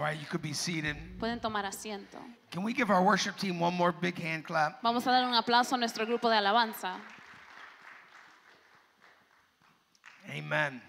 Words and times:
All 0.00 0.06
right, 0.06 0.18
you 0.18 0.24
could 0.24 0.40
be 0.40 0.54
seated. 0.54 0.96
Pueden 1.18 1.42
tomar 1.42 1.66
asiento. 1.66 2.16
Can 2.50 2.62
we 2.62 2.72
give 2.72 2.88
our 2.88 3.04
worship 3.04 3.36
team 3.36 3.60
one 3.60 3.74
more 3.74 3.92
big 3.92 4.18
hand 4.18 4.46
clap? 4.46 4.80
Vamos 4.82 5.06
a 5.06 5.10
dar 5.10 5.24
un 5.24 5.34
aplauso 5.34 5.74
a 5.74 5.76
nuestro 5.76 6.06
grupo 6.06 6.30
de 6.30 6.36
alabanza. 6.36 6.96
Amen. 10.30 10.80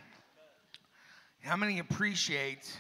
How 1.44 1.58
many 1.58 1.79
appreciate 1.79 2.71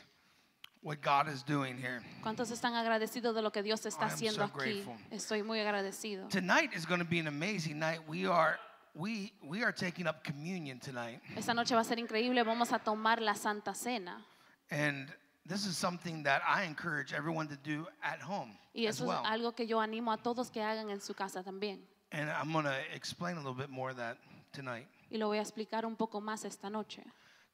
what 0.81 1.01
God 1.01 1.27
is 1.27 1.43
doing 1.43 1.77
here? 1.77 2.01
¿Cuántos 2.23 2.49
están 2.49 2.75
agradecidos 2.75 3.35
de 3.35 3.41
lo 3.41 3.51
que 3.51 3.61
Dios 3.61 3.85
está 3.85 4.05
oh, 4.05 4.07
I 4.07 4.11
am 4.11 4.15
haciendo 4.15 4.35
so 4.35 4.43
aquí? 4.45 4.83
grateful. 4.85 4.95
Estoy 5.11 5.43
muy 5.43 5.59
agradecido. 5.59 6.29
Tonight 6.29 6.69
is 6.73 6.85
going 6.85 7.01
to 7.01 7.05
be 7.05 7.19
an 7.19 7.27
amazing 7.27 7.77
night. 7.77 7.99
We 8.07 8.25
are 8.25 8.57
we 8.95 9.33
we 9.43 9.63
are 9.63 9.73
taking 9.73 10.07
up 10.07 10.23
communion 10.23 10.79
tonight. 10.79 11.19
Esta 11.35 11.53
noche 11.53 11.75
va 11.75 11.81
a 11.81 11.83
ser 11.83 11.99
increíble. 11.99 12.41
Vamos 12.45 12.71
a 12.71 12.79
tomar 12.79 13.21
la 13.21 13.33
Santa 13.33 13.73
Cena. 13.73 14.25
And 14.69 15.09
this 15.47 15.65
is 15.65 15.77
something 15.77 16.23
that 16.23 16.41
I 16.47 16.63
encourage 16.63 17.13
everyone 17.13 17.47
to 17.47 17.57
do 17.57 17.87
at 18.03 18.21
home 18.21 18.57
Y 18.73 18.85
as 18.87 18.95
eso 18.97 19.05
well. 19.07 19.21
es 19.23 19.29
algo 19.31 19.55
que 19.55 19.65
yo 19.65 19.79
animo 19.79 20.11
a 20.11 20.17
todos 20.17 20.49
que 20.49 20.61
hagan 20.61 20.89
en 20.89 21.01
su 21.01 21.13
casa 21.13 21.43
también. 21.43 21.79
And 22.11 22.29
I'm 22.29 22.51
going 22.51 22.65
to 22.65 22.75
explain 22.93 23.37
a 23.37 23.39
little 23.39 23.53
bit 23.53 23.69
more 23.69 23.89
of 23.91 23.97
that 23.97 24.17
tonight. 24.53 24.87
Y 25.09 25.17
lo 25.17 25.27
voy 25.27 25.37
a 25.37 25.41
explicar 25.41 25.85
un 25.85 25.95
poco 25.95 26.21
más 26.21 26.45
esta 26.45 26.69
noche. 26.69 27.03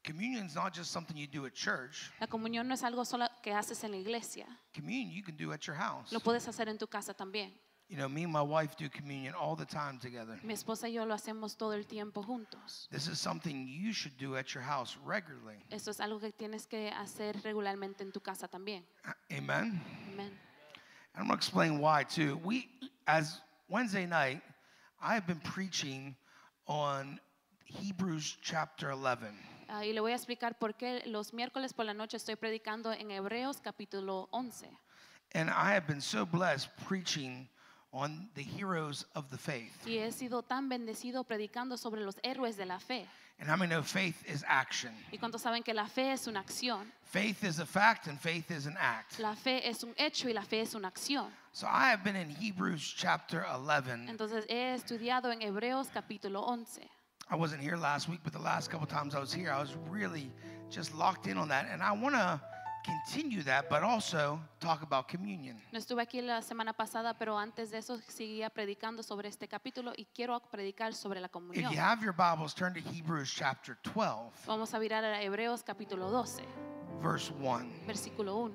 Communion 0.04 0.46
is 0.46 0.54
not 0.54 0.72
just 0.72 0.90
something 0.90 1.16
you 1.16 1.26
do 1.26 1.44
at 1.46 1.54
church. 1.54 2.10
La 2.20 2.26
comunión 2.26 2.66
no 2.66 2.74
es 2.74 2.82
algo 2.82 3.04
solo 3.04 3.26
que 3.42 3.52
haces 3.52 3.82
en 3.84 3.90
la 3.92 3.96
iglesia. 3.98 4.46
Communion 4.74 5.10
you 5.10 5.22
can 5.22 5.36
do 5.36 5.52
at 5.52 5.60
your 5.66 5.76
house. 5.76 6.12
Lo 6.12 6.20
puedes 6.20 6.46
hacer 6.48 6.68
en 6.68 6.78
tu 6.78 6.86
casa 6.86 7.14
también. 7.14 7.52
You 7.88 7.96
know, 7.96 8.08
me 8.08 8.24
and 8.24 8.32
my 8.32 8.42
wife 8.42 8.76
do 8.76 8.90
communion 8.90 9.32
all 9.32 9.56
the 9.56 9.64
time 9.64 9.98
together. 9.98 10.38
Mi 10.42 10.52
esposa 10.52 10.88
y 10.88 10.92
yo 10.92 11.06
lo 11.06 11.14
hacemos 11.14 11.56
todo 11.56 11.72
el 11.72 11.84
tiempo 11.84 12.22
juntos. 12.22 12.86
This 12.90 13.08
is 13.08 13.18
something 13.18 13.66
you 13.66 13.94
should 13.94 14.16
do 14.18 14.36
at 14.36 14.54
your 14.54 14.62
house 14.62 14.98
regularly. 15.06 15.56
Eso 15.70 15.90
es 15.90 15.98
algo 15.98 16.20
que 16.20 16.30
tienes 16.32 16.66
que 16.66 16.90
hacer 16.90 17.42
regularmente 17.42 18.02
en 18.02 18.12
tu 18.12 18.20
casa 18.20 18.46
también. 18.46 18.84
Amen. 19.32 19.80
Amén. 20.12 20.30
And 21.14 21.22
I'm 21.22 21.28
going 21.28 21.30
to 21.30 21.34
explain 21.36 21.78
why 21.78 22.04
too. 22.04 22.38
We, 22.44 22.68
as 23.06 23.40
Wednesday 23.70 24.04
night, 24.04 24.42
I 25.00 25.14
have 25.14 25.26
been 25.26 25.40
preaching 25.40 26.14
on 26.66 27.18
Hebrews 27.64 28.36
chapter 28.42 28.90
11. 28.90 29.32
Ah, 29.70 29.84
y 29.84 29.92
le 29.92 30.00
voy 30.00 30.12
a 30.12 30.14
explicar 30.14 30.58
por 30.58 30.74
qué 30.74 31.02
los 31.06 31.32
miércoles 31.32 31.72
por 31.72 31.86
la 31.86 31.94
noche 31.94 32.18
estoy 32.18 32.36
predicando 32.36 32.92
en 32.92 33.10
Hebreos 33.10 33.60
capítulo 33.62 34.28
11. 34.30 34.68
And 35.32 35.48
I 35.48 35.72
have 35.72 35.86
been 35.86 36.00
so 36.02 36.26
blessed 36.26 36.68
preaching 36.86 37.48
on 37.92 38.28
the 38.34 38.42
heroes 38.42 39.06
of 39.14 39.30
the 39.30 39.38
faith. 39.38 39.72
Y 39.86 39.98
he 39.98 40.12
sido 40.12 40.42
tan 40.42 40.68
bendecido 40.68 41.24
predicando 41.24 41.78
sobre 41.78 42.00
los 42.00 42.16
héroes 42.22 42.56
de 42.56 42.66
la 42.66 42.78
fe. 42.78 43.06
And 43.40 43.48
how 43.48 43.56
many 43.56 43.70
know 43.70 43.82
faith 43.82 44.24
is 44.28 44.44
action? 44.48 44.90
¿Y 45.12 45.18
cuántos 45.18 45.42
saben 45.42 45.62
que 45.64 45.72
la 45.72 45.86
fe 45.86 46.12
es 46.12 46.26
una 46.26 46.40
acción? 46.40 46.86
Faith 47.04 47.44
is 47.44 47.60
a 47.60 47.66
fact 47.66 48.08
and 48.08 48.18
faith 48.18 48.50
is 48.50 48.66
an 48.66 48.76
act. 48.78 49.18
La 49.20 49.34
fe 49.34 49.60
es 49.64 49.84
un 49.84 49.94
hecho 49.96 50.28
y 50.28 50.32
la 50.32 50.42
fe 50.42 50.60
es 50.60 50.74
una 50.74 50.90
acción. 50.90 51.30
So 51.52 51.66
I 51.66 51.90
have 51.90 52.02
been 52.02 52.16
in 52.16 52.28
Hebrews 52.28 52.94
chapter 52.96 53.44
11. 53.46 54.08
Entonces 54.08 54.44
he 54.48 54.74
estudiado 54.74 55.32
en 55.32 55.40
Hebreos 55.40 55.88
capítulo 55.88 56.42
11. 56.48 56.82
I 57.30 57.36
wasn't 57.36 57.62
here 57.62 57.76
last 57.76 58.08
week, 58.08 58.20
but 58.24 58.32
the 58.32 58.38
last 58.38 58.70
couple 58.70 58.86
times 58.86 59.14
I 59.14 59.20
was 59.20 59.32
here, 59.32 59.52
I 59.52 59.60
was 59.60 59.76
really 59.88 60.32
just 60.70 60.94
locked 60.94 61.26
in 61.26 61.38
on 61.38 61.48
that. 61.48 61.66
And 61.70 61.82
I 61.82 61.92
want 61.92 62.14
to 62.16 62.40
continue 62.88 63.42
that, 63.42 63.68
but 63.68 63.82
also 63.82 64.40
talk 64.60 64.82
about 64.82 65.08
communion. 65.08 65.56
No 65.72 65.78
estuve 65.78 66.00
aquí 66.00 66.22
la 66.22 66.40
semana 66.40 66.72
pasada, 66.72 67.14
pero 67.18 67.36
antes 67.38 67.70
de 67.70 67.78
eso 67.78 67.98
seguía 68.08 68.50
predicando 68.50 69.02
sobre 69.02 69.28
este 69.28 69.46
capítulo 69.48 69.92
y 69.96 70.06
quiero 70.14 70.40
predicar 70.50 70.94
sobre 70.94 71.20
la 71.20 71.26
If 71.26 71.32
comunión. 71.32 71.70
you 71.70 71.78
have 71.78 72.02
your 72.02 72.12
Bibles, 72.12 72.54
turn 72.54 72.72
to 72.74 72.80
Hebrews 72.80 73.30
chapter 73.34 73.76
12, 73.82 74.46
Vamos 74.46 74.72
a 74.74 74.78
virar 74.78 75.04
a 75.04 75.22
Hebreos 75.22 75.62
capítulo 75.62 76.10
12, 76.10 76.42
verse 77.00 77.30
1. 77.38 77.70
versículo 77.86 78.36
1. 78.48 78.52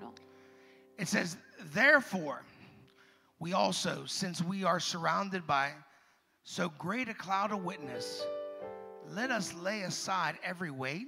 It 0.97 1.07
says, 1.07 1.37
Therefore, 1.73 2.41
we 3.39 3.53
also, 3.53 4.05
since 4.05 4.41
we 4.41 4.63
are 4.63 4.79
surrounded 4.79 5.45
by 5.45 5.71
so 6.43 6.69
great 6.77 7.09
a 7.09 7.13
cloud 7.13 7.51
of 7.51 7.63
witness, 7.63 8.23
let 9.09 9.31
us 9.31 9.53
lay 9.53 9.81
aside 9.83 10.37
every 10.43 10.71
weight 10.71 11.07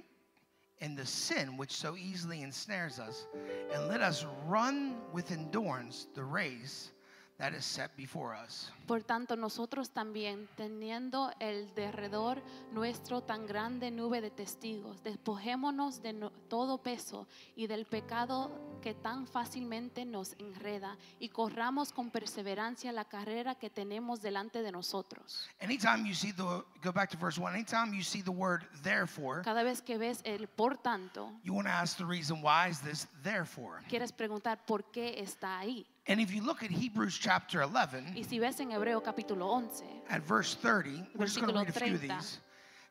and 0.80 0.96
the 0.96 1.06
sin 1.06 1.56
which 1.56 1.72
so 1.72 1.96
easily 1.96 2.42
ensnares 2.42 2.98
us, 2.98 3.26
and 3.72 3.88
let 3.88 4.00
us 4.00 4.26
run 4.46 4.96
with 5.12 5.30
endurance 5.30 6.06
the 6.14 6.24
race 6.24 6.90
that 7.38 7.52
is 7.52 7.64
set 7.64 7.90
before 7.96 8.34
us. 8.34 8.70
Por 8.86 9.02
tanto, 9.02 9.36
nosotros 9.36 9.90
también, 9.90 10.48
teniendo 10.56 11.32
el 11.40 11.74
derredor 11.74 12.40
nuestro 12.72 13.22
tan 13.22 13.46
grande 13.46 13.90
nube 13.90 14.20
de 14.20 14.30
testigos, 14.30 15.02
despojémonos 15.02 16.02
de 16.02 16.12
no- 16.12 16.30
todo 16.48 16.78
peso 16.82 17.26
y 17.56 17.66
del 17.66 17.84
pecado 17.84 18.78
que 18.80 18.94
tan 18.94 19.26
fácilmente 19.26 20.04
nos 20.04 20.34
enreda 20.38 20.96
y 21.18 21.28
corramos 21.30 21.92
con 21.92 22.10
perseverancia 22.10 22.92
la 22.92 23.04
carrera 23.04 23.56
que 23.56 23.68
tenemos 23.70 24.22
delante 24.22 24.62
de 24.62 24.70
nosotros. 24.72 25.48
Anytime 25.60 26.06
you 26.08 26.14
see 26.14 26.32
the, 26.32 26.42
go 26.82 26.92
back 26.92 27.10
to 27.10 27.18
verse 27.18 27.38
1, 27.40 27.52
anytime 27.54 27.92
you 27.94 28.02
see 28.04 28.22
the 28.22 28.30
word 28.30 28.62
therefore, 28.82 29.42
Cada 29.42 29.62
vez 29.64 29.82
que 29.82 29.98
ves 29.98 30.20
el 30.24 30.46
por 30.48 30.78
tanto, 30.78 31.32
you 31.42 31.52
want 31.52 31.66
to 31.66 31.72
ask 31.72 31.96
the 31.98 32.04
reason 32.06 32.40
why 32.42 32.68
is 32.70 32.80
this 32.80 33.08
therefore? 33.22 33.82
quieres 33.88 34.12
preguntar 34.12 34.64
por 34.64 34.84
qué 34.92 35.20
está 35.20 35.58
ahí. 35.58 35.84
And 36.08 36.20
if 36.20 36.32
you 36.32 36.40
look 36.42 36.62
at 36.62 36.70
Hebrews 36.70 37.18
chapter 37.18 37.62
11, 37.62 38.14
Y 38.16 38.22
si 38.22 38.38
ves 38.38 38.60
en 38.60 38.70
Hebreo 38.70 39.02
capítulo 39.02 39.42
11, 39.42 39.84
at 40.08 40.22
verse 40.22 40.54
30, 40.54 41.04
we're 41.16 41.26
just 41.26 41.40
going 41.40 41.52
to 41.52 41.58
read 41.58 41.68
a 41.68 41.72
few 41.72 41.94
of 41.94 42.00
these. 42.00 42.38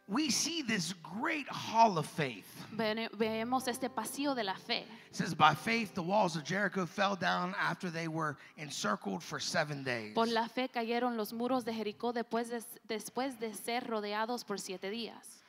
We 0.07 0.29
see 0.29 0.61
this 0.61 0.93
great 1.01 1.47
hall 1.47 1.97
of 1.97 2.05
faith. 2.05 2.45
vemos 2.73 3.67
este 3.67 3.89
pasillo 3.89 4.35
de 4.35 4.43
la 4.43 4.53
fe. 4.53 4.83
It 5.09 5.15
says, 5.15 5.33
By 5.33 5.55
faith, 5.55 5.95
the 5.95 6.03
walls 6.03 6.35
of 6.35 6.43
Jericho 6.43 6.85
fell 6.85 7.15
down 7.15 7.55
after 7.59 7.89
they 7.89 8.07
were 8.07 8.37
encircled 8.57 9.23
for 9.23 9.39
seven 9.39 9.83
days. 9.83 10.13
Por 10.13 10.27
la 10.27 10.47
fe 10.47 10.67
cayeron 10.67 11.17
los 11.17 11.31
muros 11.31 11.63
de 11.63 11.71
Jericó 11.71 12.13
después 12.13 12.49
de, 12.49 12.61
después 12.87 13.39
de 13.39 13.53
ser 13.53 13.81
rodeados 13.87 14.45
por 14.45 14.57
siete 14.57 14.91
días. 14.91 15.41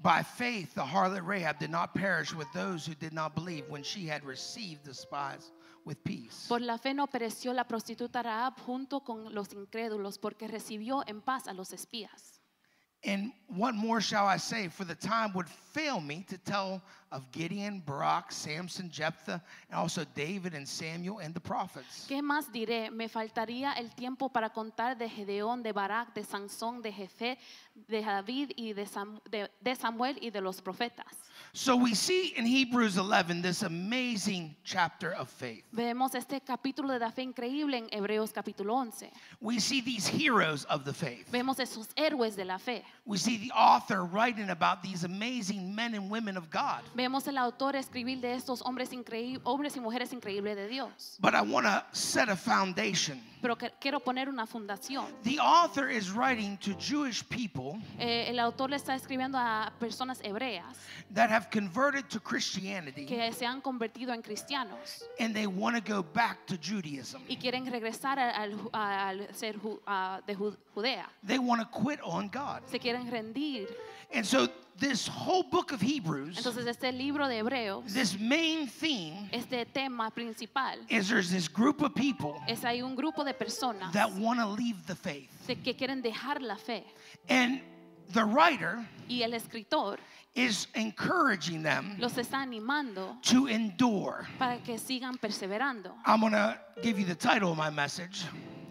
By 0.00 0.22
faith, 0.22 0.74
the 0.74 0.84
harlot 0.84 1.26
Rahab 1.26 1.58
did 1.58 1.70
not 1.70 1.92
perish 1.92 2.32
with 2.32 2.50
those 2.54 2.86
who 2.86 2.94
did 2.94 3.12
not 3.12 3.34
believe 3.34 3.68
when 3.68 3.82
she 3.82 4.06
had 4.06 4.24
received 4.24 4.86
the 4.86 4.94
spies 4.94 5.50
with 5.84 5.96
peace. 6.02 6.46
Por 6.48 6.60
la 6.60 6.78
fe 6.78 6.94
no 6.94 7.06
pereció 7.06 7.52
la 7.52 7.64
prostituta 7.64 8.22
Rahab 8.22 8.58
junto 8.60 9.00
con 9.00 9.34
los 9.34 9.52
incrédulos 9.52 10.18
porque 10.18 10.48
recibió 10.48 11.02
en 11.06 11.20
paz 11.20 11.48
a 11.48 11.52
los 11.52 11.72
espías. 11.72 12.40
And 13.02 13.32
what 13.48 13.74
more 13.74 14.00
shall 14.00 14.26
I 14.26 14.38
say? 14.38 14.68
For 14.68 14.84
the 14.86 14.94
time 14.94 15.32
would 15.34 15.48
fail 15.48 16.00
me 16.00 16.22
to 16.28 16.36
tell 16.36 16.82
of 17.12 17.30
Gideon, 17.32 17.80
Barak, 17.84 18.30
Samson, 18.32 18.88
Jephthah, 18.90 19.42
and 19.70 19.78
also 19.80 20.04
David 20.14 20.54
and 20.54 20.66
Samuel 20.66 21.18
and 21.18 21.34
the 21.34 21.40
prophets. 21.40 22.06
¿Qué 22.08 22.22
más 22.22 22.50
diré? 22.52 22.90
Me 22.90 23.08
faltaría 23.08 23.72
el 23.76 23.90
tiempo 23.94 24.28
para 24.28 24.50
contar 24.50 24.96
de 24.96 25.08
Gedeón, 25.08 25.62
de 25.62 25.72
Barak, 25.72 26.14
de 26.14 26.22
Sansón, 26.24 26.82
de 26.82 26.92
Jefe, 26.92 27.36
de 27.88 28.00
David 28.02 28.52
y 28.56 28.72
de, 28.72 28.86
Sam- 28.86 29.20
de- 29.30 29.50
de 29.60 29.74
Samuel 29.74 30.18
y 30.20 30.30
de 30.30 30.40
los 30.40 30.60
profetas. 30.62 31.06
So 31.52 31.74
we 31.74 31.94
see 31.94 32.34
in 32.36 32.44
Hebrews 32.46 32.96
11 32.98 33.42
this 33.42 33.62
amazing 33.62 34.54
chapter 34.62 35.12
of 35.14 35.28
faith. 35.28 35.64
Vemos 35.72 36.14
este 36.14 36.40
capítulo 36.42 36.92
de 36.92 36.98
la 37.00 37.10
fe 37.10 37.22
increíble 37.22 37.78
en 37.78 37.88
Hebreos 37.90 38.30
capítulo 38.32 38.74
11. 38.74 39.10
We 39.40 39.58
see 39.58 39.80
these 39.80 40.06
heroes 40.06 40.64
of 40.66 40.84
the 40.84 40.92
faith. 40.92 41.28
Vemos 41.32 41.58
esos 41.58 41.88
héroes 41.96 42.36
de 42.36 42.44
la 42.44 42.58
fe. 42.58 42.84
We 43.10 43.18
see 43.18 43.38
the 43.38 43.50
author 43.50 44.04
writing 44.04 44.50
about 44.50 44.84
these 44.84 45.02
amazing 45.02 45.74
men 45.74 45.94
and 45.94 46.08
women 46.08 46.36
of 46.36 46.48
God. 46.48 46.82
Vemos 46.94 47.26
el 47.26 47.38
autor 47.38 47.74
escribir 47.74 48.20
de 48.20 48.32
estos 48.34 48.62
hombres, 48.62 48.90
increí- 48.92 49.40
hombres 49.42 49.76
y 49.76 49.80
mujeres 49.80 50.12
increíbles 50.12 50.54
de 50.54 50.68
Dios. 50.68 51.18
But 51.20 51.34
I 51.34 51.42
want 51.42 51.66
to 51.66 51.84
set 51.90 52.28
a 52.28 52.36
foundation. 52.36 53.20
Pero 53.40 53.56
quiero 53.80 54.00
poner 54.00 54.28
una 54.28 54.46
fundación. 54.46 55.06
The 55.24 55.38
author 55.40 55.88
is 55.90 56.10
writing 56.12 56.56
to 56.58 56.72
Jewish 56.78 57.22
people 57.24 57.80
Eh, 57.98 58.26
el 58.28 58.38
autor 58.38 58.70
le 58.70 58.76
está 58.76 58.94
escribiendo 58.94 59.38
a 59.38 59.72
personas 59.78 60.20
hebreas 60.22 60.76
that 61.14 61.30
have 61.30 61.48
converted 61.50 62.04
to 62.08 62.20
Christianity 62.20 63.06
que 63.06 63.32
se 63.32 63.46
han 63.46 63.60
convertido 63.60 64.12
en 64.12 64.22
cristianos 64.22 65.04
and 65.18 65.34
they 65.34 65.46
want 65.46 65.76
to 65.76 65.82
go 65.94 66.02
back 66.14 66.44
to 66.46 66.56
Judaism. 66.56 67.20
y 67.28 67.36
quieren 67.36 67.64
regresar 67.70 68.18
al, 68.18 68.56
al 68.72 69.26
ser 69.34 69.56
de 69.58 70.36
Ju- 70.36 70.56
Judea. 70.74 71.08
They 71.26 71.38
want 71.38 71.62
to 71.62 71.68
quit 71.70 72.00
on 72.02 72.28
God. 72.28 72.62
Se 72.70 72.78
quieren 72.78 73.10
rendir. 73.10 73.68
And 74.12 74.24
so 74.24 74.48
this 74.80 75.06
whole 75.06 75.42
book 75.42 75.72
of 75.72 75.80
Hebrews, 75.80 76.38
Entonces 76.38 76.66
este 76.66 76.90
libro 76.92 77.28
de 77.28 77.36
Hebreos, 77.38 77.84
this 77.92 78.18
main 78.18 78.66
theme 78.66 79.28
este 79.32 79.66
tema 79.72 80.10
principal, 80.10 80.78
is 80.88 81.08
there's 81.08 81.30
this 81.30 81.48
group 81.48 81.82
of 81.82 81.94
people 81.94 82.40
es 82.48 82.64
hay 82.64 82.80
un 82.82 82.96
grupo 82.96 83.22
de 83.24 83.34
personas 83.34 83.92
that 83.92 84.10
want 84.14 84.40
to 84.40 84.46
leave 84.46 84.84
the 84.86 84.94
faith. 84.96 85.30
de 85.46 85.56
que 85.56 85.74
quieren 85.74 86.02
dejar 86.02 86.40
la 86.40 86.56
fe. 86.56 86.84
And 87.28 87.60
the 88.12 88.24
writer 88.24 88.84
Y 89.08 89.22
el 89.22 89.34
escritor 89.34 89.98
is 90.34 90.68
encouraging 90.74 91.62
them 91.62 91.96
los 91.98 92.14
está 92.14 92.38
animando 92.42 93.20
to 93.22 93.48
endure. 93.48 94.26
para 94.38 94.58
que 94.58 94.78
sigan 94.78 95.18
perseverando. 95.18 95.92
I'm 96.06 96.20
going 96.20 96.32
to 96.32 96.58
give 96.82 96.98
you 96.98 97.04
the 97.04 97.14
title 97.14 97.52
of 97.52 97.58
my 97.58 97.70
message 97.70 98.24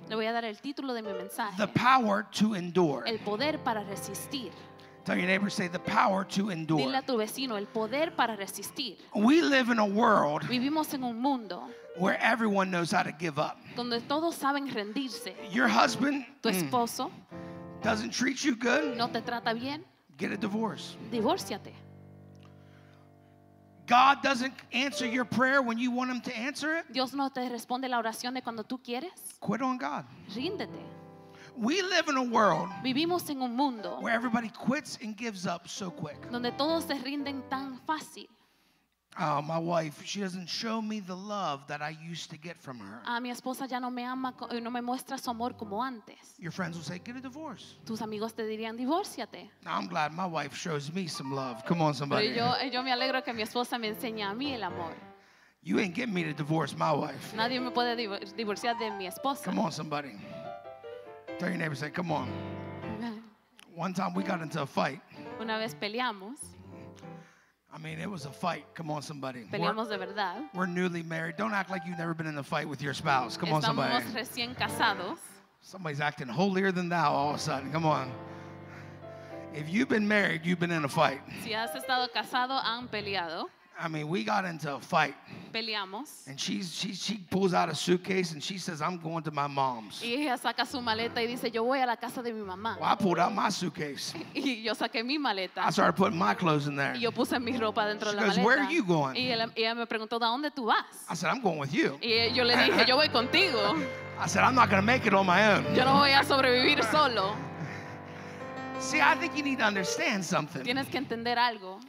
Le 0.10 0.16
voy 0.16 0.26
a 0.26 0.32
dar 0.32 0.44
el 0.44 0.56
título 0.60 0.94
de 0.96 1.04
mi 1.04 1.14
mensaje. 1.14 1.56
The 1.56 1.68
Power 1.68 2.26
to 2.32 2.56
Endure. 2.56 3.04
El 3.06 3.20
poder 3.20 3.60
para 3.60 3.84
resistir. 3.84 4.52
Tell 5.10 5.18
your 5.18 5.26
neighbor, 5.26 5.50
say 5.50 5.68
the 5.68 5.80
power 5.80 6.24
to 6.24 6.44
Dile 6.44 6.52
endure. 6.52 6.96
a 6.96 7.02
tu 7.02 7.18
vecino 7.18 7.58
el 7.58 7.66
poder 7.66 8.12
para 8.16 8.36
resistir. 8.36 8.96
We 9.16 9.42
live 9.42 9.72
in 9.72 9.80
a 9.80 9.86
world 9.86 10.44
Vivimos 10.44 10.94
en 10.94 11.04
un 11.04 11.20
mundo 11.20 11.64
where 11.98 12.16
everyone 12.22 12.70
knows 12.70 12.92
how 12.92 13.02
to 13.02 13.12
give 13.12 13.40
up. 13.40 13.58
donde 13.76 14.00
todos 14.08 14.36
saben 14.36 14.72
rendirse. 14.72 15.34
Your 15.52 15.68
husband 15.68 16.28
Tu 16.44 16.50
mm, 16.52 17.12
doesn't 17.82 18.12
treat 18.12 18.44
you 18.44 18.56
good, 18.56 18.96
no 18.98 19.08
te 19.08 19.20
trata 19.22 19.52
bien, 19.60 19.84
get 20.16 20.32
a 20.32 20.38
divorce. 20.38 20.96
divórciate. 21.12 21.74
God 23.88 24.22
doesn't 24.22 24.54
answer 24.72 25.08
your 25.08 25.26
prayer 25.26 25.64
when 25.64 25.80
you 25.80 25.90
want 25.90 26.12
him 26.12 26.22
to 26.22 26.38
answer 26.38 26.78
it, 26.78 26.86
Dios 26.94 27.16
no 27.16 27.30
te 27.30 27.50
responde 27.50 27.90
la 27.90 27.98
oración 27.98 28.36
de 28.36 28.44
cuando 28.44 28.62
tú 28.62 28.78
quieres. 28.78 29.40
quit 29.42 29.64
on 29.64 29.80
God. 29.80 30.06
Ríndete. 30.36 30.99
We 31.62 31.82
live 31.82 32.08
in 32.08 32.16
a 32.16 32.24
world 32.24 32.70
Vivimos 32.84 33.30
en 33.30 33.42
un 33.42 33.54
mundo 33.56 34.00
where 34.02 34.14
everybody 34.16 34.50
quits 34.50 34.98
and 35.04 35.16
gives 35.18 35.46
up 35.46 35.68
so 35.68 35.92
quick. 35.92 36.16
donde 36.32 36.52
todos 36.58 36.86
se 36.86 36.94
rinden 36.96 37.44
tan 37.50 37.80
fácil. 37.86 38.28
Oh, 39.20 39.42
my 39.42 39.58
wife, 39.58 40.02
she 40.06 40.22
doesn't 40.22 40.48
show 40.48 40.82
me 40.82 41.02
the 41.02 41.16
love 41.16 41.68
that 41.68 41.82
I 41.82 41.90
used 41.90 42.30
to 42.30 42.38
get 42.38 42.56
from 42.58 42.80
her. 42.80 43.02
A 43.06 43.20
mi 43.20 43.30
esposa 43.32 43.68
ya 43.68 43.80
no 43.80 43.90
me 43.90 44.04
ama, 44.06 44.32
co- 44.32 44.46
eh, 44.50 44.62
no 44.62 44.70
me 44.70 44.80
muestra 44.82 45.18
su 45.18 45.30
amor 45.30 45.58
como 45.58 45.82
antes. 45.84 46.36
Your 46.38 46.52
friends 46.54 46.78
will 46.78 46.84
say, 46.86 47.00
get 47.04 47.18
a 47.18 47.20
divorce. 47.22 47.76
Tus 47.86 48.02
amigos 48.02 48.34
te 48.34 48.44
dirían, 48.44 48.78
divórciate. 48.78 49.50
Now, 49.66 49.78
I'm 49.78 49.88
glad 49.88 50.14
my 50.14 50.26
wife 50.28 50.56
shows 50.56 50.94
me 50.94 51.08
some 51.08 51.34
love. 51.36 51.66
Come 51.66 51.82
on, 51.82 51.92
Pero 51.92 51.98
somebody. 52.00 52.28
yo, 52.30 52.54
eh, 52.62 52.70
yo 52.72 52.82
me 52.84 52.92
alegro 52.94 53.22
que 53.24 53.34
mi 53.34 53.42
esposa 53.42 53.78
me 53.78 53.90
enseña 53.90 54.30
a 54.30 54.34
mí 54.34 54.54
el 54.54 54.64
amor. 54.64 54.94
You 55.64 55.80
ain't 55.80 55.94
getting 55.96 56.14
me 56.14 56.24
to 56.24 56.32
divorce 56.34 56.74
my 56.78 56.94
wife. 56.94 57.36
Nadie 57.36 57.60
me 57.60 57.72
puede 57.72 57.98
divo- 57.98 58.20
divorciar 58.38 58.78
de 58.80 58.92
mi 58.92 59.08
esposa. 59.08 59.44
Come 59.44 59.60
on, 59.60 59.72
somebody. 59.74 60.12
Tell 61.40 61.48
your 61.48 61.58
neighbor, 61.58 61.76
say, 61.76 61.90
come 61.90 62.12
on. 62.12 62.30
One 63.74 63.94
time 63.94 64.14
we 64.14 64.24
got 64.24 64.42
into 64.42 64.62
a 64.62 64.66
fight. 64.66 65.00
Una 65.40 65.58
vez 65.58 65.74
peleamos, 65.74 66.36
I 67.74 67.78
mean, 67.78 68.00
it 68.00 68.10
was 68.10 68.26
a 68.26 68.32
fight. 68.32 68.66
Come 68.74 68.92
on, 68.92 69.02
somebody. 69.02 69.46
We're, 69.50 69.60
peleamos 69.60 69.88
de 69.88 69.98
verdad. 69.98 70.50
we're 70.54 70.66
newly 70.66 71.02
married. 71.02 71.38
Don't 71.38 71.54
act 71.54 71.70
like 71.70 71.84
you've 71.86 71.98
never 71.98 72.14
been 72.14 72.28
in 72.28 72.38
a 72.40 72.44
fight 72.44 72.68
with 72.68 72.82
your 72.82 72.94
spouse. 72.94 73.38
Come 73.38 73.54
on, 73.54 73.62
somebody. 73.62 73.94
Estamos 73.94 74.16
recién 74.16 74.56
casados. 74.56 75.18
Somebody's 75.62 76.02
acting 76.02 76.28
holier 76.28 76.74
than 76.74 76.90
thou 76.90 77.14
all 77.14 77.30
of 77.30 77.36
a 77.36 77.40
sudden. 77.40 77.72
Come 77.72 77.86
on. 77.86 78.12
If 79.54 79.70
you've 79.70 79.90
been 79.90 80.08
married, 80.08 80.42
you've 80.44 80.60
been 80.60 80.72
in 80.72 80.84
a 80.84 80.90
fight. 80.90 81.22
Si 81.44 81.52
has 81.54 81.72
estado 81.72 82.10
casado, 82.14 82.62
han 82.62 82.90
peleado. 82.90 83.46
I 83.82 83.88
mean, 83.88 84.10
we 84.10 84.24
got 84.26 84.44
into 84.44 84.76
a 84.76 84.80
fight, 84.80 85.16
Peleamos. 85.54 86.28
and 86.28 86.38
she's, 86.40 86.76
she, 86.76 86.94
she 86.94 87.18
pulls 87.30 87.54
out 87.54 87.70
a 87.70 87.76
suitcase 87.76 88.34
and 88.34 88.44
she 88.44 88.58
says, 88.58 88.82
I'm 88.82 88.98
going 88.98 89.24
to 89.24 89.32
my 89.32 89.48
mom's. 89.48 90.02
Y 90.04 90.10
ella 90.26 90.38
saca 90.38 90.66
su 90.68 90.80
maleta 90.82 91.18
y 91.22 91.28
dice, 91.28 91.50
yo 91.52 91.64
voy 91.64 91.82
a 91.82 91.86
la 91.86 91.96
casa 91.96 92.22
de 92.22 92.34
mi 92.34 92.42
mamá. 92.46 92.78
Well, 92.80 92.90
I 92.92 92.96
pulled 92.96 93.20
out 93.20 93.34
my 93.34 93.50
suitcase. 93.50 94.14
Y 94.36 94.62
yo 94.64 94.74
saqué 94.74 95.04
mi 95.06 95.18
maleta. 95.18 95.60
I 95.66 95.70
started 95.72 95.94
putting 95.96 96.18
my 96.20 96.34
clothes 96.34 96.68
in 96.68 96.76
there. 96.76 96.94
Y 96.94 97.00
yo 97.00 97.12
puse 97.12 97.40
mi 97.42 97.54
ropa 97.58 97.86
dentro 97.88 98.10
She 98.12 98.16
de 98.16 98.22
la 98.22 98.28
goes, 98.28 98.38
maleta. 98.38 98.46
"Where 98.46 98.60
are 98.60 98.72
you 98.72 98.84
going?" 98.84 99.16
Y 99.16 99.32
ella, 99.32 99.50
ella 99.56 99.76
me 99.76 99.86
preguntó, 99.86 100.20
¿de 100.20 100.26
dónde 100.26 100.52
tú 100.52 100.66
vas? 100.66 100.86
I 101.10 101.14
said, 101.16 101.30
I'm 101.30 101.42
going 101.42 101.58
with 101.60 101.74
you. 101.74 101.98
Y 102.02 102.34
yo 102.34 102.44
le 102.44 102.56
dije, 102.58 102.86
yo 102.86 102.98
voy 102.98 103.08
contigo. 103.08 103.82
I 104.20 104.28
said, 104.28 104.44
I'm 104.44 104.56
not 104.56 104.70
going 104.70 104.82
to 104.82 104.86
make 104.86 105.06
it 105.06 105.14
on 105.14 105.26
my 105.26 105.54
own. 105.56 105.64
Yo 105.74 105.86
no 105.86 105.94
voy 105.94 106.12
a 106.12 106.24
sobrevivir 106.26 106.84
solo. 106.92 107.36
See, 108.80 109.00
I 109.00 109.16
think 109.16 109.38
you 109.38 109.44
need 109.44 109.60
to 109.60 109.66
understand 109.66 110.24
something 110.26 110.64
Tienes 110.64 110.90
que 110.90 111.00
entender 111.00 111.38
algo. 111.38 111.80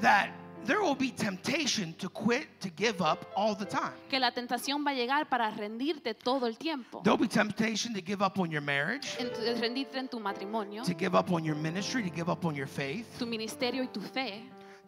that 0.00 0.30
there 0.68 0.80
will 0.82 0.94
be 0.94 1.10
temptation 1.10 1.94
to 1.94 2.08
quit, 2.10 2.46
to 2.60 2.68
give 2.76 3.00
up 3.00 3.24
all 3.34 3.54
the 3.56 3.64
time. 3.64 3.94
Que 4.10 4.20
la 4.20 4.30
tentación 4.30 4.84
va 4.84 4.90
a 4.90 4.94
llegar 4.94 5.26
para 5.28 5.50
rendirte 5.50 6.14
todo 6.14 6.46
el 6.46 6.56
tiempo. 6.58 7.00
There'll 7.02 7.18
be 7.18 7.26
temptation 7.26 7.94
to 7.94 8.00
give 8.00 8.22
up 8.22 8.38
on 8.38 8.50
your 8.52 8.60
marriage, 8.62 9.16
En 9.18 9.30
tu- 9.32 9.40
rendirte 9.60 9.96
en 9.96 10.08
tu 10.08 10.20
matrimonio, 10.20 10.84
to 10.84 10.92
give 10.94 11.16
up 11.16 11.32
on 11.32 11.42
your 11.44 11.56
ministry, 11.56 12.02
to 12.02 12.10
give 12.14 12.28
up 12.30 12.44
on 12.44 12.54
your 12.54 12.68
faith, 12.68 13.06
tu 13.18 13.26
ministerio 13.26 13.82
y 13.82 13.88
tu 13.92 14.00
fe. 14.00 14.42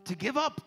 to 0.04 0.14
give 0.14 0.36
up, 0.36 0.60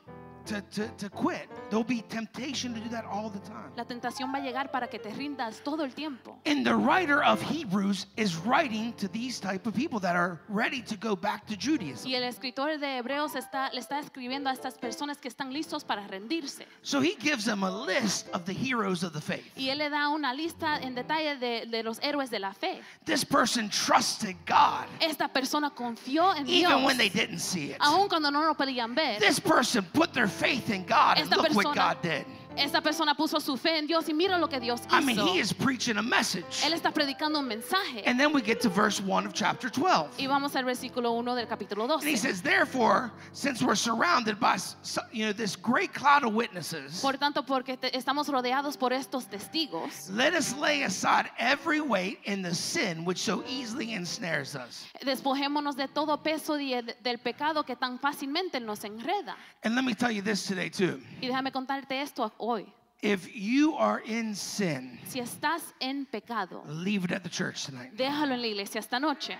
to, 0.45 0.61
to, 0.61 0.87
to 0.97 1.09
quit. 1.09 1.47
There'll 1.69 1.83
be 1.83 2.03
temptation 2.09 2.73
to 2.73 2.79
do 2.79 2.89
that 2.89 3.05
all 3.05 3.29
the 3.29 3.39
time. 3.39 3.71
La 3.75 3.85
tentación 3.85 4.31
va 4.33 4.37
a 4.37 4.41
llegar 4.41 4.71
para 4.71 4.87
que 4.87 4.99
te 4.99 5.09
rindas 5.09 5.61
todo 5.63 5.83
el 5.83 5.91
tiempo. 5.93 6.37
And 6.45 6.65
the 6.65 6.75
writer 6.75 7.23
of 7.23 7.41
Hebrews 7.41 8.07
is 8.17 8.35
writing 8.37 8.93
to 8.93 9.07
these 9.07 9.39
type 9.39 9.65
of 9.67 9.73
people 9.73 9.99
that 10.01 10.15
are 10.15 10.39
ready 10.49 10.81
to 10.83 10.95
go 10.97 11.15
back 11.15 11.45
to 11.47 11.55
Judaism. 11.55 12.07
Y 12.07 12.15
el 12.15 12.23
escritor 12.23 12.77
de 12.79 12.97
Hebreos 12.97 13.35
está, 13.35 13.71
le 13.73 13.79
está 13.79 13.99
escribiendo 13.99 14.49
a 14.49 14.53
estas 14.53 14.77
personas 14.77 15.17
que 15.17 15.27
están 15.29 15.51
listos 15.53 15.83
para 15.83 16.07
rendirse. 16.07 16.65
So 16.81 17.01
he 17.01 17.15
gives 17.19 17.45
them 17.45 17.63
a 17.63 17.71
list 17.71 18.27
of 18.33 18.45
the 18.45 18.53
heroes 18.53 19.03
of 19.03 19.13
the 19.13 19.21
faith. 19.21 19.51
Y 19.55 19.69
él 19.69 19.77
le 19.79 19.89
da 19.89 20.09
una 20.09 20.33
lista 20.33 20.77
en 20.81 20.95
detalle 20.95 21.37
de, 21.39 21.65
de 21.65 21.83
los 21.83 21.99
héroes 22.01 22.29
de 22.29 22.39
la 22.39 22.53
fe. 22.53 22.81
This 23.05 23.23
person 23.23 23.69
trusted 23.69 24.35
God 24.45 24.85
Esta 24.99 25.27
persona 25.27 25.71
confió 25.71 26.35
en 26.35 26.45
Dios. 26.45 26.71
even 26.71 26.83
when 26.83 26.97
they 26.97 27.09
didn't 27.09 27.39
see 27.39 27.71
it. 27.71 27.77
Aun 27.79 28.07
cuando 28.07 28.29
no 28.29 28.41
lo 28.43 28.53
podían 28.55 28.95
ver. 28.95 29.19
This 29.19 29.39
person 29.39 29.83
put 29.93 30.13
their 30.13 30.27
faith 30.33 30.69
in 30.69 30.83
God 30.83 31.19
and 31.19 31.29
look 31.29 31.53
what 31.53 31.75
God 31.75 32.01
did. 32.01 32.25
Esta 32.57 32.81
persona 32.81 33.15
puso 33.15 33.39
su 33.39 33.57
fe 33.57 33.79
en 33.79 33.87
Dios 33.87 34.07
y 34.09 34.13
mira 34.13 34.37
lo 34.37 34.47
que 34.47 34.59
Dios 34.59 34.81
hizo. 34.81 34.95
I 34.95 35.01
mean, 35.03 35.17
he 35.19 35.39
is 35.39 35.51
preaching 35.53 35.97
a 35.97 36.03
message. 36.03 36.63
Él 36.63 36.73
está 36.73 36.91
predicando 36.93 37.39
un 37.39 37.47
mensaje. 37.47 38.03
And 38.05 38.19
then 38.19 38.31
we 38.31 38.41
get 38.41 38.61
to 38.61 38.69
verse 38.69 39.01
1 39.01 39.25
of 39.25 39.33
chapter 39.33 39.69
12. 39.71 40.19
Y 40.19 40.27
vamos 40.27 40.55
al 40.55 40.63
versículo 40.63 41.11
1 41.13 41.35
del 41.35 41.47
capítulo 41.47 41.83
And 41.85 42.03
he 42.03 42.11
12. 42.13 42.17
says, 42.17 42.41
Therefore, 42.41 43.11
since 43.31 43.61
we're 43.63 43.75
surrounded 43.75 44.39
by 44.39 44.57
you 45.11 45.25
know 45.25 45.33
this 45.33 45.55
great 45.55 45.93
cloud 45.93 46.23
of 46.23 46.33
witnesses, 46.33 47.01
Por 47.01 47.13
tanto, 47.17 47.41
porque 47.43 47.77
estamos 47.93 48.27
rodeados 48.29 48.77
por 48.77 48.91
estos 48.93 49.25
testigos, 49.25 50.09
let 50.09 50.33
us 50.33 50.53
lay 50.55 50.83
aside 50.83 51.29
every 51.39 51.81
weight 51.81 52.19
and 52.27 52.45
the 52.45 52.53
sin 52.53 53.03
which 53.03 53.17
so 53.19 53.43
easily 53.47 53.93
ensnares 53.93 54.55
us. 54.55 54.85
despojémonos 55.03 55.75
de 55.75 55.87
todo 55.87 56.17
peso 56.21 56.57
y 56.59 56.79
de- 56.81 56.95
del 57.01 57.17
pecado 57.17 57.63
que 57.65 57.75
tan 57.75 57.97
fácilmente 57.99 58.59
nos 58.59 58.83
enreda. 58.83 59.35
And 59.63 59.75
let 59.75 59.83
me 59.83 59.95
tell 59.95 60.11
you 60.11 60.21
this 60.21 60.45
today, 60.45 60.69
too. 60.69 61.01
Y 61.21 61.27
déjame 61.27 61.51
contarte 61.51 61.99
esto 62.01 62.31
hoy. 62.43 62.65
If 63.01 63.35
you 63.35 63.75
are 63.75 63.99
in 64.05 64.33
sin, 64.33 64.97
Si 65.07 65.19
estás 65.19 65.73
en 65.81 66.05
pecado, 66.05 66.63
leave 66.67 67.03
it 67.03 67.11
at 67.11 67.21
the 67.23 67.29
church 67.29 67.65
tonight. 67.65 67.97
déjalo 67.97 68.33
en 68.33 68.41
la 68.41 68.47
iglesia 68.47 68.79
esta 68.79 68.97
noche. 68.97 69.35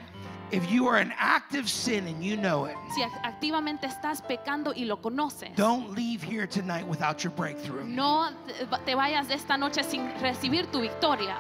If 0.51 0.69
you 0.69 0.85
are 0.89 1.00
in 1.01 1.13
active 1.17 1.69
sin 1.69 2.05
and 2.07 2.21
you 2.21 2.35
know 2.35 2.65
it, 2.65 2.75
Si 2.94 3.01
ac- 3.01 3.13
activamente 3.23 3.85
estás 3.88 4.21
pecando 4.21 4.73
y 4.75 4.83
lo 4.83 4.97
conoces, 4.97 5.55
don't 5.55 5.95
leave 5.95 6.21
here 6.21 6.45
tonight 6.45 6.85
without 6.85 7.23
your 7.23 7.31
breakthrough. 7.33 7.85
no 7.85 8.31
te 8.85 8.95
vayas 8.95 9.29
esta 9.29 9.56
noche 9.56 9.81
sin 9.83 10.11
recibir 10.19 10.69
tu 10.69 10.81
victoria. 10.81 11.38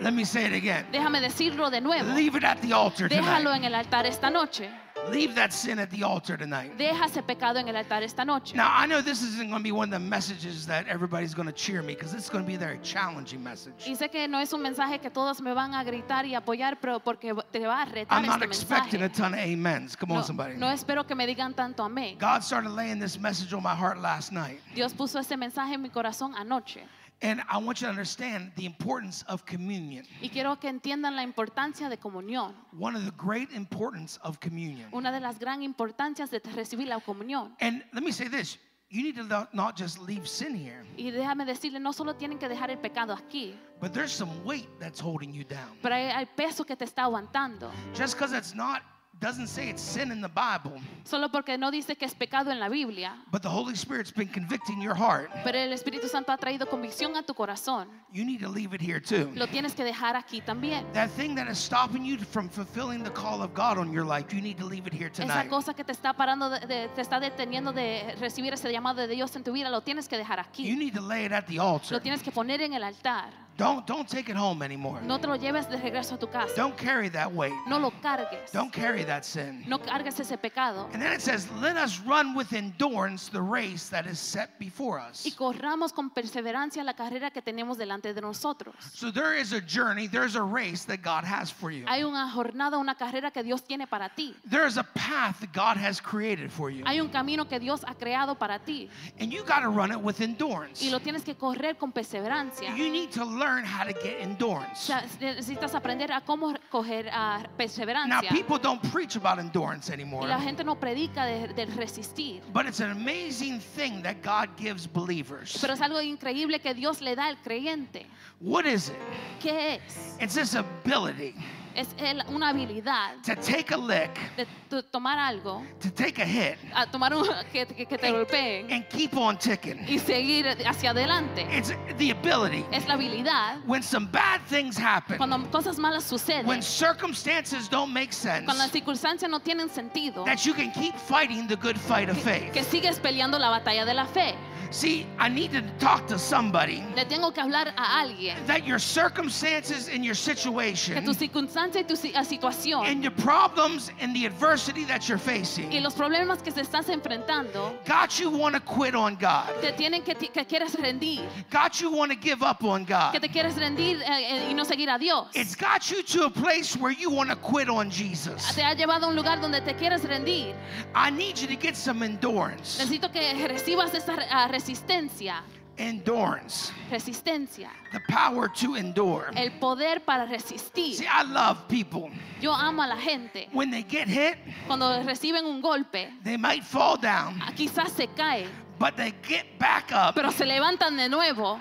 Let 0.00 0.12
me 0.12 0.24
say 0.26 0.44
it 0.44 0.52
again. 0.52 0.84
Déjame 0.92 1.20
decirlo 1.22 1.70
de 1.70 1.80
nuevo. 1.80 2.12
Leave 2.14 2.34
it 2.36 2.44
at 2.44 2.60
the 2.60 2.74
altar 2.74 3.08
Déjalo 3.08 3.44
tonight. 3.44 3.56
en 3.58 3.64
el 3.64 3.74
altar 3.74 4.04
esta 4.04 4.28
noche. 4.28 4.68
Leave 5.10 5.34
that 5.34 5.52
sin 5.52 5.78
at 5.78 5.90
the 5.90 6.02
altar 6.02 6.36
tonight. 6.36 6.76
Deja 6.78 7.04
ese 7.04 7.22
pecado 7.22 7.58
en 7.58 7.68
el 7.68 7.76
altar 7.76 8.02
esta 8.02 8.24
noche. 8.24 8.54
Now, 8.56 8.70
I 8.74 8.86
know 8.86 9.00
this 9.02 9.22
isn't 9.22 9.48
going 9.50 9.60
to 9.60 9.62
be 9.62 9.70
one 9.72 9.92
of 9.92 10.00
the 10.00 10.08
messages 10.08 10.66
that 10.66 10.86
everybody's 10.88 11.34
going 11.34 11.46
to 11.46 11.52
cheer 11.52 11.82
me 11.82 11.94
because 11.94 12.14
it's 12.14 12.28
going 12.30 12.42
to 12.42 12.48
be 12.48 12.54
a 12.54 12.58
very 12.58 12.78
challenging 12.82 13.42
message. 13.42 13.86
Y 13.86 13.94
sé 13.96 14.10
que 14.10 14.26
no 14.28 14.38
es 14.40 14.52
un 14.52 14.62
mensaje 14.62 15.00
que 15.00 15.10
todos 15.10 15.40
me 15.40 15.52
van 15.52 15.74
a 15.74 15.84
gritar 15.84 16.24
y 16.26 16.34
apoyar, 16.34 16.78
pero 16.80 17.00
porque 17.00 17.34
te 17.52 17.60
va 17.66 17.82
a 17.82 17.84
retar 17.84 18.18
I'm 18.18 18.26
not 18.26 18.42
este 18.42 18.46
expecting 18.46 19.02
a 19.02 19.08
ton 19.08 19.34
of 19.34 19.40
amens. 19.40 19.94
Come 19.96 20.12
on, 20.12 20.18
No, 20.18 20.24
somebody. 20.24 20.56
no 20.56 20.70
espero 20.70 21.06
que 21.06 21.14
me 21.14 21.26
digan 21.26 21.54
tanto 21.54 21.84
amén. 21.84 22.16
God 22.18 22.42
started 22.42 22.70
laying 22.70 22.98
this 22.98 23.18
message 23.18 23.52
on 23.52 23.62
my 23.62 23.74
heart 23.74 23.98
last 24.00 24.32
night. 24.32 24.60
Dios 24.74 24.94
puso 24.94 25.18
ese 25.20 25.36
mensaje 25.36 25.74
en 25.74 25.82
mi 25.82 25.90
corazón 25.90 26.34
anoche. 26.34 26.80
And 27.22 27.40
I 27.48 27.56
want 27.58 27.80
you 27.80 27.86
to 27.86 27.90
understand 27.90 28.52
the 28.56 28.66
importance 28.66 29.24
of 29.28 29.44
communion. 29.46 30.04
Y 30.20 30.28
quiero 30.28 30.56
que 30.60 30.68
entiendan 30.68 31.16
la 31.16 31.22
importancia 31.22 31.88
de 31.88 31.96
comunión. 31.96 32.54
One 32.78 32.96
of 32.96 33.04
the 33.04 33.12
great 33.16 33.50
importance 33.52 34.18
of 34.22 34.38
communion. 34.40 34.88
Una 34.92 35.10
de 35.10 35.20
las 35.20 35.38
gran 35.38 35.62
importancias 35.62 36.30
de 36.30 36.40
recibir 36.40 36.88
la 36.88 37.00
comunión. 37.00 37.54
And 37.60 37.82
let 37.92 38.02
me 38.02 38.12
say 38.12 38.28
this 38.28 38.58
you 38.90 39.02
need 39.02 39.16
to 39.16 39.24
not- 39.52 39.76
just 39.76 39.98
leave 39.98 40.26
sin 40.28 40.54
here, 40.54 40.84
Y 40.96 41.10
déjame 41.10 41.44
decirle, 41.46 41.80
no 41.80 41.92
solo 41.92 42.14
tienen 42.14 42.38
que 42.38 42.48
dejar 42.48 42.70
el 42.70 42.78
pecado 42.78 43.12
aquí, 43.14 43.56
but 43.80 43.92
there's 43.92 44.12
some 44.12 44.30
weight 44.44 44.68
that's 44.78 45.00
holding 45.00 45.32
you 45.32 45.44
down. 45.44 45.76
pero 45.82 45.94
hay 45.94 46.26
peso 46.36 46.64
que 46.64 46.76
te 46.76 46.84
está 46.84 47.02
aguantando. 47.04 47.72
Just 47.94 48.14
because 48.14 48.32
it's 48.36 48.54
not, 48.54 48.82
doesn't 49.20 49.46
say 49.48 49.70
it's 49.70 49.80
sin 49.82 50.10
in 50.12 50.20
the 50.20 50.28
Bible, 50.28 50.78
Solo 51.04 51.30
porque 51.30 51.56
no 51.56 51.70
dice 51.70 51.96
que 51.96 52.04
es 52.04 52.14
pecado 52.14 52.50
en 52.50 52.58
la 52.60 52.68
Biblia, 52.68 53.16
but 53.30 53.42
the 53.42 53.48
Holy 53.48 53.74
Spirit's 53.74 54.12
been 54.12 54.28
convicting 54.28 54.80
your 54.82 54.94
heart. 54.94 55.30
pero 55.44 55.58
el 55.58 55.72
Espíritu 55.72 56.08
Santo 56.08 56.30
ha 56.32 56.36
traído 56.36 56.66
convicción 56.68 57.16
a 57.16 57.22
tu 57.22 57.32
corazón. 57.34 57.88
You 58.12 58.24
need 58.24 58.40
to 58.40 58.48
leave 58.48 58.74
it 58.74 58.80
here 58.82 59.00
too. 59.00 59.30
Lo 59.34 59.46
tienes 59.46 59.74
que 59.74 59.82
dejar 59.84 60.16
aquí 60.16 60.40
también. 60.40 60.84
That 60.92 61.10
thing 61.16 61.34
that 61.36 61.48
is 61.50 61.58
stopping 61.58 62.04
you 62.04 62.18
from 62.18 62.48
fulfilling 62.48 63.02
the 63.02 63.10
call 63.12 63.42
of 63.42 63.54
God 63.54 63.78
on 63.78 63.92
your 63.92 64.04
life, 64.04 64.34
you 64.34 64.40
need 64.42 64.58
to 64.58 64.66
leave 64.66 64.86
it 64.86 64.92
here 64.92 65.10
Esa 65.10 65.22
tonight. 65.22 65.48
cosa 65.48 65.74
que 65.74 65.84
te 65.84 65.92
está 65.92 66.12
parando, 66.14 66.50
de- 66.50 66.66
de- 66.66 66.88
te 66.88 67.00
está 67.00 67.18
deteniendo 67.20 67.72
de 67.72 68.14
recibir 68.20 68.52
ese 68.52 68.70
llamado 68.70 69.00
de 69.00 69.08
Dios 69.08 69.34
en 69.36 69.44
tu 69.44 69.52
vida, 69.52 69.70
lo 69.70 69.80
tienes 69.82 70.08
que 70.08 70.16
dejar 70.18 70.38
You 70.38 70.48
aquí. 70.48 70.76
need 70.76 70.94
to 70.94 71.00
lay 71.00 71.24
it 71.24 71.32
at 71.32 71.44
the 71.46 71.54
Lo 71.56 71.62
altar. 71.74 72.00
tienes 72.00 72.22
que 72.22 72.30
poner 72.32 72.60
en 72.62 72.74
el 72.74 72.82
altar. 72.82 73.43
Don't 73.56 73.86
don't 73.86 74.08
take 74.08 74.28
it 74.28 74.36
home 74.36 74.62
anymore. 74.62 75.00
No 75.02 75.18
te 75.18 75.28
lo 75.28 75.36
lleves 75.36 75.68
de 75.68 75.76
regreso 75.76 76.14
a 76.14 76.18
tu 76.18 76.26
casa. 76.26 76.54
Don't 76.56 76.76
carry 76.76 77.08
that 77.10 77.32
weight. 77.32 77.54
No 77.68 77.78
lo 77.78 77.92
cargues. 78.02 78.50
Don't 78.52 78.72
carry 78.72 79.04
that 79.04 79.24
sin. 79.24 79.62
No 79.66 79.78
cargues 79.78 80.18
ese 80.18 80.36
pecado. 80.36 80.88
And 80.92 81.00
then 81.00 81.12
it 81.12 81.20
says, 81.20 81.48
"Let 81.60 81.76
us 81.76 82.00
run 82.00 82.34
with 82.34 82.52
endurance 82.52 83.28
the 83.30 83.40
race 83.40 83.88
that 83.90 84.06
is 84.06 84.18
set 84.18 84.58
before 84.58 84.98
us." 84.98 85.24
Y 85.24 85.32
corramos 85.32 85.92
con 85.92 86.10
perseverancia 86.10 86.82
la 86.82 86.94
carrera 86.94 87.30
que 87.30 87.42
tenemos 87.42 87.78
delante 87.78 88.12
de 88.12 88.20
nosotros. 88.20 88.74
So 88.92 89.12
there 89.12 89.38
is 89.38 89.52
a 89.52 89.60
journey, 89.60 90.08
there's 90.08 90.34
a 90.34 90.42
race 90.42 90.84
that 90.86 91.02
God 91.02 91.24
has 91.24 91.50
for 91.50 91.70
you. 91.70 91.84
Hay 91.86 92.02
una 92.02 92.28
jornada, 92.30 92.78
una 92.78 92.96
carrera 92.96 93.30
que 93.30 93.44
Dios 93.44 93.62
tiene 93.62 93.86
para 93.86 94.08
ti. 94.08 94.34
There 94.50 94.66
is 94.66 94.76
a 94.78 94.84
path 94.84 95.40
that 95.40 95.52
God 95.52 95.76
has 95.76 96.00
created 96.00 96.50
for 96.50 96.70
you. 96.70 96.84
Hay 96.86 97.00
un 97.00 97.08
camino 97.08 97.44
que 97.44 97.60
Dios 97.60 97.84
ha 97.84 97.94
creado 97.94 98.36
para 98.36 98.58
ti. 98.58 98.90
And 99.20 99.32
you 99.32 99.44
got 99.44 99.60
to 99.60 99.68
run 99.68 99.92
it 99.92 100.00
with 100.00 100.20
endurance. 100.20 100.82
Y 100.82 100.90
lo 100.90 100.98
tienes 100.98 101.22
que 101.22 101.36
correr 101.36 101.76
con 101.76 101.92
perseverancia. 101.92 102.74
You 102.76 102.90
need 102.90 103.12
to 103.12 103.24
learn 103.44 103.64
how 103.64 103.84
to 103.84 103.92
get 103.92 104.16
O 104.20 104.22
endurance. 104.22 104.78
sea, 104.86 105.02
necesitas 105.20 105.74
aprender 105.74 106.10
a 106.12 106.20
cómo 106.20 106.54
coger 106.70 107.08
a 107.08 107.38
Now, 107.38 107.46
perseverancia. 107.56 108.30
people 108.30 108.58
don't 108.58 108.80
preach 108.90 109.16
about 109.16 109.38
endurance 109.38 109.90
anymore, 109.92 110.26
la 110.28 110.38
gente 110.40 110.64
no 110.64 110.74
predica 110.76 111.24
de, 111.26 111.48
de 111.52 111.66
resistir. 111.66 112.40
but 112.52 112.66
it's 112.66 112.80
an 112.80 112.90
amazing 112.90 113.60
thing 113.60 114.02
that 114.02 114.16
God 114.22 114.48
gives 114.56 114.86
believers. 114.86 115.56
Pero 115.60 115.74
es 115.74 115.80
algo 115.80 116.00
increíble 116.00 116.60
que 116.60 116.74
Dios 116.74 117.00
le 117.00 117.14
da 117.14 117.26
al 117.26 117.36
creyente. 117.36 118.06
What 118.40 118.64
is 118.66 118.88
it? 118.88 118.96
¿Qué 119.40 119.76
es? 119.76 120.16
It's 120.20 120.34
this 120.34 120.54
ability 120.54 121.34
Es 121.74 121.88
el- 121.98 122.22
una 122.28 122.50
habilidad 122.50 123.16
to 123.26 123.34
take 123.34 123.74
a 123.74 123.76
lick, 123.76 124.16
de 124.36 124.46
to- 124.70 124.82
tomar 124.84 125.18
algo, 125.18 125.64
to 125.80 125.90
take 125.90 126.22
a 126.22 126.24
hit, 126.26 126.56
a 126.72 126.86
tomar 126.86 127.12
un, 127.12 127.26
que, 127.52 127.66
que- 127.66 127.84
que 127.86 127.98
te 127.98 128.12
golpeen 128.12 128.72
and 128.72 128.86
keep 128.88 129.16
on 129.16 129.36
ticking. 129.36 129.84
y 129.88 129.98
seguir 129.98 130.46
hacia 130.66 130.90
adelante. 130.90 131.42
It's 131.50 131.72
the 131.98 132.12
ability 132.12 132.64
Es 132.70 132.86
la 132.86 132.94
habilidad 132.94 133.58
when 133.66 133.82
some 133.82 134.06
bad 134.06 134.40
things 134.48 134.76
happen, 134.78 135.16
cuando 135.18 135.38
cosas 135.50 135.76
malas 135.78 136.04
suceden, 136.04 136.46
when 136.46 136.62
circumstances 136.62 137.68
don't 137.68 137.92
make 137.92 138.12
sense, 138.12 138.44
cuando 138.44 138.62
las 138.62 138.70
circunstancias 138.70 139.28
no 139.28 139.40
tienen 139.40 139.68
sentido, 139.68 140.24
that 140.24 140.44
you 140.44 140.54
can 140.54 140.70
keep 140.72 140.94
fighting 140.96 141.46
the 141.48 141.56
good 141.56 141.76
fight 141.76 142.08
of 142.08 142.16
que 142.16 142.52
faith. 142.52 142.70
sigues 142.70 143.00
peleando 143.00 143.38
la 143.38 143.48
batalla 143.50 143.84
de 143.84 143.94
la 143.94 144.06
fe. 144.06 144.34
See, 144.74 145.06
I 145.20 145.28
need 145.28 145.52
to 145.52 145.62
talk 145.78 146.08
to 146.08 146.18
somebody 146.18 146.82
Le 146.96 147.04
tengo 147.04 147.30
que 147.30 147.40
hablar 147.40 147.72
a 147.76 148.02
alguien 148.02 148.34
that 148.48 148.66
your 148.66 148.80
circumstances 148.80 149.88
and 149.88 150.04
your 150.04 150.16
que 150.16 150.34
tu 150.34 151.14
situation 151.14 151.14
circunstancia 151.14 151.80
y 151.80 151.84
tu 151.84 151.94
situación 151.94 152.84
and 152.84 153.00
your 153.04 153.12
problems 153.12 153.92
and 154.00 154.12
the 154.16 154.26
adversity 154.26 154.84
that 154.84 155.08
you're 155.08 155.16
y 155.16 155.20
facing 155.20 155.80
los 155.80 155.94
problemas 155.94 156.42
que 156.42 156.50
se 156.50 156.62
estás 156.62 156.88
enfrentando 156.88 157.72
got 157.86 158.18
you 158.18 158.28
want 158.28 158.52
to 158.52 158.60
quit 158.62 158.96
on 158.96 159.14
God. 159.14 159.48
te 159.60 159.70
tienen 159.74 160.02
que, 160.02 160.16
que 160.16 160.44
quieres 160.44 160.74
rendir, 160.74 161.22
Got 161.50 161.80
you 161.80 161.92
want 161.92 162.10
to 162.10 162.18
give 162.18 162.42
up 162.42 162.64
on 162.64 162.84
God. 162.84 163.12
que 163.12 163.20
te 163.20 163.28
quieres 163.28 163.54
rendir 163.54 164.02
eh, 164.02 164.46
eh, 164.46 164.50
y 164.50 164.54
no 164.54 164.64
seguir 164.64 164.90
a 164.90 164.98
Dios. 164.98 165.28
It's 165.34 165.54
got 165.54 165.88
you 165.88 166.02
to 166.02 166.24
a 166.24 166.30
place 166.30 166.76
where 166.76 166.90
you 166.90 167.10
want 167.10 167.30
to 167.30 167.36
quit 167.36 167.68
on 167.68 167.90
Jesus. 167.90 168.52
Te 168.56 168.62
ha 168.62 168.74
llevado 168.74 169.04
a 169.04 169.06
un 169.06 169.14
lugar 169.14 169.40
donde 169.40 169.60
te 169.60 169.74
quieres 169.74 170.02
rendir. 170.02 170.52
I 170.96 171.10
need 171.10 171.38
you 171.38 171.46
to 171.46 171.54
get 171.54 171.76
some 171.76 172.02
endurance. 172.02 172.80
Necesito 172.80 173.12
que 173.12 173.20
recibas 173.46 173.94
esa 173.94 174.48
resistencia, 174.68 175.42
Endurance. 175.76 176.72
resistencia, 176.90 177.68
The 177.92 178.00
power 178.08 178.48
to 178.60 178.76
endure. 178.76 179.30
el 179.36 179.50
poder 179.58 180.00
para 180.04 180.24
resistir. 180.24 180.94
See, 180.94 181.04
I 181.06 181.22
love 181.24 181.66
people. 181.68 182.10
Yo 182.40 182.52
amo 182.52 182.82
a 182.82 182.86
la 182.86 182.96
gente. 182.96 183.48
When 183.52 183.70
they 183.70 183.82
get 183.82 184.08
hit, 184.08 184.36
Cuando 184.66 185.02
reciben 185.02 185.44
un 185.44 185.60
golpe, 185.60 186.08
they 186.22 186.36
might 186.38 186.62
fall 186.64 186.96
down, 186.96 187.40
ah, 187.42 187.52
quizás 187.54 187.90
se 187.90 188.06
caen, 188.06 188.48
but 188.78 188.96
they 188.96 189.12
get 189.28 189.58
back 189.58 189.90
up. 189.92 190.14
pero 190.14 190.30
se 190.30 190.44
levantan 190.46 190.96
de 190.96 191.08
nuevo. 191.08 191.58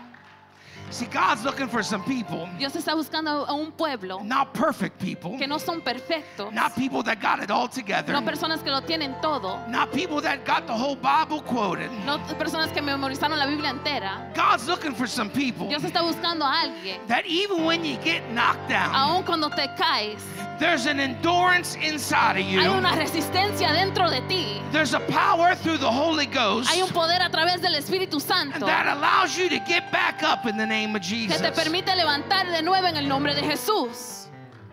See, 0.93 1.07
God's 1.07 1.43
looking 1.43 1.67
for 1.67 1.81
some 1.81 2.03
people, 2.03 2.47
Dios 2.59 2.75
está 2.75 2.93
buscando 2.93 3.47
a 3.47 3.53
un 3.53 3.71
pueblo 3.71 4.21
not 4.23 4.53
perfect 4.53 4.99
people, 4.99 5.35
que 5.39 5.47
no 5.47 5.57
son 5.57 5.81
perfectos, 5.81 6.53
not 6.53 6.75
people 6.75 7.01
that 7.01 7.19
got 7.19 7.41
it 7.41 7.49
all 7.49 7.67
together, 7.67 8.13
no 8.13 8.21
personas 8.21 8.61
que 8.61 8.69
lo 8.69 8.79
tienen 8.81 9.19
todo, 9.19 9.57
not 9.69 9.91
people 9.91 10.21
that 10.21 10.45
got 10.45 10.67
the 10.67 10.73
whole 10.73 10.95
Bible 10.95 11.41
quoted. 11.41 11.89
no 12.05 12.19
personas 12.37 12.71
que 12.71 12.81
memorizaron 12.81 13.39
la 13.39 13.47
Biblia 13.47 13.71
entera. 13.71 14.31
God's 14.35 14.67
looking 14.67 14.93
for 14.93 15.07
some 15.07 15.31
people 15.31 15.67
Dios 15.67 15.81
está 15.81 16.03
buscando 16.03 16.45
a 16.45 16.61
alguien, 16.61 16.99
that 17.07 17.25
even 17.25 17.65
when 17.65 17.83
you 17.83 17.97
get 18.03 18.21
knocked 18.31 18.69
down, 18.69 18.93
aun 18.93 19.23
cuando 19.23 19.49
te 19.49 19.67
caes, 19.75 20.21
there's 20.59 20.85
an 20.85 20.99
endurance 20.99 21.75
inside 21.81 22.37
of 22.37 22.45
hay 22.45 22.53
you. 22.53 22.71
una 22.71 22.95
resistencia 22.95 23.71
dentro 23.73 24.11
de 24.11 24.21
ti. 24.27 24.61
There's 24.71 24.93
a 24.93 24.99
power 25.01 25.55
through 25.55 25.77
the 25.77 25.91
Holy 25.91 26.25
Ghost 26.25 26.69
Hay 26.69 26.81
un 26.81 26.89
poder 26.89 27.21
a 27.21 27.29
través 27.29 27.61
del 27.61 27.75
Espíritu 27.75 28.19
Santo 28.19 28.65
that 28.65 28.87
allows 28.87 29.37
you 29.37 29.49
to 29.49 29.59
get 29.67 29.91
back 29.91 30.23
up 30.23 30.47
in 30.47 30.57
the 30.57 30.65
name 30.65 30.82
of 30.85 31.01
que 31.01 31.39
te 31.39 31.51
permite 31.51 31.95
levantar 31.95 32.49
de 32.51 32.61
nuevo 32.61 32.87
en 32.87 32.97
el 32.97 33.07
nombre 33.07 33.35
de 33.35 33.43
Jesús. 33.43 34.22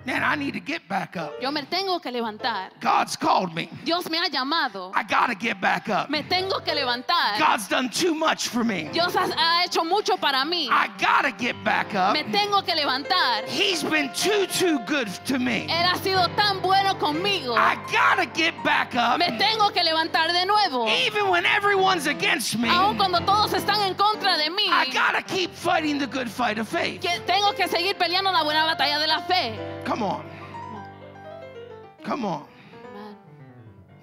Man, 0.07 0.23
I 0.25 0.35
need 0.35 0.55
to 0.55 0.61
get 0.61 0.89
back 0.89 1.17
up. 1.17 1.35
Yo 1.43 1.51
me 1.51 1.63
tengo 1.63 2.01
que 2.01 2.11
levantar. 2.11 2.71
God's 2.81 3.17
called 3.17 3.55
me. 3.55 3.69
Dios 3.85 4.09
me 4.09 4.17
ha 4.17 4.29
llamado. 4.31 4.93
I 4.95 5.03
got 5.03 5.27
to 5.27 5.35
get 5.35 5.61
back 5.61 5.91
up. 5.91 6.09
Me 6.09 6.23
tengo 6.23 6.61
que 6.61 6.73
levantar. 6.73 7.39
God's 7.39 7.69
done 7.69 7.91
too 7.91 8.15
much 8.15 8.49
for 8.49 8.65
me. 8.65 8.89
Dios 8.93 9.15
ha, 9.15 9.63
hecho 9.63 9.85
mucho 9.85 10.17
para 10.17 10.45
mí. 10.47 10.69
I 10.71 10.89
got 10.99 11.23
to 11.23 11.33
get 11.33 11.55
back 11.65 11.95
up. 11.95 12.15
Me 12.15 12.25
tengo 12.25 12.63
que 12.63 12.75
levantar. 12.75 13.45
He's 13.47 13.83
been 13.83 14.11
too, 14.15 14.47
too 14.47 14.79
good 14.87 15.09
to 15.27 15.39
me. 15.39 15.67
Él 15.69 15.85
ha 15.85 15.99
sido 15.99 16.27
tan 16.35 16.63
bueno 16.63 16.99
conmigo. 16.99 17.55
I 17.55 17.77
got 17.93 18.17
to 18.17 18.27
get 18.35 18.55
back 18.65 18.95
up. 18.95 19.19
Me 19.19 19.37
tengo 19.39 19.71
que 19.71 19.83
levantar 19.85 20.33
de 20.33 20.47
nuevo. 20.47 20.89
Even 20.89 21.29
when 21.29 21.45
everyone's 21.45 22.07
against 22.07 22.59
me, 22.59 22.71
Aun 22.71 22.97
cuando 22.97 23.21
todos 23.21 23.53
están 23.53 23.83
en 23.83 23.95
contra 23.95 24.39
de 24.39 24.49
mí. 24.49 24.67
I 24.67 24.91
got 24.93 25.15
to 25.15 25.23
keep 25.23 25.51
fighting 25.51 25.99
the 25.99 26.07
good 26.07 26.31
fight 26.31 26.59
of 26.59 26.67
faith. 26.67 27.03
Que 27.03 27.21
tengo 27.27 27.53
que 27.55 27.69
seguir 27.69 27.97
peleando 27.97 28.33
la 28.33 28.43
buena 28.43 28.65
batalla 28.65 28.99
de 28.99 29.07
la 29.07 29.21
fe. 29.21 29.59
Come 29.91 30.05
on. 30.05 30.25
Come 32.05 32.25
on. 32.25 32.47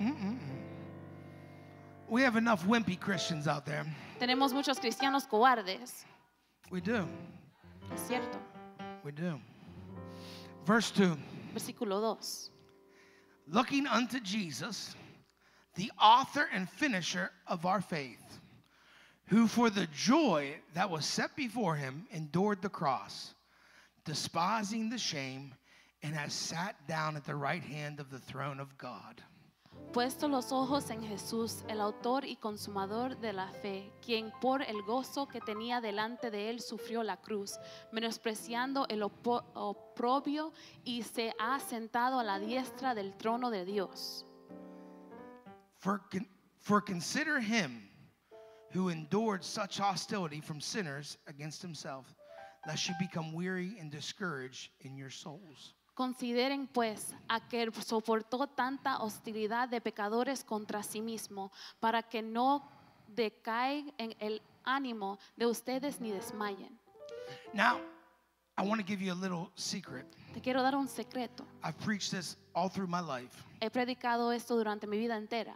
Mm-mm-mm. 0.01 0.37
We 2.09 2.21
have 2.23 2.35
enough 2.35 2.65
wimpy 2.65 2.99
Christians 2.99 3.47
out 3.47 3.65
there. 3.65 3.85
Tenemos 4.19 4.51
muchos 4.51 4.79
cristianos 4.79 5.25
cobardes. 5.25 6.03
We 6.69 6.81
do. 6.81 7.07
Es 7.93 8.01
cierto. 8.01 8.37
We 9.05 9.13
do. 9.13 9.39
Verse 10.65 10.91
2 10.91 11.17
Versículo 11.55 12.17
2. 12.19 12.51
Looking 13.53 13.87
unto 13.87 14.19
Jesus, 14.19 14.93
the 15.75 15.89
author 16.01 16.49
and 16.51 16.69
finisher 16.69 17.31
of 17.47 17.65
our 17.65 17.79
faith, 17.79 18.41
who 19.27 19.47
for 19.47 19.69
the 19.69 19.87
joy 19.95 20.53
that 20.73 20.89
was 20.89 21.05
set 21.05 21.33
before 21.37 21.75
him 21.75 22.05
endured 22.11 22.61
the 22.61 22.67
cross, 22.67 23.35
despising 24.03 24.89
the 24.89 24.97
shame, 24.97 25.53
and 26.03 26.15
has 26.15 26.33
sat 26.33 26.75
down 26.87 27.15
at 27.15 27.25
the 27.25 27.35
right 27.35 27.63
hand 27.63 27.99
of 27.99 28.09
the 28.09 28.19
throne 28.19 28.59
of 28.59 28.77
God. 28.77 29.21
Puesto 29.93 30.27
los 30.27 30.51
ojos 30.51 30.89
en 30.91 31.01
Jesús, 31.01 31.63
el 31.69 31.79
autor 31.81 32.25
y 32.25 32.35
consumador 32.35 33.19
de 33.19 33.31
la 33.31 33.47
fe, 33.61 33.91
quien 34.01 34.31
por 34.41 34.61
el 34.61 34.81
gozo 34.83 35.27
que 35.27 35.39
tenía 35.39 35.81
delante 35.81 36.29
de 36.29 36.49
él 36.49 36.59
sufrió 36.59 37.03
la 37.03 37.17
cruz, 37.17 37.57
menospreciando 37.91 38.85
el 38.89 39.01
oprobio 39.01 40.51
y 40.83 41.03
se 41.03 41.33
ha 41.39 41.59
sentado 41.59 42.19
a 42.19 42.23
la 42.23 42.39
diestra 42.39 42.93
del 42.93 43.15
trono 43.17 43.49
de 43.49 43.65
Dios. 43.65 44.25
For, 45.79 46.01
for 46.59 46.81
consider 46.81 47.39
him 47.39 47.89
who 48.73 48.89
endured 48.89 49.43
such 49.43 49.79
hostility 49.79 50.41
from 50.41 50.59
sinners 50.59 51.17
against 51.27 51.61
himself, 51.61 52.13
lest 52.67 52.89
you 52.89 52.95
become 52.99 53.31
weary 53.33 53.77
and 53.79 53.89
discouraged 53.89 54.69
in 54.81 54.97
your 54.97 55.09
souls. 55.09 55.73
Consideren 55.97 56.67
pues 56.67 57.15
a 57.27 57.39
que 57.39 57.71
soportó 57.83 58.45
tanta 58.45 58.99
hostilidad 58.99 59.67
de 59.67 59.81
pecadores 59.81 60.43
contra 60.43 60.83
sí 60.83 61.01
mismo, 61.01 61.51
para 61.79 62.03
que 62.03 62.21
no 62.21 62.69
decaiga 63.07 63.91
en 63.97 64.15
el 64.19 64.43
ánimo 64.63 65.17
de 65.35 65.47
ustedes 65.47 65.99
ni 65.99 66.11
desmayen. 66.11 66.77
Now, 67.51 67.81
I 68.59 68.61
want 68.61 68.79
to 68.79 68.85
give 68.85 69.03
you 69.03 69.11
a 69.11 69.15
little 69.15 69.49
secret. 69.55 70.05
Te 70.35 70.39
quiero 70.39 70.61
dar 70.61 70.75
un 70.75 70.87
secreto. 70.87 71.43
I've 71.63 71.79
preached 71.83 72.11
this 72.11 72.37
all 72.53 72.69
through 72.69 72.87
my 72.87 73.01
life. 73.01 73.43
He 73.59 73.71
predicado 73.71 74.31
esto 74.31 74.55
durante 74.55 74.85
mi 74.85 74.99
vida 74.99 75.17
entera. 75.17 75.55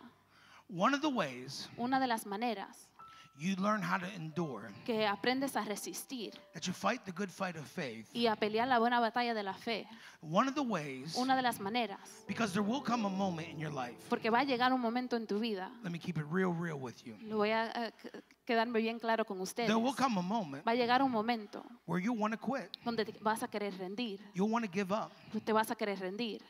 One 0.69 0.95
of 0.95 1.01
the 1.01 1.10
ways 1.10 1.69
Una 1.77 2.00
de 2.00 2.07
las 2.07 2.25
maneras 2.25 2.89
you 3.38 3.55
learn 3.55 3.81
how 3.81 3.97
to 3.97 4.05
endure, 4.15 4.69
que 4.85 5.05
aprendes 5.07 5.55
a 5.55 5.63
resistir 5.63 6.31
that 6.53 6.61
you 6.67 6.73
fight 6.73 7.01
the 7.05 7.11
good 7.11 7.29
fight 7.29 7.55
of 7.55 7.65
faith, 7.65 8.07
y 8.13 8.27
a 8.27 8.35
pelear 8.35 8.67
la 8.67 8.77
buena 8.79 9.00
batalla 9.00 9.33
de 9.33 9.43
la 9.43 9.53
fe, 9.53 9.88
one 10.21 10.47
of 10.47 10.55
the 10.55 10.61
ways, 10.61 11.15
una 11.17 11.35
de 11.35 11.41
las 11.41 11.59
maneras, 11.59 12.00
because 12.27 12.53
there 12.53 12.61
will 12.63 12.81
come 12.83 13.05
a 13.05 13.09
moment 13.09 13.47
in 13.50 13.59
your 13.59 13.71
life, 13.73 13.97
porque 14.09 14.29
va 14.29 14.39
a 14.39 14.43
llegar 14.43 14.71
un 14.73 14.81
momento 14.81 15.15
en 15.15 15.25
tu 15.25 15.39
vida, 15.39 15.71
let 15.83 15.91
me 15.91 16.00
keep 16.00 16.17
it 16.17 16.25
real, 16.29 16.53
real 16.53 16.77
with 16.79 16.95
you. 17.05 17.15
lo 17.23 17.38
voy 17.38 17.51
a 17.51 17.91
qu- 18.03 18.21
quedarme 18.45 18.79
bien 18.79 19.00
claro 19.00 19.25
con 19.25 19.39
ustedes, 19.41 19.67
There 19.67 19.79
will 19.79 19.95
come 19.95 20.19
a 20.19 20.21
moment 20.21 20.65
va 20.67 20.71
a 20.73 20.75
llegar 20.75 21.01
un 21.01 21.11
momento 21.11 21.63
where 21.85 22.03
you 22.03 22.13
want 22.13 22.33
to 22.33 22.39
quit. 22.39 22.69
donde 22.83 23.05
te 23.05 23.17
vas 23.21 23.41
a 23.43 23.47
querer 23.47 23.73
rendir, 23.77 24.19
You'll 24.33 24.51
want 24.51 24.65
to 24.65 24.71
give 24.71 24.91
up. 24.93 25.11
te 25.43 25.53
vas 25.53 25.71
a 25.71 25.75
querer 25.75 25.97
rendir, 26.00 26.41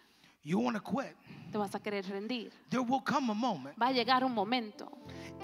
You 0.43 0.59
want 0.59 0.75
to 0.75 0.81
quit. 0.81 1.15
te 1.51 1.57
vas 1.57 1.75
a 1.75 1.79
querer 1.79 2.03
rendir. 2.05 2.51
There 2.69 2.81
will 2.81 3.01
come 3.01 3.29
a 3.29 3.35
moment, 3.35 3.77
Va 3.79 3.87
a 3.87 3.91
llegar 3.91 4.23
un 4.23 4.33
momento 4.33 4.91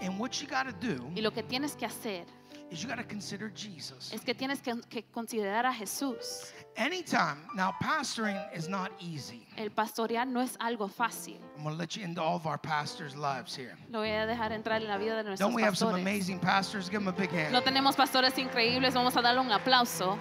and 0.02 0.20
what 0.20 0.42
you 0.42 0.48
got 0.48 0.66
to 0.68 0.74
do, 0.74 1.12
y 1.16 1.22
lo 1.22 1.32
que 1.32 1.44
tienes 1.44 1.76
que 1.76 1.86
hacer, 1.86 2.26
is 2.70 2.82
you 2.82 2.90
got 2.90 2.98
to 2.98 3.04
consider 3.04 3.50
Jesus. 3.54 4.12
es 4.14 4.22
que 4.22 4.34
tienes 4.34 4.62
que, 4.62 4.76
que 4.90 5.04
considerar 5.14 5.66
a 5.66 5.74
Jesús. 5.74 6.52
Anytime, 6.76 7.38
now 7.56 7.74
pastoring 7.82 8.38
is 8.56 8.68
not 8.68 8.92
easy. 9.00 9.48
El 9.58 9.70
pastorear 9.70 10.28
no 10.28 10.42
es 10.42 10.58
algo 10.58 10.90
fácil. 10.90 11.40
I'm 11.58 11.64
going 11.64 11.76
to 11.76 11.80
let 11.80 11.96
you 11.96 12.04
into 12.04 12.22
all 12.22 12.36
of 12.36 12.46
our 12.46 12.58
pastors' 12.58 13.16
lives 13.16 13.56
here. 13.56 13.76
Lo 13.92 14.00
voy 14.00 14.10
a 14.10 14.26
dejar 14.28 14.52
entrar 14.52 14.82
en 14.82 14.88
la 14.88 14.98
vida 14.98 15.16
de 15.18 15.24
nuestros 15.24 15.40
Don't 15.40 15.56
we 15.56 15.62
have 15.64 15.78
some 15.78 15.92
pastores. 15.92 16.02
amazing 16.02 16.40
pastors? 16.40 16.90
Give 16.90 17.00
them 17.00 17.08
a 17.08 17.12
big 17.18 17.30
hand. 17.32 17.52
No 17.52 17.62
tenemos 17.62 17.96
pastores 17.96 18.38
increíbles, 18.38 18.94
vamos 18.94 19.16
a 19.16 19.22
darle 19.22 19.42
un 19.42 19.52
aplauso. 19.52 20.18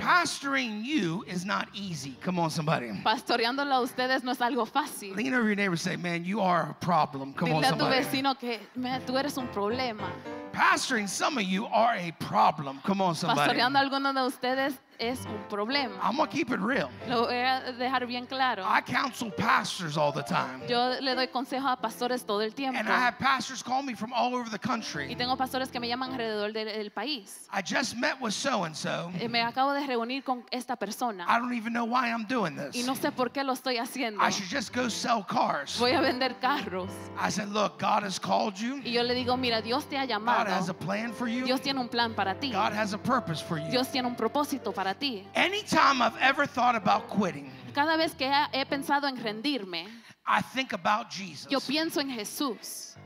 Pastoring 0.00 0.82
you 0.84 1.24
is 1.28 1.44
not 1.44 1.68
easy. 1.74 2.16
Come 2.22 2.38
on, 2.38 2.50
somebody. 2.50 2.88
Pastoreándolo 3.04 3.74
a 3.74 3.80
ustedes 3.82 4.22
no 4.24 4.32
es 4.32 4.38
algo 4.38 4.66
fácil. 4.66 5.14
Lean 5.14 5.34
over 5.34 5.46
your 5.46 5.54
neighbor 5.56 5.72
and 5.72 5.80
say, 5.80 5.96
Man, 5.96 6.24
you 6.24 6.40
are 6.40 6.70
a 6.70 6.74
problem. 6.84 7.34
Come 7.34 7.52
on, 7.52 7.62
Dile 7.62 7.68
a 7.68 7.72
tu 7.72 7.78
somebody. 7.78 8.00
vecino 8.04 8.38
que 8.38 8.58
"Me- 8.76 8.98
tú 9.06 9.18
eres 9.18 9.36
un 9.36 9.48
problema. 9.48 10.08
Pastoring 10.52 11.08
some 11.08 11.36
of 11.38 11.44
you 11.44 11.66
are 11.66 11.94
a 11.96 12.12
problem. 12.18 12.80
Come 12.84 13.02
on, 13.02 13.14
somebody. 13.14 13.40
Pastoreando 13.50 13.78
algunos 13.78 14.14
de 14.14 14.20
ustedes 14.26 14.74
es 15.00 15.20
un 15.26 15.42
problema. 15.48 15.94
I'm 16.02 16.16
to 16.18 16.26
keep 16.28 16.50
it 16.50 16.60
real. 16.60 16.88
Lo 17.08 17.26
voy 17.26 17.34
a 17.34 17.72
dejar 17.72 18.06
bien 18.06 18.26
claro. 18.26 18.62
I 18.64 18.80
counsel 18.82 19.30
pastors 19.32 19.96
all 19.96 20.12
the 20.12 20.22
time. 20.22 20.60
Yo 20.68 21.00
le 21.00 21.14
doy 21.14 21.28
consejo 21.28 21.66
a 21.68 21.76
pastores 21.76 22.24
todo 22.24 22.42
el 22.42 22.54
tiempo. 22.54 22.78
And 22.78 22.88
I 22.88 22.92
have 22.92 23.18
pastors 23.18 23.62
call 23.62 23.82
me 23.82 23.94
from 23.94 24.12
all 24.12 24.34
over 24.34 24.48
the 24.50 24.58
Y 24.62 24.68
country. 24.68 25.14
tengo 25.16 25.36
pastores 25.36 25.70
que 25.70 25.80
me 25.80 25.88
llaman 25.88 26.12
alrededor 26.12 26.52
del, 26.52 26.66
del 26.66 26.90
país. 26.90 27.48
I 27.52 27.62
just 27.62 27.96
met 27.96 28.20
with 28.20 28.32
so 28.34 28.64
and 28.64 28.76
so. 28.76 29.10
Me 29.28 29.40
acabo 29.40 29.72
de 29.72 29.86
reunir 29.86 30.22
con 30.22 30.44
esta 30.50 30.76
persona 30.76 31.24
I 31.28 31.38
don't 31.38 31.54
even 31.54 31.72
know 31.72 31.84
why 31.84 32.08
I'm 32.10 32.26
doing 32.26 32.56
y 32.58 32.70
this. 32.72 32.86
no 32.86 32.94
sé 32.94 33.10
por 33.12 33.30
qué 33.32 33.42
lo 33.44 33.52
estoy 33.54 33.78
haciendo. 33.78 34.20
I 34.22 34.30
should 34.30 34.48
just 34.50 34.72
go 34.74 34.88
sell 34.88 35.24
cars. 35.24 35.78
Voy 35.78 35.92
a 35.92 36.00
vender 36.00 36.34
carros. 36.40 36.90
I 37.18 37.30
said, 37.30 37.48
Look, 37.48 37.78
God 37.80 38.02
has 38.04 38.18
called 38.18 38.56
you. 38.58 38.80
Y 38.84 38.92
yo 38.92 39.02
le 39.02 39.14
digo, 39.14 39.36
mira, 39.36 39.62
Dios 39.62 39.84
te 39.86 39.96
ha 39.96 40.04
God 40.06 40.46
has 40.48 40.68
a 40.68 40.72
llamado. 40.74 40.78
plan 40.78 41.12
for 41.12 41.26
you. 41.28 41.44
Dios 41.44 41.60
tiene 41.60 41.80
un 41.80 41.88
plan 41.88 42.14
para 42.14 42.34
ti. 42.34 42.50
God 42.52 42.72
has 42.72 42.92
a 42.92 42.98
purpose 42.98 43.40
for 43.40 43.58
you. 43.58 43.70
Dios 43.70 43.88
tiene 43.88 44.06
un 44.06 44.14
propósito 44.16 44.72
para 44.72 44.89
ti. 44.94 45.26
Anytime 45.34 46.02
I've 46.02 46.16
ever 46.20 46.46
thought 46.46 46.74
about 46.74 47.08
quitting, 47.08 47.50
Cada 47.74 47.96
vez 47.96 48.14
que 48.14 48.26
he 48.26 48.58
he 48.60 48.64
pensado 48.64 49.06
en 49.08 49.16
rendirme, 49.16 49.86
I 50.26 50.42
think 50.42 50.72
about 50.72 51.10
Jesus. 51.10 51.46
yo 51.50 51.60
pienso 51.60 52.00
en 52.00 52.10
Jesús. 52.10 52.96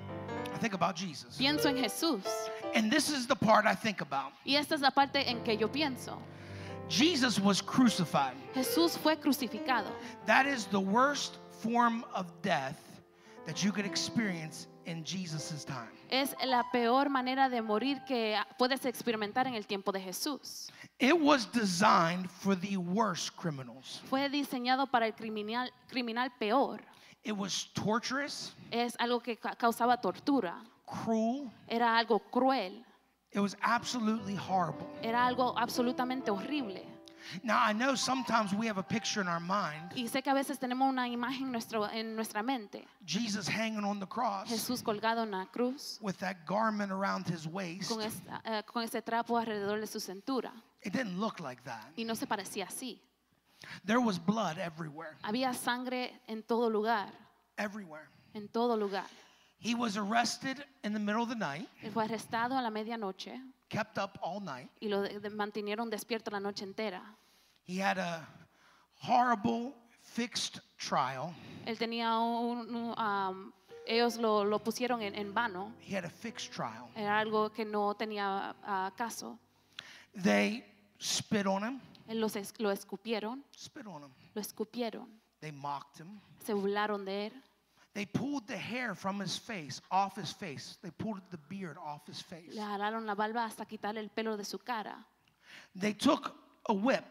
I 0.55 0.59
think 0.59 0.75
about 0.75 0.97
Jesus. 0.97 1.37
Pienso 1.37 1.67
en 1.69 1.77
Jesús. 1.77 2.25
And 2.75 2.91
this 2.91 3.11
is 3.11 3.27
the 3.27 3.37
part 3.37 3.67
I 3.67 3.75
think 3.75 4.01
about. 4.01 4.33
Y 4.45 4.57
esta 4.57 4.75
es 4.75 4.81
la 4.81 4.91
parte 4.91 5.29
en 5.29 5.43
que 5.45 5.57
yo 5.57 5.69
pienso. 5.69 6.19
Jesus 6.89 7.41
was 7.41 7.63
crucified. 7.63 8.35
Jesús 8.55 8.97
fue 8.99 9.17
crucificado. 9.17 9.91
That 10.27 10.47
is 10.47 10.67
the 10.67 10.81
worst 10.81 11.39
form 11.63 12.05
of 12.15 12.27
death 12.43 12.79
that 13.47 13.63
you 13.65 13.73
could 13.73 13.87
experience 13.87 14.67
in 14.87 15.03
Jesus' 15.05 15.65
time. 15.65 15.89
Es 16.11 16.35
la 16.45 16.63
peor 16.71 17.09
manera 17.09 17.49
de 17.49 17.63
morir 17.63 18.03
que 18.07 18.37
puedes 18.59 18.85
experimentar 18.85 19.47
en 19.47 19.55
el 19.55 19.67
tiempo 19.67 19.93
de 19.93 20.01
Jesús. 20.01 20.71
It 21.01 21.19
was 21.19 21.47
designed 21.47 22.31
for 22.31 22.55
the 22.55 22.77
worst 22.77 23.37
criminals. 23.37 24.01
Fue 24.09 24.29
diseñado 24.29 24.87
para 24.91 25.07
el 25.07 25.13
criminal, 25.13 25.69
criminal 25.89 26.31
peor. 26.39 26.81
It 27.25 27.37
was 27.37 27.71
torturous, 27.75 28.55
Es 28.71 28.95
algo 28.99 29.21
que 29.23 29.37
causaba 29.37 30.01
tortura. 30.01 30.55
cruel, 30.87 31.51
Era 31.69 31.99
algo 31.99 32.21
cruel. 32.31 32.85
it 33.33 33.41
was 33.41 33.57
absolutely 33.63 34.37
horrible. 34.37 34.87
Era 35.03 35.27
algo 35.27 35.55
absolutamente 35.59 36.29
horrible. 36.31 36.87
Now, 37.43 37.59
I 37.59 37.73
know 37.73 37.95
sometimes 37.97 38.53
we 38.53 38.67
have 38.67 38.77
a 38.77 38.83
picture 38.83 39.23
in 39.23 39.29
our 39.29 39.41
mind 39.41 39.93
Y 39.97 40.07
sé 40.09 40.23
que 40.23 40.31
a 40.31 40.35
veces 40.35 40.59
tenemos 40.59 40.87
una 40.91 41.09
imagen 41.09 41.51
nuestro, 41.51 41.87
en 41.91 42.15
nuestra 42.15 42.43
mente. 42.43 42.87
Jesus 43.07 43.49
hanging 43.49 43.83
on 43.83 43.99
the 43.99 44.07
cross 44.07 44.47
Jesús 44.51 44.83
colgado 44.83 45.23
en 45.23 45.31
la 45.31 45.47
cruz 45.47 45.99
with 46.03 46.19
that 46.19 46.45
garment 46.47 46.93
around 46.93 47.27
his 47.27 47.47
waist. 47.49 47.89
con, 47.91 48.03
esta- 48.03 48.43
eh, 48.45 48.63
con 48.67 48.83
ese 48.83 49.01
trapo 49.03 49.39
alrededor 49.39 49.81
de 49.81 49.87
su 49.87 49.99
cintura. 50.01 50.53
It 50.85 50.93
didn't 50.93 51.19
look 51.19 51.41
like 51.41 51.63
that. 51.65 51.93
Y 51.97 52.05
no 52.05 52.15
se 52.15 52.27
parecía 52.27 52.67
así. 52.67 53.01
There 53.85 53.99
was 54.01 54.19
blood 54.19 54.59
everywhere, 54.59 55.17
Había 55.23 55.55
sangre 55.55 56.21
en 56.29 56.43
todo 56.43 56.69
lugar. 56.69 57.09
everywhere. 57.59 58.09
En 58.35 58.49
todo 58.49 58.77
lugar. 58.77 59.07
He 59.59 59.75
was 59.75 59.97
arrested 59.97 60.63
in 60.83 60.93
the 60.93 60.99
middle 60.99 61.23
of 61.23 61.31
the 61.31 61.35
night, 61.35 61.69
Él 61.83 61.91
fue 61.91 62.05
arrestado 62.05 62.59
a 62.59 62.61
la 62.63 62.71
medianoche 62.71 63.41
kept 63.71 63.99
up 63.99 64.19
all 64.23 64.41
night. 64.41 64.69
y 64.81 64.89
lo 64.89 65.03
de- 65.03 65.31
mantenieron 65.31 65.89
despierto 65.89 66.31
la 66.31 66.39
noche 66.41 66.65
entera. 66.65 67.03
He 67.67 67.79
had 67.81 67.97
a 67.99 68.27
horrible 69.01 69.75
fixed 70.03 70.61
trial. 70.79 71.35
Él 71.67 71.79
tenía 71.79 72.19
un, 72.19 72.95
um, 72.99 73.53
ellos 73.87 74.19
lo, 74.19 74.45
lo 74.45 74.59
pusieron 74.59 75.01
en, 75.03 75.15
en 75.15 75.33
vano. 75.33 75.73
He 75.81 75.95
had 75.97 76.05
a 76.05 76.11
fixed 76.11 76.53
trial. 76.53 76.91
Era 76.95 77.19
algo 77.19 77.51
que 77.51 77.65
no 77.65 77.95
tenía 77.95 78.55
ah, 78.63 78.93
caso. 78.97 79.39
They 80.15 80.65
spit 80.99 81.47
on 81.47 81.63
him, 81.65 81.81
Él 82.09 82.21
los 82.21 82.35
lo 82.59 82.71
escupieron, 82.71 83.43
spit 83.57 83.87
on 83.87 84.03
him. 84.05 84.11
lo 84.35 84.41
escupieron, 84.41 85.09
They 85.41 85.53
mocked 85.53 86.01
him. 86.01 86.21
se 86.45 86.53
burlaron 86.55 87.05
de 87.05 87.27
él. 87.27 87.33
They 87.95 88.07
pulled 88.07 88.47
the 88.49 88.57
hair 88.59 88.95
from 88.97 89.21
his 89.21 89.39
face, 89.39 89.81
off 89.91 90.17
his 90.17 90.33
face. 90.35 90.77
They 90.83 90.91
pulled 90.91 91.23
the 91.31 91.39
beard 91.49 91.77
off 91.79 92.03
his 92.09 92.21
face. 92.23 92.53
Le 92.53 92.61
jalaron 92.61 93.07
la 93.07 93.15
barba 93.15 93.45
hasta 93.45 93.65
quitarle 93.67 94.01
el 94.01 94.09
pelo 94.11 94.37
de 94.37 94.45
su 94.45 94.59
cara. 94.59 95.07
They 95.79 95.95
took 95.95 96.35
a 96.69 96.73
whip, 96.73 97.05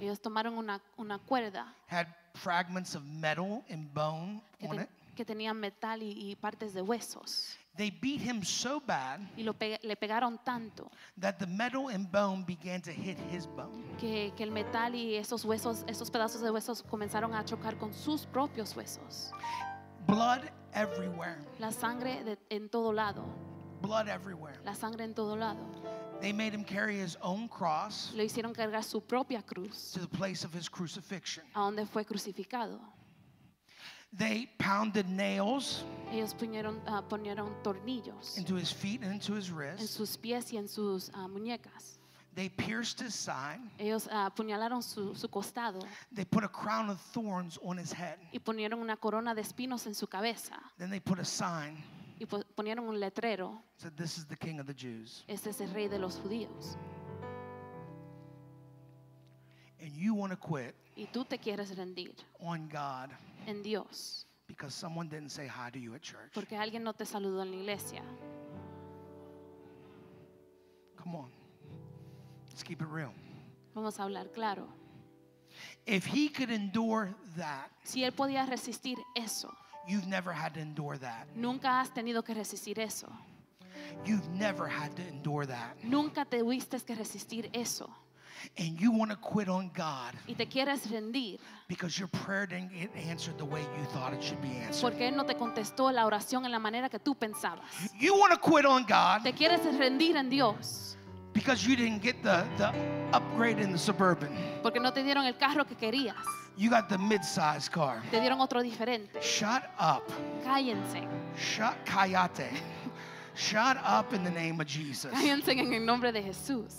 Ellos 0.00 0.20
tomaron 0.20 0.56
una, 0.56 0.80
una 0.98 1.18
cuerda 1.18 1.74
had 1.88 2.06
fragments 2.34 2.94
of 2.94 3.04
metal 3.04 3.62
and 3.70 3.92
bone 3.94 4.40
que, 4.58 4.66
on 4.68 4.80
it. 4.80 4.88
que 5.14 5.24
tenía 5.24 5.52
metal 5.54 6.02
y, 6.02 6.30
y 6.30 6.36
partes 6.36 6.72
de 6.74 6.80
huesos. 6.82 7.56
They 7.76 7.90
beat 7.90 8.20
him 8.20 8.42
so 8.44 8.78
bad 8.80 9.20
Y 9.36 9.42
lo 9.42 9.52
pe- 9.52 9.80
le 9.82 9.96
pegaron 9.96 10.38
tanto 10.44 10.88
that 11.20 11.38
the 11.38 11.46
metal 11.46 11.88
and 11.88 12.08
bone 12.10 12.44
began 12.46 12.80
to 12.82 12.92
hit 12.92 13.18
his 13.32 13.46
bone. 13.48 13.82
que, 13.98 14.32
que 14.36 14.44
el 14.44 14.52
metal 14.52 14.94
y 14.94 15.16
esos 15.16 15.44
huesos, 15.44 15.84
esos 15.88 16.08
pedazos 16.10 16.40
de 16.40 16.50
huesos 16.52 16.82
comenzaron 16.84 17.34
a 17.34 17.44
chocar 17.44 17.76
con 17.76 17.92
sus 17.92 18.26
propios 18.26 18.76
huesos. 18.76 19.32
Blood 20.06 20.42
everywhere. 20.72 21.38
La 21.58 21.72
sangre 21.72 22.22
de- 22.22 22.38
en 22.50 22.68
todo 22.68 22.92
lado, 22.92 23.24
Blood 23.80 24.08
everywhere. 24.08 24.60
la 24.64 24.74
sangre 24.74 25.04
en 25.04 25.14
todo 25.14 25.34
lado. 25.36 25.64
They 26.20 26.32
made 26.32 26.54
him 26.54 26.62
carry 26.64 27.00
his 27.00 27.16
own 27.22 27.48
cross 27.48 28.12
Le 28.14 28.24
hicieron 28.24 28.54
cargar 28.54 28.84
su 28.84 29.00
propia 29.00 29.42
cruz 29.42 29.90
to 29.92 30.00
the 30.00 30.06
place 30.06 30.44
of 30.46 30.54
his 30.54 30.68
crucifixion. 30.70 31.44
a 31.54 31.60
donde 31.60 31.86
fue 31.86 32.04
crucificado. 32.04 32.78
They 34.16 34.46
pounded 34.58 35.08
nails 35.08 35.84
Ellos 36.12 36.34
ponieron, 36.34 36.80
ah, 36.86 37.02
ponieron 37.02 37.52
tornillos 37.64 38.38
into 38.38 38.54
his 38.54 38.70
feet 38.70 39.02
and 39.02 39.12
into 39.12 39.34
his 39.34 39.48
en 39.50 39.56
wrists. 39.56 39.90
sus 39.90 40.16
pies 40.16 40.52
y 40.52 40.56
en 40.58 40.68
sus 40.68 41.10
ah, 41.14 41.26
muñecas. 41.26 41.98
They 42.36 42.48
pierced 42.48 43.00
his 43.00 43.14
side. 43.14 43.60
Ellos 43.78 44.08
ah, 44.10 44.26
apuñalaron 44.30 44.82
su, 44.82 45.14
su 45.14 45.28
costado 45.28 45.80
They 46.12 46.24
put 46.24 46.44
a 46.44 46.48
crown 46.48 46.90
of 46.90 47.00
thorns 47.12 47.58
on 47.64 47.76
his 47.78 47.92
head. 47.92 48.18
y 48.32 48.38
ponieron 48.38 48.80
una 48.80 48.96
corona 48.96 49.34
de 49.34 49.40
espinos 49.42 49.86
en 49.86 49.94
su 49.94 50.06
cabeza 50.06 50.60
Then 50.78 50.90
they 50.90 51.00
put 51.00 51.18
a 51.18 51.24
sign 51.24 51.76
y 52.20 52.26
ponieron 52.26 52.88
un 52.88 53.00
letrero. 53.00 53.60
said, 53.78 53.92
"This 53.96 54.18
is 54.18 54.26
the 54.26 54.36
King 54.36 54.60
of 54.60 54.66
the 54.66 54.74
Jews." 54.74 55.24
Este 55.26 55.50
es 55.50 55.60
el 55.60 55.70
rey 55.74 55.88
de 55.88 55.98
los 55.98 56.20
judíos. 56.20 56.76
And 59.84 59.92
you 59.92 60.14
want 60.14 60.32
to 60.32 60.36
quit 60.38 60.74
Y 60.96 61.06
tú 61.12 61.26
te 61.26 61.36
quieres 61.36 61.76
rendir 61.76 62.14
on 62.40 62.68
God 62.70 63.10
en 63.46 63.62
Dios 63.62 64.24
because 64.46 64.72
someone 64.74 65.08
didn't 65.08 65.30
say 65.30 65.46
hi 65.46 65.68
to 65.70 65.78
you 65.78 65.94
at 65.94 66.00
church. 66.00 66.32
porque 66.32 66.56
alguien 66.56 66.82
no 66.82 66.94
te 66.94 67.04
saludó 67.04 67.42
en 67.42 67.50
la 67.50 67.56
iglesia. 67.58 68.02
Come 70.96 71.16
on. 71.16 71.30
Let's 72.48 72.62
keep 72.62 72.80
it 72.80 72.88
real. 72.88 73.12
Vamos 73.74 73.98
a 73.98 74.04
hablar 74.04 74.28
claro. 74.32 74.66
If 75.86 76.06
he 76.06 76.28
could 76.28 76.50
endure 76.50 77.14
that, 77.36 77.70
Si 77.84 78.02
él 78.04 78.12
podía 78.12 78.46
resistir 78.46 78.96
eso, 79.14 79.52
you've 79.86 80.06
never 80.06 80.32
had 80.32 80.54
to 80.54 80.60
endure 80.60 80.96
that. 80.98 81.26
nunca 81.36 81.80
has 81.80 81.90
tenido 81.92 82.24
que 82.24 82.34
resistir 82.34 82.78
eso. 82.78 83.08
You've 84.06 84.28
never 84.30 84.66
had 84.66 84.94
to 84.96 85.02
endure 85.02 85.46
that. 85.46 85.76
Nunca 85.82 86.24
tuviste 86.24 86.80
que 86.84 86.94
resistir 86.94 87.50
eso. 87.52 87.88
And 88.58 88.78
you 88.78 88.90
want 88.92 89.10
to 89.10 89.16
quit 89.16 89.48
on 89.48 89.70
God 89.76 90.14
Y 90.26 90.34
te 90.34 90.46
quieres 90.46 90.88
rendir 90.90 91.38
because 91.68 91.98
your 91.98 92.08
prayer 92.08 92.46
didn't 92.46 92.70
get 92.72 92.90
answered 93.08 93.36
the 93.38 93.44
way 93.44 93.60
you 93.60 93.84
thought 93.92 94.12
it 94.12 94.22
should 94.22 94.40
be 94.42 94.48
answered. 94.58 94.82
porque 94.82 95.08
él 95.08 95.16
no 95.16 95.24
te 95.24 95.34
contestó 95.34 95.90
la 95.92 96.04
oración 96.06 96.44
en 96.44 96.52
la 96.52 96.58
manera 96.58 96.88
que 96.88 96.98
tú 96.98 97.14
pensabas. 97.14 97.64
You 97.98 98.14
want 98.16 98.32
to 98.32 98.38
quit 98.38 98.64
on 98.66 98.84
God 98.86 99.22
Te 99.22 99.32
quieres 99.32 99.60
rendir 99.78 100.16
en 100.16 100.28
Dios 100.28 100.96
because 101.32 101.66
you 101.66 101.74
didn't 101.76 102.00
get 102.02 102.22
the, 102.22 102.44
the 102.58 102.72
upgrade 103.12 103.58
in 103.58 103.72
the 103.72 103.78
suburban. 103.78 104.30
porque 104.62 104.80
no 104.80 104.92
te 104.92 105.02
dieron 105.02 105.24
el 105.26 105.34
carro 105.36 105.64
que 105.64 105.74
querías. 105.76 106.14
You 106.56 106.70
got 106.70 106.88
the 106.88 106.98
mid-sized 106.98 107.72
car. 107.72 108.00
Te 108.12 108.20
dieron 108.20 108.40
otro 108.40 108.62
diferente. 108.62 109.20
Shut 109.20 109.64
up. 109.80 110.04
Cállense. 110.44 111.02
Shut 111.36 111.74
kayate. 111.84 112.48
Shut 113.34 113.76
up 113.84 114.12
in 114.14 114.22
the 114.22 114.30
name 114.30 114.60
of 114.60 114.66
Jesus. 114.68 115.10
Cállense 115.10 115.48
en 115.50 115.72
el 115.74 115.84
nombre 115.84 116.12
de 116.12 116.22
Jesús. 116.22 116.72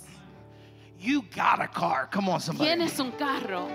You 0.99 1.23
got 1.35 1.61
a 1.61 1.67
car. 1.67 2.07
Come 2.11 2.29
on, 2.29 2.39
somebody. 2.39 2.69
Tienes 2.71 2.99
un 2.99 3.11
carro. 3.13 3.67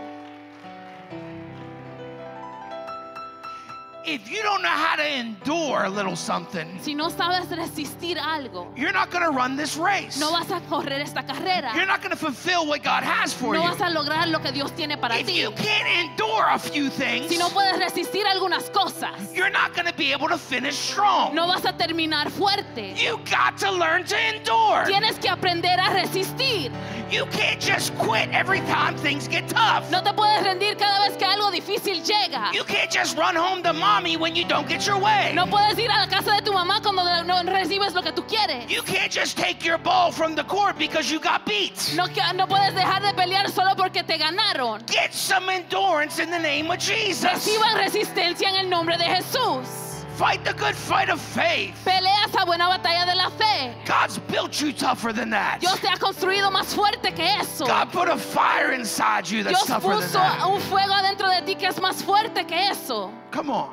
if 4.07 4.29
you 4.31 4.43
don't 4.43 4.63
know 4.63 4.69
how 4.69 4.97
to 4.97 5.07
endure 5.07 5.85
a 5.85 5.89
little 5.89 6.17
something, 6.17 6.67
Si 6.81 6.95
no 6.95 7.11
sabes 7.11 7.49
resistir 7.51 8.17
algo, 8.19 8.67
you're 8.75 8.93
not 8.95 9.11
going 9.11 9.23
to 9.23 9.31
run 9.31 9.57
this 9.57 9.77
race. 9.77 10.19
no 10.19 10.33
vas 10.33 10.51
a 10.51 10.59
correr 10.69 11.01
esta 11.03 11.23
carrera. 11.23 11.71
You're 11.77 11.87
not 11.87 12.01
going 12.01 12.11
to 12.11 12.17
fulfill 12.17 12.67
what 12.67 12.83
God 12.83 13.05
has 13.05 13.33
for 13.35 13.53
No 13.53 13.63
you. 13.63 13.69
vas 13.69 13.81
a 13.81 13.91
lograr 13.91 14.27
lo 14.29 14.41
que 14.41 14.51
Dios 14.53 14.73
tiene 14.75 14.97
para 14.99 15.17
If 15.19 15.27
ti. 15.27 15.35
you 15.35 15.51
can't 15.53 15.87
endure 16.11 16.47
a 16.49 16.59
few 16.59 16.89
things, 16.89 17.29
Si 17.29 17.37
no 17.37 17.51
puedes 17.51 17.79
resistir 17.79 18.25
algunas 18.27 18.71
cosas, 18.73 19.13
you're 19.35 19.51
not 19.51 19.75
going 19.75 19.87
to 19.87 19.95
be 19.95 20.13
able 20.13 20.29
to 20.29 20.39
finish 20.39 20.77
strong. 20.77 21.35
no 21.35 21.47
vas 21.47 21.65
a 21.67 21.73
terminar 21.75 22.31
fuerte. 22.31 22.97
You 22.97 23.21
got 23.31 23.59
to 23.59 23.71
learn 23.71 24.05
to 24.07 24.17
endure. 24.35 24.85
Tienes 24.87 25.19
que 25.21 25.29
aprender 25.29 25.79
a 25.79 25.91
resistir. 25.93 26.73
You 27.11 27.27
can't 27.27 27.61
just 27.61 27.93
quit 27.99 28.29
every 28.33 28.61
time 28.61 28.97
things 28.97 29.27
get 29.27 29.49
tough. 29.49 29.91
No 29.91 30.01
te 30.01 30.13
puedes 30.13 30.45
rendir 30.45 30.77
cada 30.79 31.09
vez 31.09 31.17
que 31.17 31.27
algo 31.27 31.51
difícil 31.51 32.05
llega. 32.05 32.53
You 32.53 32.63
can't 32.63 32.89
just 32.89 33.19
run 33.19 33.35
home 33.35 33.65
to 33.65 33.73
mommy 33.73 34.17
when 34.17 34.37
you 34.37 34.45
don't 34.45 34.69
get 34.69 34.87
your 34.87 34.97
way. 34.97 35.33
No 35.35 35.47
puedes 35.47 35.77
ir 35.77 35.91
a 35.91 35.99
la 35.99 36.07
casa 36.07 36.37
de 36.37 36.43
tu 36.43 36.53
mamá 36.53 36.81
cuando 36.81 37.25
no 37.25 37.43
recibes 37.53 37.95
lo 37.95 38.03
que 38.03 38.13
tú 38.13 38.25
quieres. 38.29 38.71
You 38.71 38.83
can't 38.83 39.11
just 39.11 39.37
take 39.37 39.65
your 39.65 39.79
ball 39.79 40.13
from 40.13 40.37
the 40.37 40.45
court 40.45 40.79
because 40.79 41.11
you 41.11 41.19
got 41.19 41.45
beat. 41.45 41.93
No, 41.97 42.07
no 42.35 42.47
puedes 42.47 42.75
dejar 42.75 43.03
de 43.03 43.13
pelear 43.15 43.51
solo 43.51 43.75
porque 43.75 44.05
te 44.07 44.17
ganaron. 44.17 44.87
Get 44.87 45.13
some 45.13 45.51
endurance 45.51 46.21
in 46.21 46.31
the 46.31 46.39
name 46.39 46.71
of 46.71 46.79
Jesus. 46.79 47.25
Reciban 47.25 47.77
resistencia 47.77 48.51
en 48.51 48.55
el 48.55 48.69
nombre 48.69 48.97
de 48.97 49.05
Jesús. 49.05 49.90
Fight 50.21 50.45
the 50.45 50.53
good 50.53 50.77
fight 50.77 51.09
of 51.09 51.19
faith. 51.19 51.75
Pelea 51.83 52.27
esa 52.27 52.45
buena 52.45 52.69
batalla 52.69 53.07
de 53.07 53.15
la 53.15 53.31
fe. 53.31 53.75
God's 53.87 54.19
built 54.19 54.61
you 54.61 54.71
tougher 54.71 55.15
than 55.15 55.31
that. 55.31 55.61
Dios 55.61 55.81
te 55.81 55.89
ha 55.89 55.97
construido 55.97 56.51
más 56.51 56.75
fuerte 56.75 57.15
que 57.17 57.25
eso. 57.25 57.65
God 57.65 57.91
put 57.91 58.07
a 58.07 58.19
fire 58.19 58.73
inside 58.73 59.27
you 59.27 59.43
that's 59.43 59.65
Dios 59.65 59.67
tougher 59.67 59.95
than 59.95 60.03
puso 60.03 60.13
that. 60.13 60.47
un 60.47 60.61
fuego 60.61 60.93
adentro 60.93 61.27
de 61.27 61.41
ti 61.47 61.55
que 61.55 61.69
es 61.69 61.81
más 61.81 62.03
fuerte 62.03 62.47
que 62.47 62.69
eso. 62.69 63.11
Come 63.31 63.49
on. 63.49 63.73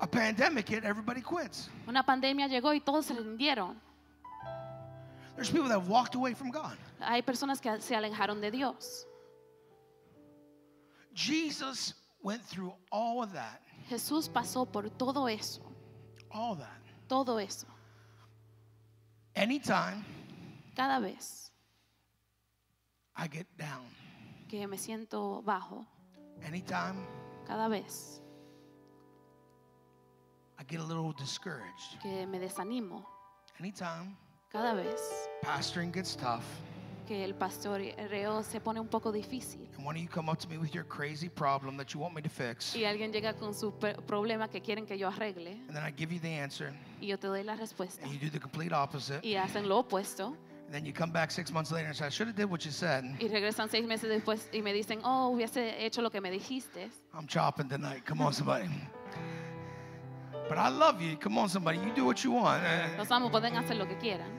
A 0.00 0.06
pandemic 0.06 0.68
hit, 0.68 0.84
everybody 0.84 1.20
quits. 1.20 1.68
Una 1.88 2.04
pandemia 2.04 2.46
llegó 2.46 2.72
y 2.72 2.78
todos 2.78 3.06
se 3.06 3.14
rindieron. 3.14 3.74
There's 5.34 5.50
people 5.50 5.66
that 5.66 5.80
have 5.80 5.88
walked 5.88 6.14
away 6.14 6.34
from 6.34 6.52
God. 6.52 6.76
Hay 7.00 7.22
personas 7.22 7.60
que 7.60 7.80
se 7.80 7.96
alejaron 7.96 8.40
de 8.40 8.52
Dios. 8.52 9.06
Jesus 11.14 11.94
went 12.22 12.42
through 12.44 12.72
all 12.90 13.22
of 13.22 13.32
that. 13.32 13.60
Jesús 13.88 14.28
pasó 14.28 14.66
por 14.70 14.88
todo 14.90 15.28
eso, 15.28 15.60
All 16.30 16.56
that. 16.56 16.80
todo 17.08 17.38
eso. 17.38 17.66
Anytime 19.34 20.04
Cada 20.74 20.98
vez 21.00 21.52
I 23.16 23.28
get 23.28 23.46
down, 23.56 23.86
que 24.48 24.66
me 24.66 24.76
siento 24.76 25.42
bajo, 25.42 25.86
anytime 26.44 27.06
cada 27.46 27.68
vez 27.68 28.20
I 30.58 30.64
get 30.64 30.80
a 30.80 30.84
little 30.84 31.12
discouraged, 31.12 32.00
que 32.02 32.26
me 32.26 32.38
desanimo, 32.38 33.04
anytime 33.60 34.16
cada 34.50 34.74
vez 34.74 35.00
pastoring 35.42 35.92
gets 35.92 36.16
tough, 36.16 36.44
que 37.06 37.24
el 37.24 37.34
pastoreo 37.34 38.42
se 38.42 38.60
pone 38.60 38.80
un 38.80 38.88
poco 38.88 39.12
difícil 39.12 39.68
one 39.86 39.94
of 39.94 40.02
you 40.02 40.08
come 40.08 40.28
up 40.28 40.36
to 40.40 40.48
me 40.48 40.58
with 40.58 40.74
your 40.74 40.82
crazy 40.82 41.28
problem 41.28 41.76
that 41.76 41.94
you 41.94 42.00
want 42.00 42.12
me 42.12 42.20
to 42.20 42.28
fix, 42.28 42.74
y 42.74 42.84
alguien 42.84 43.12
llega 43.12 43.34
con 43.34 43.54
su 43.54 43.70
problema 43.70 44.50
que 44.50 44.60
quieren 44.60 44.84
que 44.84 44.98
yo 44.98 45.08
arregle 45.08 45.52
and 45.68 45.76
then 45.76 45.84
I 45.84 45.92
give 45.92 46.12
you 46.12 46.18
the 46.18 46.34
answer, 46.34 46.74
y 47.00 47.06
yo 47.06 47.16
te 47.16 47.28
doy 47.28 47.44
la 47.44 47.54
respuesta 47.54 48.02
and 48.02 48.12
you 48.12 48.18
do 48.18 48.28
the 48.28 48.40
complete 48.40 48.72
opposite, 48.72 49.20
y 49.22 49.36
hacen 49.36 49.68
lo 49.68 49.84
opuesto 49.84 50.36
and 50.66 50.74
then 50.74 50.84
you 50.84 50.92
come 50.92 51.12
back 51.12 51.30
six 51.30 51.52
months 51.52 51.70
later 51.70 51.86
and 51.86 51.94
say, 51.94 52.06
I 52.06 52.08
should 52.08 52.26
have 52.26 52.34
did 52.34 52.50
what 52.50 52.64
you 52.64 52.72
said. 52.72 53.04
y 53.20 53.28
regresan 53.28 53.70
seis 53.70 53.86
meses 53.86 54.10
después 54.10 54.48
y 54.52 54.60
me 54.60 54.72
dicen, 54.72 55.00
oh, 55.04 55.30
hubiese 55.30 55.76
hecho 55.78 56.02
lo 56.02 56.10
que 56.10 56.20
me 56.20 56.32
dijiste. 56.32 56.90
I'm 57.14 57.28
chopping 57.28 57.68
tonight. 57.68 58.04
Come 58.04 58.20
on, 58.20 58.32
somebody. 58.32 58.68
But 60.48 60.58
I 60.58 60.68
love 60.68 61.00
you. 61.00 61.16
Come 61.16 61.38
on, 61.38 61.48
somebody. 61.48 61.78
You 61.78 61.92
do 61.94 62.04
what 62.04 62.24
you 62.24 62.32
want. 62.32 62.64
Los 62.98 63.10
amos 63.12 63.30
pueden 63.30 63.56
hacer 63.56 63.76
lo 63.76 63.86
que 63.86 63.96
quieran. 63.96 64.35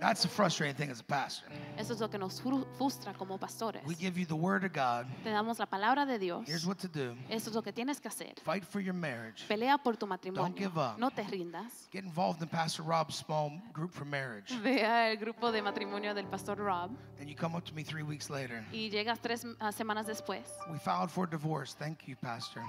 That's 0.00 0.22
the 0.22 0.28
frustrating 0.28 0.76
thing 0.76 0.90
as 0.90 1.00
a 1.00 1.04
pastor. 1.04 1.48
Eso 1.76 1.92
es 1.92 2.00
lo 2.00 2.08
que 2.08 2.18
nos 2.18 2.40
frustra 2.40 3.14
como 3.14 3.36
pastores. 3.38 3.84
We 3.84 3.94
give 3.94 4.18
you 4.18 4.26
the 4.26 4.36
word 4.36 4.64
of 4.64 4.72
God. 4.72 5.06
Te 5.24 5.30
damos 5.30 5.58
la 5.58 5.66
palabra 5.66 6.06
de 6.06 6.18
Dios. 6.18 6.46
Here's 6.46 6.66
what 6.66 6.78
to 6.78 6.88
do. 6.88 7.16
Eso 7.28 7.50
es 7.50 7.56
lo 7.56 7.62
que 7.62 7.72
tienes 7.72 8.00
que 8.00 8.08
hacer. 8.08 8.34
Fight 8.44 8.64
for 8.64 8.80
your 8.80 8.94
marriage. 8.94 9.46
Pelea 9.48 9.76
por 9.82 9.96
tu 9.96 10.06
matrimonio. 10.06 10.56
give 10.56 10.78
up. 10.78 10.98
No 10.98 11.10
te 11.10 11.22
rindas. 11.24 11.88
Get 11.90 12.04
involved 12.04 12.40
in 12.42 12.48
Pastor 12.48 12.82
Rob's 12.84 13.16
small 13.16 13.52
group 13.72 13.92
for 13.92 14.04
marriage. 14.04 14.56
Ve 14.62 14.84
al 14.84 15.16
grupo 15.16 15.50
de 15.50 15.62
matrimonio 15.62 16.14
del 16.14 16.26
pastor 16.26 16.56
Rob 16.56 16.90
Then 17.18 17.28
you 17.28 17.34
come 17.34 17.56
up 17.56 17.64
to 17.64 17.74
me 17.74 17.82
three 17.82 18.04
weeks 18.04 18.30
later. 18.30 18.64
y 18.72 18.90
llegas 18.90 19.20
tres 19.20 19.44
ah, 19.60 19.72
semanas 19.72 20.06
después. 20.06 20.44
We 20.70 20.78
filed 20.78 21.10
for 21.10 21.26
divorce. 21.26 21.74
Thank 21.74 22.06
you, 22.06 22.16
Pastor. 22.16 22.62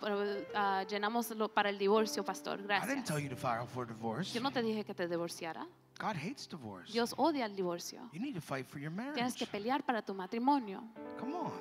Pero, 0.00 0.24
ah, 0.54 0.84
llenamos 0.88 1.30
lo 1.30 1.48
para 1.48 1.70
el 1.70 1.78
divorcio, 1.78 2.24
pastor. 2.24 2.60
I 2.70 2.86
didn't 2.86 3.04
tell 3.04 3.18
you 3.18 3.28
to 3.28 3.36
file 3.36 3.66
for 3.66 3.84
divorce. 3.84 4.32
Yo 4.32 4.40
no 4.40 4.50
te 4.50 4.62
dije 4.62 4.84
que 4.84 4.94
te 4.94 5.08
divorciara. 5.08 5.66
God 5.98 6.14
hates 6.16 6.46
divorce. 6.46 6.92
Dios 6.92 7.12
odia 7.16 7.44
el 7.44 7.56
divorcio. 7.56 8.08
You 8.12 8.20
need 8.20 8.34
to 8.34 8.40
fight 8.40 8.66
for 8.68 8.78
your 8.78 8.92
Tienes 8.92 9.16
marriage. 9.16 9.38
que 9.38 9.46
pelear 9.46 9.84
para 9.84 10.00
tu 10.02 10.14
matrimonio. 10.14 10.82
Come 11.18 11.34
on. 11.34 11.52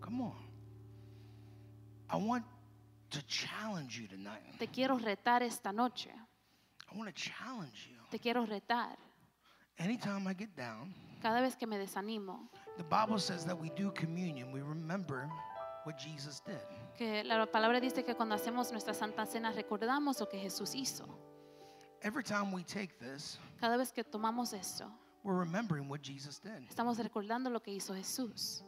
Come 0.00 0.22
on. 0.22 0.34
I 2.10 2.16
want 2.16 2.44
to 3.10 3.22
challenge 3.26 3.98
you 3.98 4.08
tonight. 4.08 4.58
Te 4.58 4.66
quiero 4.66 4.98
retar 4.98 5.42
esta 5.42 5.72
noche. 5.72 6.10
I 6.92 6.96
want 6.98 7.08
to 7.08 7.14
challenge 7.14 7.88
you. 7.90 7.98
Te 8.10 8.18
quiero 8.18 8.44
retar. 8.44 8.96
Anytime 9.78 10.26
I 10.28 10.34
get 10.34 10.54
down, 10.56 10.92
Cada 11.22 11.40
vez 11.40 11.54
que 11.56 11.66
me 11.68 11.78
desanimo, 11.78 12.48
the 12.76 12.82
Bible 12.84 13.18
says 13.18 13.44
that 13.44 13.56
we 13.56 13.70
do 13.70 13.92
communion. 13.92 14.52
We 14.52 14.60
remember 14.60 15.30
what 15.84 15.96
Jesus 15.96 16.40
did. 16.44 16.60
que 16.98 17.22
la 17.24 17.46
palabra 17.46 17.80
dice 17.80 18.04
que 18.04 18.14
cuando 18.14 18.34
hacemos 18.34 18.70
nuestra 18.72 18.92
santa 18.92 19.24
cena 19.24 19.52
recordamos 19.52 20.18
lo 20.20 20.28
que 20.28 20.38
Jesús 20.38 20.74
hizo. 20.74 21.06
Every 22.02 22.22
time 22.24 22.52
we 22.52 22.64
take 22.64 22.98
this, 22.98 23.38
Cada 23.60 23.76
vez 23.76 23.92
que 23.92 24.02
tomamos 24.04 24.52
esto, 24.52 24.86
we're 25.22 25.38
remembering 25.38 25.88
what 25.88 26.02
Jesus 26.02 26.38
did. 26.40 26.68
estamos 26.68 26.98
recordando 26.98 27.50
lo 27.50 27.60
que 27.60 27.72
hizo 27.72 27.94
Jesús. 27.94 28.62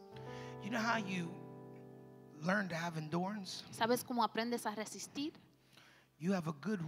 You 0.63 0.69
know 0.69 0.79
how 0.79 0.97
you 0.97 1.29
learn 2.41 2.67
to 2.69 2.75
have 2.75 2.97
endurance? 2.97 3.63
¿Sabes 3.71 4.03
cómo 4.03 4.23
aprendes 4.23 4.65
a 4.65 4.71
resistir? 4.75 5.33
You 6.17 6.31
have 6.31 6.47
a 6.47 6.53
good 6.61 6.79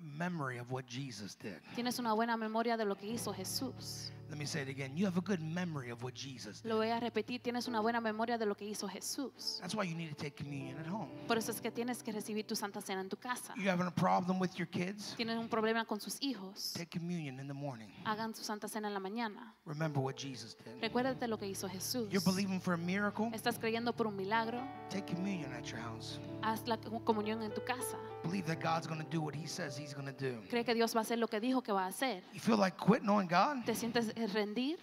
memory 0.00 0.58
of 0.58 0.72
what 0.72 0.86
Jesus 0.86 1.36
did. 1.36 1.60
Tienes 1.76 2.00
una 2.00 2.14
buena 2.14 2.36
memoria 2.36 2.76
de 2.76 2.84
lo 2.84 2.96
que 2.96 3.06
hizo 3.06 3.32
Jesús. 3.32 4.10
Let 4.32 4.38
me 4.38 4.46
say 4.46 4.62
it 4.62 4.70
again. 4.70 4.96
You 4.96 5.04
have 5.04 5.18
a 5.18 5.20
good 5.20 5.42
memory 5.42 5.90
of 5.90 6.02
what 6.02 6.14
Jesus 6.14 6.62
did. 6.62 6.70
Lo 6.70 6.76
voy 6.78 6.88
a 6.88 6.98
repetir, 6.98 7.42
tienes 7.42 7.68
una 7.68 7.80
buena 7.80 8.00
memoria 8.00 8.38
de 8.38 8.46
lo 8.46 8.54
que 8.54 8.64
hizo 8.64 8.88
Jesús. 8.88 9.58
That's 9.60 9.74
why 9.74 9.84
you 9.84 9.94
need 9.94 10.08
to 10.08 10.14
take 10.14 10.42
communion 10.42 10.78
at 10.78 10.86
home. 10.86 11.10
Por 11.28 11.36
eso 11.36 11.50
es 11.50 11.60
que 11.60 11.70
tienes 11.70 12.02
que 12.02 12.12
recibir 12.12 12.46
tu 12.46 12.56
santa 12.56 12.80
cena 12.80 13.02
en 13.02 13.10
tu 13.10 13.18
casa. 13.18 13.52
You 13.58 13.68
having 13.68 13.86
a 13.86 13.94
problem 13.94 14.40
with 14.40 14.54
your 14.56 14.66
kids? 14.66 15.14
Tienen 15.18 15.36
un 15.36 15.50
problema 15.50 15.84
con 15.84 16.00
sus 16.00 16.16
hijos. 16.22 16.72
Take 16.72 16.98
communion 16.98 17.40
in 17.40 17.46
the 17.46 17.52
morning. 17.52 17.90
Hagan 18.06 18.34
su 18.34 18.42
santa 18.42 18.68
cena 18.68 18.88
en 18.88 18.94
la 18.94 19.00
mañana. 19.00 19.54
Remember 19.66 20.00
what 20.02 20.16
Jesus 20.16 20.56
did. 20.56 20.80
Recuérdate 20.80 21.28
lo 21.28 21.36
que 21.36 21.46
hizo 21.46 21.68
Jesús. 21.68 22.10
You're 22.10 22.24
believing 22.24 22.58
for 22.58 22.72
a 22.72 22.78
miracle? 22.78 23.28
Estás 23.34 23.58
creyendo 23.58 23.94
por 23.94 24.06
un 24.06 24.16
milagro. 24.16 24.66
Take 24.88 25.12
communion 25.12 25.52
at 25.52 25.64
your 25.64 25.78
house. 25.78 26.18
Haz 26.40 26.66
la 26.66 26.78
comunión 26.78 27.42
en 27.42 27.52
tu 27.52 27.62
casa. 27.64 27.98
Believe 28.22 28.46
that 28.46 28.60
God's 28.60 28.86
going 28.86 29.00
to 29.00 29.10
do 29.10 29.20
what 29.20 29.34
He 29.34 29.46
says 29.46 29.76
He's 29.76 29.94
going 29.94 30.06
to 30.06 30.12
do. 30.12 30.40
Cree 30.48 30.64
que 30.64 30.74
Dios 30.74 30.94
va 30.94 31.00
a 31.00 31.02
hacer 31.02 31.18
lo 31.18 31.26
que 31.28 31.40
dijo 31.40 31.62
que 31.62 31.72
va 31.72 31.84
a 31.84 31.88
hacer. 31.88 32.22
You 32.32 32.40
feel 32.40 32.56
like 32.56 32.76
quitting 32.76 33.08
on 33.08 33.26
God? 33.26 33.64
¿Te 33.64 33.74
sientes 33.74 34.12
rendir? 34.26 34.78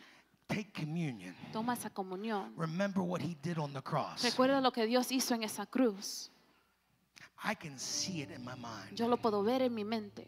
Take 0.48 0.72
communion. 0.74 1.36
Toma 1.54 1.74
esa 1.74 1.90
comunión. 1.90 2.54
Remember 2.58 3.04
what 3.04 3.22
He 3.22 3.36
did 3.44 3.58
on 3.60 3.72
the 3.74 3.82
cross. 3.82 4.24
Recuerda 4.24 4.62
lo 4.62 4.72
que 4.72 4.86
Dios 4.88 5.12
hizo 5.12 5.36
en 5.36 5.44
esa 5.44 5.66
cruz. 5.68 6.32
I 7.44 7.56
can 7.56 7.78
see 7.80 8.22
it 8.22 8.32
in 8.32 8.44
my 8.44 8.56
mind. 8.56 8.96
Yo 8.96 9.08
lo 9.08 9.18
puedo 9.18 9.44
ver 9.44 9.62
en 9.62 9.74
mi 9.74 9.84
mente. 9.84 10.28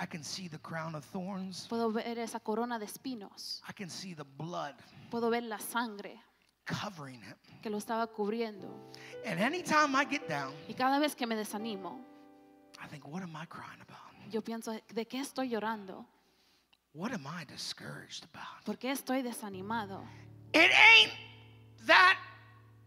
I 0.00 0.06
can 0.06 0.24
see 0.24 0.48
the 0.48 0.58
crown 0.58 0.94
of 0.94 1.04
thorns. 1.04 1.66
Puedo 1.68 1.92
ver 1.92 2.18
esa 2.18 2.40
corona 2.40 2.78
de 2.78 2.86
espinos. 2.86 3.62
I 3.68 3.72
can 3.72 3.90
see 3.90 4.14
the 4.14 4.24
blood 4.24 4.74
Puedo 5.10 5.30
ver 5.30 5.42
la 5.44 5.58
sangre 5.58 6.20
covering 6.64 7.22
Him. 7.22 7.36
que 7.62 7.70
lo 7.70 7.78
estaba 7.78 8.06
cubriendo. 8.06 8.68
And 9.26 9.40
anytime 9.40 9.94
I 9.94 10.04
get 10.04 10.28
down, 10.28 10.52
Y 10.68 10.74
cada 10.74 10.98
vez 10.98 11.14
que 11.14 11.26
me 11.26 11.36
desanimo, 11.36 12.00
I 12.82 12.88
think, 12.88 13.06
what 13.06 13.22
am 13.22 13.36
I 13.36 13.46
crying 13.46 13.80
about? 13.80 14.00
yo 14.30 14.42
pienso, 14.42 14.72
¿de 14.72 15.06
qué 15.06 15.20
estoy 15.20 15.48
llorando? 15.50 16.06
What 16.94 17.12
am 17.12 17.26
I 17.26 17.44
discouraged 17.44 18.24
about? 18.32 18.64
¿Por 18.64 18.76
qué 18.78 18.92
estoy 18.92 19.22
desanimado? 19.22 20.00
It 20.52 20.70
ain't 20.70 21.12
that 21.86 22.16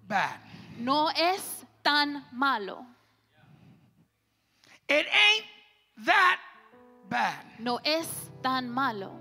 bad. 0.07 0.39
No 0.79 1.09
es 1.09 1.65
tan 1.83 2.23
malo. 2.31 2.85
It 4.87 5.05
ain't 5.07 5.45
that 6.05 6.39
bad. 7.09 7.43
No 7.59 7.79
es 7.83 8.07
tan 8.41 8.69
malo. 8.69 9.11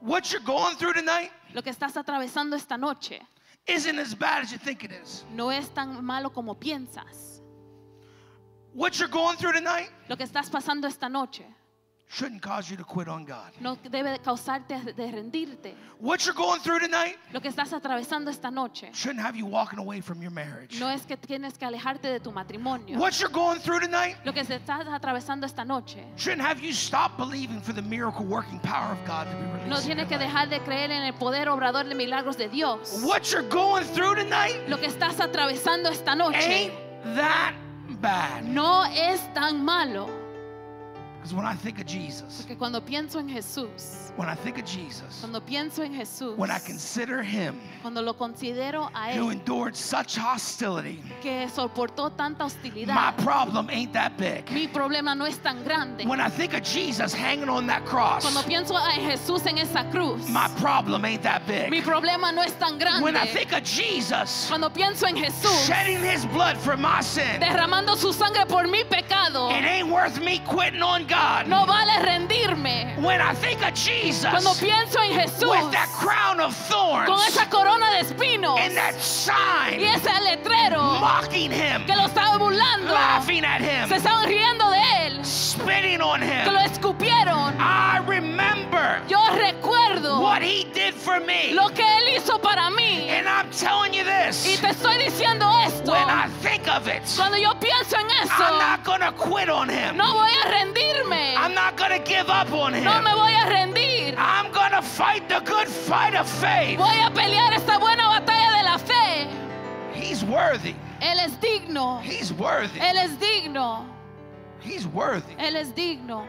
What 0.00 0.30
you're 0.30 0.44
going 0.44 0.76
through 0.76 0.92
tonight 0.92 1.30
Lo 1.54 1.62
que 1.62 1.72
estás 1.72 1.96
atravesando 1.96 2.56
esta 2.56 2.76
noche 2.76 3.22
isn't 3.66 3.98
as 3.98 4.14
bad 4.14 4.42
as 4.42 4.52
you 4.52 4.58
think 4.58 4.84
it 4.84 4.92
is. 4.92 5.24
no 5.30 5.48
es 5.48 5.70
tan 5.70 6.04
malo 6.04 6.28
como 6.28 6.54
piensas. 6.54 7.40
What 8.74 8.98
you're 8.98 9.08
going 9.08 9.38
through 9.38 9.54
tonight 9.54 9.88
Lo 10.10 10.16
que 10.16 10.24
estás 10.26 10.50
pasando 10.50 10.86
esta 10.86 11.08
noche 11.08 11.46
shouldn't 12.14 12.40
cause 12.40 12.70
you 12.70 12.76
to 12.76 12.84
quit 12.84 13.08
on 13.08 13.24
God. 13.24 13.50
no 13.60 13.76
debe 13.76 14.18
causarte 14.22 14.78
de 14.94 15.10
rendirte. 15.12 15.74
What 16.00 16.24
you're 16.24 16.34
going 16.34 16.60
through 16.60 16.78
tonight 16.80 17.16
Lo 17.32 17.40
que 17.40 17.48
estás 17.50 17.72
atravesando 17.72 18.30
esta 18.30 18.50
noche 18.50 18.90
shouldn't 18.92 19.20
have 19.20 19.36
you 19.36 19.46
walking 19.46 19.78
away 19.80 20.00
from 20.00 20.22
your 20.22 20.30
marriage. 20.30 20.78
no 20.78 20.88
es 20.90 21.04
que 21.04 21.16
tienes 21.16 21.58
que 21.58 21.66
alejarte 21.66 22.08
de 22.08 22.20
tu 22.20 22.30
matrimonio. 22.30 22.98
What 22.98 23.18
you're 23.18 23.32
going 23.32 23.58
through 23.58 23.80
tonight 23.80 24.16
Lo 24.24 24.32
que 24.32 24.42
estás 24.42 24.86
atravesando 24.86 25.44
esta 25.46 25.64
noche 25.64 26.04
shouldn't 26.16 26.42
have 26.42 26.60
you 26.60 26.72
stop 26.72 27.16
believing 27.16 27.60
for 27.60 27.72
the 27.72 27.82
miracle 27.82 28.24
working 28.24 28.60
power 28.60 28.92
of 28.92 28.98
God 29.06 29.26
to 29.26 29.36
be 29.36 29.44
released. 29.46 29.68
no 29.68 29.76
in 29.78 29.82
tienes 29.82 29.96
your 29.98 30.06
que 30.08 30.16
life. 30.18 30.26
dejar 30.28 30.48
de 30.50 30.60
creer 30.60 30.90
en 30.92 31.02
el 31.02 31.14
poder 31.14 31.48
obrador 31.48 31.84
de 31.88 31.94
milagros 31.96 32.36
de 32.36 32.48
Dios. 32.48 33.02
What 33.04 33.32
you're 33.32 33.48
going 33.48 33.84
through 33.86 34.14
tonight 34.16 34.68
Lo 34.68 34.78
que 34.78 34.86
estás 34.86 35.18
atravesando 35.20 35.88
esta 35.90 36.14
noche 36.14 36.36
ain't 36.38 36.72
that 37.16 37.54
bad. 38.00 38.44
no 38.44 38.84
es 38.84 39.20
tan 39.34 39.64
malo. 39.64 40.08
Because 41.24 41.36
when 41.36 41.46
I 41.46 41.54
think 41.54 41.80
of 41.80 41.86
Jesus, 41.86 42.42
Porque 42.46 42.58
cuando 42.58 42.82
pienso 42.82 43.18
en 43.18 43.30
Jesús, 43.30 44.12
when 44.18 44.28
I 44.28 44.34
think 44.34 44.58
of 44.58 44.66
Jesus, 44.66 45.20
cuando 45.22 45.40
pienso 45.40 45.82
en 45.82 45.94
Jesús, 45.94 46.36
when 46.36 46.50
I 46.50 46.58
consider 46.58 47.22
him 47.22 47.58
cuando 47.80 48.02
lo 48.02 48.12
considero 48.12 48.90
a 48.94 49.14
who 49.14 49.30
Él, 49.30 49.32
endured 49.32 49.74
such 49.74 50.18
hostility, 50.18 51.02
que 51.22 51.48
soportó 51.48 52.14
tanta 52.14 52.44
my 52.44 52.50
hostilidad, 52.50 53.16
problem 53.24 53.70
ain't 53.70 53.94
that 53.94 54.18
big. 54.18 54.50
mi 54.52 54.68
problema 54.68 55.16
no 55.16 55.24
es 55.24 55.38
tan 55.38 55.64
grande. 55.64 56.04
When 56.06 56.20
I 56.20 56.28
think 56.28 56.52
of 56.52 56.62
Jesus 56.62 57.14
hanging 57.14 57.48
on 57.48 57.66
that 57.68 57.86
cross, 57.86 58.22
Cuando 58.22 58.42
pienso 58.42 58.74
en 58.76 59.10
Jesús 59.10 59.46
en 59.46 59.56
esa 59.56 59.90
cruz, 59.90 60.28
my 60.28 60.48
problem 60.60 61.06
ain't 61.06 61.22
that 61.22 61.48
mi 61.70 61.80
big. 61.80 61.84
problema 61.84 62.34
no 62.34 62.42
es 62.42 62.52
tan 62.58 62.74
When 63.00 63.16
I 63.16 63.24
grande. 63.24 63.32
think 63.32 63.52
of 63.54 63.62
Jesus 63.64 64.46
Cuando 64.48 64.68
pienso 64.68 65.08
en 65.08 65.16
Jesús 65.16 65.66
shedding 65.66 66.02
his 66.02 66.26
blood 66.26 66.58
for 66.58 66.76
my 66.76 67.00
sin, 67.00 67.40
derramando 67.40 67.96
su 67.96 68.12
sangre 68.12 68.44
por 68.46 68.66
mi 68.68 68.84
pecado, 68.84 69.48
it 69.48 69.64
ain't 69.64 69.88
worth 69.88 70.20
me 70.20 70.38
quitting 70.50 70.82
on 70.82 71.06
God. 71.06 71.13
No 71.46 71.66
vale 71.66 71.98
rendirme. 72.00 72.94
When 72.98 73.20
I 73.20 73.34
think 73.34 73.62
of 73.62 73.74
Jesus 73.74 74.30
Cuando 74.30 74.54
pienso 74.54 75.00
en 75.02 75.12
Jesús 75.20 75.48
with 75.50 75.70
that 75.72 75.88
crown 75.98 76.40
of 76.40 76.54
con 76.68 77.06
thorns 77.06 77.28
esa 77.28 77.48
corona 77.48 77.90
de 77.92 78.00
espinos 78.00 78.58
and 78.58 78.74
that 78.76 78.94
y 78.94 79.00
sign 79.00 79.80
ese 79.80 80.10
letrero 80.22 81.00
mocking 81.00 81.50
him, 81.52 81.84
que 81.86 81.94
lo 81.94 82.06
estaba 82.06 82.38
burlando, 82.38 82.92
laughing 82.92 83.44
at 83.44 83.60
him, 83.60 83.88
se 83.88 83.96
estaban 83.96 84.26
riendo 84.26 84.70
de 84.70 85.06
él, 85.06 85.24
spitting 85.24 86.00
on 86.00 86.20
que 86.20 86.50
lo 86.50 86.60
him, 86.60 86.70
escupieron. 86.70 87.54
I 87.58 87.98
remember 88.06 89.00
Yo 89.08 89.18
recuerdo 89.36 90.20
what 90.20 90.42
he 90.42 90.64
did 90.72 90.94
for 90.94 91.20
me. 91.20 91.52
lo 91.52 91.68
que 91.70 91.82
él 91.82 92.16
hizo 92.16 92.38
para 92.40 92.70
mí 92.70 92.83
telling 93.58 93.94
you 93.94 94.02
y 94.02 94.28
this 94.28 94.60
te 94.60 94.68
estoy 94.68 94.98
diciendo 94.98 95.50
esto. 95.66 95.92
when 95.92 96.08
I 96.08 96.28
think 96.42 96.68
of 96.68 96.88
it, 96.88 97.02
Cuando 97.16 97.36
yo 97.36 97.52
pienso 97.54 97.96
en 97.98 98.04
I'm 98.10 98.58
not 98.58 98.84
going 98.84 99.00
to 99.00 99.12
quit 99.12 99.48
on 99.48 99.68
him. 99.68 99.96
no 99.96 100.14
voy 100.14 100.30
a 100.30 100.50
rendirme. 100.50 101.36
I'm 101.36 101.54
not 101.54 101.76
going 101.76 101.90
to 101.90 101.98
give 102.04 102.28
up 102.28 102.52
on 102.52 102.74
him. 102.74 102.84
No 102.84 103.00
me 103.02 103.12
voy 103.12 103.32
a 103.32 103.46
rendir. 103.46 104.14
I'm 104.16 104.50
going 104.52 104.72
to 104.72 104.82
fight 104.82 105.28
the 105.28 105.40
good 105.40 105.68
fight 105.68 106.14
of 106.14 106.28
faith. 106.28 106.78
Voy 106.78 107.00
a 107.04 107.10
pelear 107.10 107.52
esta 107.52 107.78
buena 107.78 108.08
batalla 108.08 108.58
de 108.58 108.64
la 108.64 108.78
fe. 108.78 109.28
He's 109.92 110.24
worthy. 110.24 110.74
Él 111.00 111.18
es 111.20 111.32
digno. 111.40 112.00
He's 112.02 112.32
worthy. 112.32 112.78
Él 112.80 112.96
es 112.96 113.18
digno. 113.18 113.86
He's 114.60 114.86
worthy. 114.86 115.34
Él 115.38 115.56
es 115.56 115.72
digno. 115.74 116.26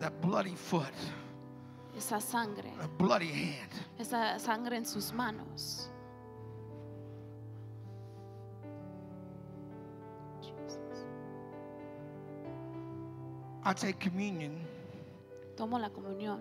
That 0.00 0.20
bloody 0.20 0.54
foot, 0.54 0.94
Esa 1.98 2.20
sangre, 2.20 2.72
a 2.80 2.86
bloody 2.86 3.28
hand. 3.28 3.72
esa 3.98 4.38
sangre 4.38 4.76
en 4.76 4.86
sus 4.86 5.12
manos. 5.12 5.90
I 13.64 13.74
take 13.74 13.98
communion 13.98 14.64
Tomo 15.56 15.78
la 15.78 15.90
comunión 15.90 16.40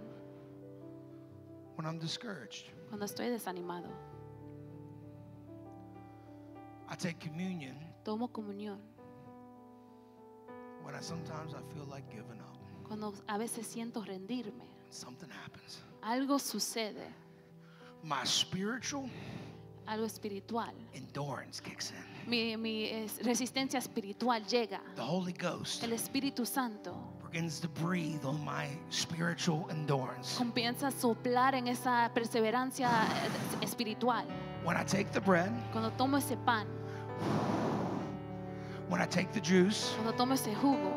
when 1.76 1.86
I'm 1.88 2.00
discouraged. 2.00 2.72
cuando 2.90 3.06
estoy 3.06 3.30
desanimado. 3.30 3.90
I 6.90 6.96
take 6.96 7.20
communion 7.20 7.76
Tomo 8.04 8.28
comunión 8.32 8.78
when 10.84 10.96
I 10.96 11.02
sometimes 11.02 11.54
I 11.54 11.62
feel 11.74 11.86
like 11.90 12.08
giving 12.12 12.40
up. 12.40 12.56
cuando 12.88 13.14
a 13.28 13.38
veces 13.38 13.66
siento 13.68 14.04
rendirme. 14.06 14.66
Something 14.90 15.30
happens. 15.30 15.80
Algo 16.02 16.40
sucede, 16.40 17.04
My 18.04 18.24
spiritual 18.26 19.10
algo 19.88 20.06
espiritual. 20.06 20.74
endurance 20.94 21.60
kicks 21.62 21.92
in. 21.92 22.30
Mi, 22.30 22.56
mi, 22.58 22.86
es- 22.90 23.20
resistencia 23.24 23.78
espiritual 23.80 24.42
llega. 24.46 24.80
The 24.96 25.02
Holy 25.04 25.34
Ghost 25.34 25.84
El 25.84 25.92
Espíritu 25.94 26.46
Santo 26.46 26.94
begins 27.32 27.60
to 27.60 27.68
breathe 27.68 28.24
on 28.26 28.44
my 28.44 28.68
spiritual 28.90 29.68
endurance. 29.70 30.38
comienza 30.38 30.88
a 30.88 30.92
soplar 30.92 31.56
en 31.56 31.68
esa 31.68 32.10
perseverancia 32.14 32.90
eh, 32.90 33.30
espiritual. 33.66 34.26
When 34.64 34.76
I 34.78 34.84
take 34.84 35.12
the 35.12 35.22
bread, 35.22 35.52
Cuando 35.72 35.90
tomo 35.92 36.18
ese 36.18 36.36
pan, 36.46 36.68
when 38.90 39.02
I 39.02 39.06
take 39.06 39.32
the 39.34 39.42
juice, 39.42 39.94
cuando 39.96 40.14
tomo 40.14 40.34
ese 40.34 40.54
jugo, 40.56 40.94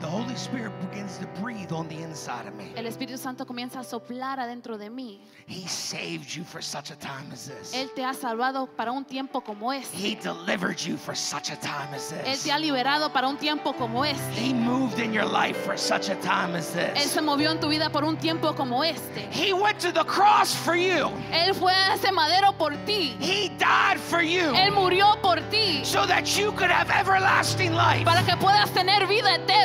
the 0.00 0.06
Holy 0.06 0.34
Spirit 0.36 0.72
begins 0.90 1.18
to 1.18 1.26
breathe 1.40 1.72
on 1.72 1.88
the 1.88 2.00
inside 2.02 2.46
of 2.46 2.54
me. 2.54 2.72
el 2.76 2.86
Espíritu 2.86 3.18
Santo 3.18 3.44
comienza 3.46 3.80
a 3.80 3.84
soplar 3.84 4.38
adentro 4.40 4.78
de 4.78 4.90
mí. 4.90 5.20
He 5.46 5.66
saved 5.68 6.34
you 6.34 6.44
for 6.44 6.62
such 6.62 6.90
a 6.90 6.96
time 6.96 7.30
as 7.32 7.46
this. 7.48 7.72
Él 7.74 7.90
te 7.94 8.02
ha 8.04 8.14
salvado 8.14 8.68
para 8.76 8.92
un 8.92 9.04
tiempo 9.04 9.40
como 9.42 9.72
este. 9.72 9.96
He 9.96 10.14
delivered 10.16 10.78
you 10.78 10.96
for 10.96 11.14
such 11.14 11.50
a 11.50 11.56
time 11.56 11.94
as 11.94 12.12
Él 12.12 12.24
this. 12.24 12.44
te 12.44 12.50
ha 12.50 12.58
liberado 12.58 13.12
para 13.12 13.28
un 13.28 13.36
tiempo 13.36 13.72
como 13.74 14.04
este. 14.04 14.22
He 14.34 14.52
moved 14.52 14.98
in 14.98 15.12
your 15.12 15.26
life 15.26 15.56
for 15.64 15.76
such 15.76 16.08
a 16.08 16.14
time 16.16 16.54
as 16.56 16.74
Él 16.74 16.94
this. 16.94 17.10
se 17.10 17.20
movió 17.20 17.50
en 17.50 17.60
tu 17.60 17.68
vida 17.68 17.90
por 17.90 18.04
un 18.04 18.16
tiempo 18.16 18.54
como 18.54 18.82
este. 18.82 19.28
He 19.30 19.52
went 19.52 19.78
to 19.80 19.92
the 19.92 20.04
cross 20.04 20.54
for 20.54 20.74
you. 20.76 21.10
Él 21.32 21.54
fue 21.54 21.72
a 21.72 21.94
ese 21.94 22.10
madero 22.12 22.52
por 22.56 22.72
ti. 22.86 23.16
He 23.20 23.50
died 23.58 23.98
for 23.98 24.22
you 24.22 24.52
Él 24.54 24.72
murió 24.72 25.20
por 25.22 25.36
ti 25.50 25.84
so 25.84 26.06
that 26.06 26.36
you 26.38 26.52
could 26.52 26.70
have 26.70 26.90
everlasting 26.90 27.74
life. 27.74 28.04
para 28.04 28.22
que 28.24 28.36
puedas 28.36 28.70
tener 28.72 29.06
vida 29.06 29.34
eterna. 29.34 29.63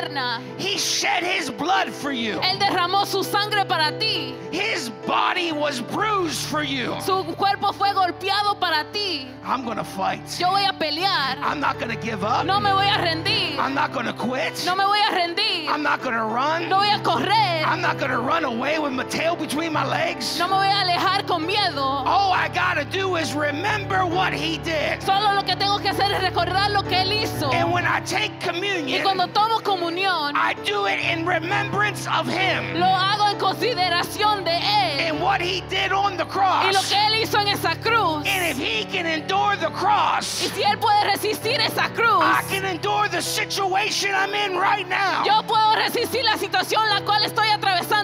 He 0.58 0.78
shed 0.78 1.22
his 1.22 1.50
blood 1.50 1.90
for 1.90 2.10
you. 2.10 2.40
Él 2.40 2.58
derramó 2.58 3.06
su 3.06 3.22
sangre 3.22 3.64
para 3.66 3.92
ti. 3.98 4.34
His 4.50 4.90
body 5.06 5.52
was 5.52 5.80
bruised 5.80 6.46
for 6.46 6.62
you. 6.62 6.96
Su 7.00 7.24
cuerpo 7.36 7.72
fue 7.72 7.92
golpeado 7.92 8.58
para 8.58 8.84
ti. 8.92 9.26
I'm 9.44 9.64
going 9.64 9.76
to 9.76 9.84
fight. 9.84 10.22
Yo 10.38 10.48
voy 10.48 10.64
a 10.64 10.72
pelear. 10.72 11.36
I'm 11.42 11.60
not 11.60 11.78
going 11.78 11.90
to 11.90 12.00
give 12.00 12.24
up. 12.24 12.46
No 12.46 12.60
me 12.60 12.70
voy 12.70 12.86
a 12.86 12.98
rendir. 12.98 13.58
I'm 13.58 13.74
not 13.74 13.92
going 13.92 14.06
to 14.06 14.12
quit. 14.12 14.64
No 14.64 14.74
me 14.74 14.84
voy 14.84 14.98
a 14.98 15.12
rendir. 15.12 15.68
I'm 15.68 15.82
not 15.82 16.02
going 16.02 16.14
to 16.14 16.24
run. 16.24 16.68
No 16.68 16.78
voy 16.78 16.88
a 16.94 16.98
correr. 17.02 17.64
I'm 17.66 17.80
not 17.80 17.98
going 17.98 18.10
to 18.10 18.18
run 18.18 18.44
away 18.44 18.78
with 18.78 18.92
my 18.92 19.04
tail 19.04 19.36
between 19.36 19.72
my 19.72 19.84
legs. 19.86 20.38
No 20.38 20.46
me 20.46 20.54
voy 20.54 20.66
a 20.66 20.80
alejar 20.82 21.26
con 21.26 21.46
miedo. 21.46 21.82
All 21.82 22.32
I 22.32 22.48
got 22.48 22.74
to 22.74 22.84
do 22.86 23.16
is 23.16 23.34
remember 23.34 24.06
what 24.06 24.32
he 24.32 24.58
did. 24.58 25.02
Solo 25.02 25.34
lo 25.34 25.42
que 25.42 25.56
tengo 25.56 25.78
que 25.78 25.90
hacer 25.90 26.10
es 26.12 26.22
recordar 26.22 26.70
lo 26.70 26.82
que 26.82 27.02
Él 27.02 27.12
hizo. 27.12 27.52
And 27.52 27.72
when 27.72 27.84
I 27.86 28.00
take 28.00 28.30
Y 28.40 28.46
communion, 28.46 29.02
cuando 29.02 29.26
tomo 29.28 29.60
comunión, 29.60 29.89
I 29.98 30.54
do 30.64 30.86
it 30.86 31.00
in 31.00 31.26
remembrance 31.26 32.06
of 32.06 32.26
him 32.26 32.78
lo 32.78 32.86
hago 32.86 33.28
en 33.30 33.38
consideración 33.38 34.44
de 34.44 34.50
Él 34.52 35.08
and 35.10 35.20
what 35.22 35.40
he 35.40 35.62
did 35.68 35.92
on 35.92 36.16
the 36.16 36.24
y 36.24 36.26
lo 36.26 36.80
cross. 36.80 36.88
que 36.88 36.96
Él 36.96 37.14
hizo 37.22 37.38
en 37.40 37.48
esa 37.48 37.74
cruz. 37.76 38.24
And 38.26 38.46
if 38.50 38.56
he 38.58 38.84
can 38.84 39.06
endure 39.06 39.56
the 39.56 39.68
Y 39.70 39.72
cross, 39.72 40.26
si 40.26 40.62
Él 40.62 40.78
puede 40.78 41.04
resistir 41.04 41.60
esa 41.60 41.88
cruz, 41.90 42.22
I 42.22 42.42
can 42.48 42.64
endure 42.64 43.08
the 43.08 43.20
situation 43.20 44.10
I'm 44.14 44.34
in 44.34 44.56
right 44.58 44.88
now. 44.88 45.24
yo 45.24 45.42
puedo 45.46 45.74
resistir 45.76 46.24
la 46.24 46.36
situación 46.38 46.88
la 46.88 47.00
cual 47.02 47.24
estoy 47.24 47.48
atravesando 47.48 47.99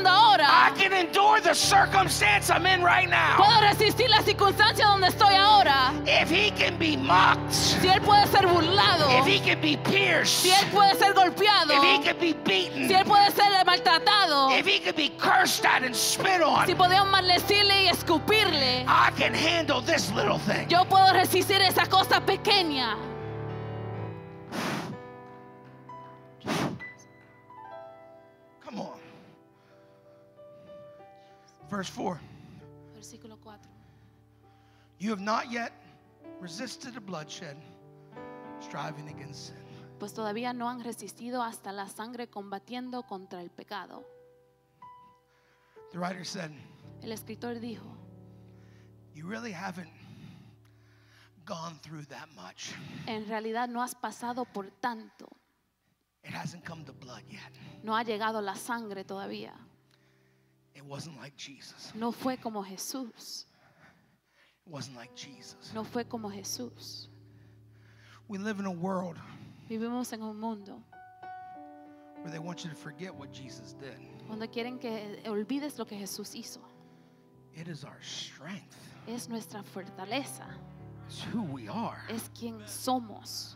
circumstance 1.57 2.51
I'm 2.51 2.66
in 2.66 2.83
right 2.83 3.09
now. 3.09 3.37
Puedo 3.37 3.61
resistir 3.61 4.09
la 4.11 4.23
circunstancia 4.23 4.87
donde 4.87 5.09
estoy 5.09 5.35
ahora. 5.35 5.92
If 6.07 6.31
he 6.31 6.51
can 6.53 6.79
be 6.79 6.97
mocked, 6.97 7.53
Si 7.53 7.88
Él 7.88 8.01
puede 8.03 8.27
ser 8.29 8.47
burlado, 8.47 9.09
if 9.19 9.27
he 9.27 9.40
can 9.40 9.61
be 9.61 9.77
pierced, 9.79 10.42
si 10.42 10.51
Él 10.51 10.66
puede 10.71 10.95
ser 10.97 11.14
golpeado, 11.14 11.73
if 11.73 11.83
he 11.83 12.05
can 12.05 12.19
be 12.19 12.33
beaten, 12.45 12.88
si 12.88 12.95
Él 12.95 13.05
puede 13.05 13.31
ser 13.33 13.64
maltratado, 13.64 14.51
if 14.59 14.66
he 14.66 14.79
can 14.79 14.95
be 14.95 15.11
cursed 15.19 15.64
at 15.64 15.83
and 15.83 15.95
spit 15.95 16.42
on, 16.42 16.66
si 16.66 16.75
podemos 16.75 17.09
maldecirle 17.11 17.85
y 17.85 17.88
escupirle, 17.88 18.85
I 18.87 19.11
can 19.16 19.35
handle 19.35 19.81
this 19.81 20.11
little 20.12 20.38
thing. 20.38 20.69
yo 20.69 20.85
puedo 20.85 21.12
resistir 21.12 21.61
esa 21.62 21.87
cosa 21.87 22.21
pequeña. 22.21 22.97
Verse 31.70 31.90
4 31.90 32.20
Versículo 32.94 33.37
4. 33.37 33.59
You 34.98 35.11
have 35.11 35.20
not 35.20 35.50
yet 35.50 35.72
resisted 36.40 36.94
the 36.94 37.00
bloodshed, 37.00 37.57
striving 38.61 39.09
against 39.09 39.48
sin. 39.48 39.57
Pues 39.98 40.12
todavía 40.14 40.52
no 40.52 40.68
han 40.68 40.83
resistido 40.83 41.42
hasta 41.42 41.72
la 41.72 41.88
sangre 41.88 42.29
combatiendo 42.29 43.02
contra 43.05 43.40
el 43.42 43.50
pecado. 43.50 44.05
The 45.92 45.98
writer 45.98 46.24
said, 46.24 46.50
El 47.02 47.12
escritor 47.12 47.61
dijo, 47.61 47.87
You 49.14 49.26
really 49.26 49.52
haven't 49.52 49.90
gone 51.46 51.79
through 51.83 52.05
that 52.07 52.29
much. 52.35 52.74
en 53.07 53.26
realidad 53.29 53.68
no 53.68 53.83
has 53.83 53.94
pasado 53.94 54.44
por 54.44 54.70
tanto. 54.81 55.29
It 56.24 56.35
hasn't 56.35 56.64
come 56.64 56.85
to 56.85 56.92
blood 56.92 57.22
yet. 57.29 57.52
No 57.83 57.94
ha 57.96 58.02
llegado 58.02 58.40
la 58.42 58.55
sangre 58.57 59.05
todavía. 59.05 59.55
It 60.77 60.85
wasn't 60.85 61.17
like 61.17 61.35
Jesus. 61.37 61.93
No 61.95 62.12
fue 62.12 62.37
como 62.37 62.62
Jesús. 62.62 63.45
It 64.67 64.71
wasn't 64.71 64.97
like 64.97 65.15
Jesus. 65.15 65.73
No 65.75 65.85
fue 65.85 66.05
como 66.05 66.29
Jesús. 66.29 67.07
We 68.29 68.39
live 68.39 68.61
in 68.61 68.67
a 68.67 68.73
world 68.73 69.19
Vivimos 69.71 70.12
en 70.12 70.23
un 70.23 70.39
mundo 70.39 70.83
where 72.23 72.31
they 72.33 72.39
want 72.39 72.65
you 72.65 72.71
to 72.71 72.77
forget 72.77 73.15
what 73.15 73.33
Jesus 73.33 73.75
did. 73.75 73.97
donde 74.29 74.49
quieren 74.49 74.81
que 74.81 75.23
olvides 75.27 75.79
lo 75.79 75.85
que 75.85 75.97
Jesús 75.97 76.35
hizo. 76.35 76.61
It 77.55 77.69
is 77.69 77.85
our 77.85 77.99
strength. 78.03 78.77
Es 79.09 79.29
nuestra 79.29 79.62
fortaleza. 79.62 80.45
It's 81.07 81.23
who 81.23 81.43
we 81.43 81.69
are. 81.69 82.03
Es 82.11 82.29
quien 82.35 82.61
somos. 82.67 83.55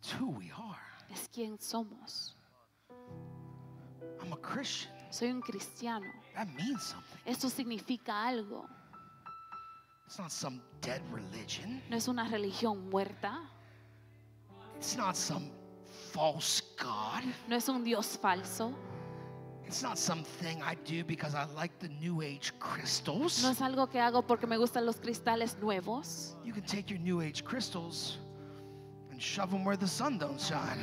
It's 0.00 0.10
who 0.12 0.30
we 0.30 0.50
are. 0.50 0.80
Es 1.12 1.28
quien 1.28 1.58
somos. 1.58 2.32
I'm 4.22 4.32
a 4.32 4.36
Christian. 4.36 4.95
Soy 5.10 5.30
un 5.30 5.40
cristiano. 5.40 6.06
That 6.34 6.48
means 6.48 6.82
something. 6.82 7.18
Esto 7.24 7.48
significa 7.48 8.26
algo. 8.26 8.68
It's 10.06 10.18
not 10.18 10.30
some 10.30 10.60
dead 10.80 11.02
religion. 11.10 11.82
No 11.90 11.96
es 11.96 12.08
una 12.08 12.28
religión 12.28 12.88
muerta. 12.90 13.40
It's 14.76 14.96
not 14.96 15.16
some 15.16 15.50
false 16.12 16.62
God. 16.76 17.24
No 17.48 17.56
es 17.56 17.68
un 17.68 17.82
Dios 17.82 18.16
falso. 18.16 18.74
It's 19.66 19.82
not 19.82 19.98
something 19.98 20.62
I 20.62 20.76
do 20.84 21.02
because 21.02 21.34
I 21.34 21.44
like 21.56 21.76
the 21.80 21.88
new 21.88 22.22
age 22.22 22.52
crystals. 22.60 23.42
No 23.42 23.50
es 23.50 23.60
algo 23.60 23.90
que 23.90 23.98
hago 23.98 24.22
porque 24.24 24.46
me 24.46 24.56
gustan 24.56 24.86
los 24.86 24.96
cristales 24.96 25.56
nuevos. 25.60 26.36
You 26.44 26.52
can 26.52 26.62
take 26.62 26.88
your 26.88 27.00
new 27.00 27.20
age 27.20 27.44
crystals 27.44 28.18
and 29.10 29.20
shove 29.20 29.50
them 29.50 29.64
where 29.64 29.76
the 29.76 29.88
sun 29.88 30.18
don't 30.18 30.40
shine. 30.40 30.78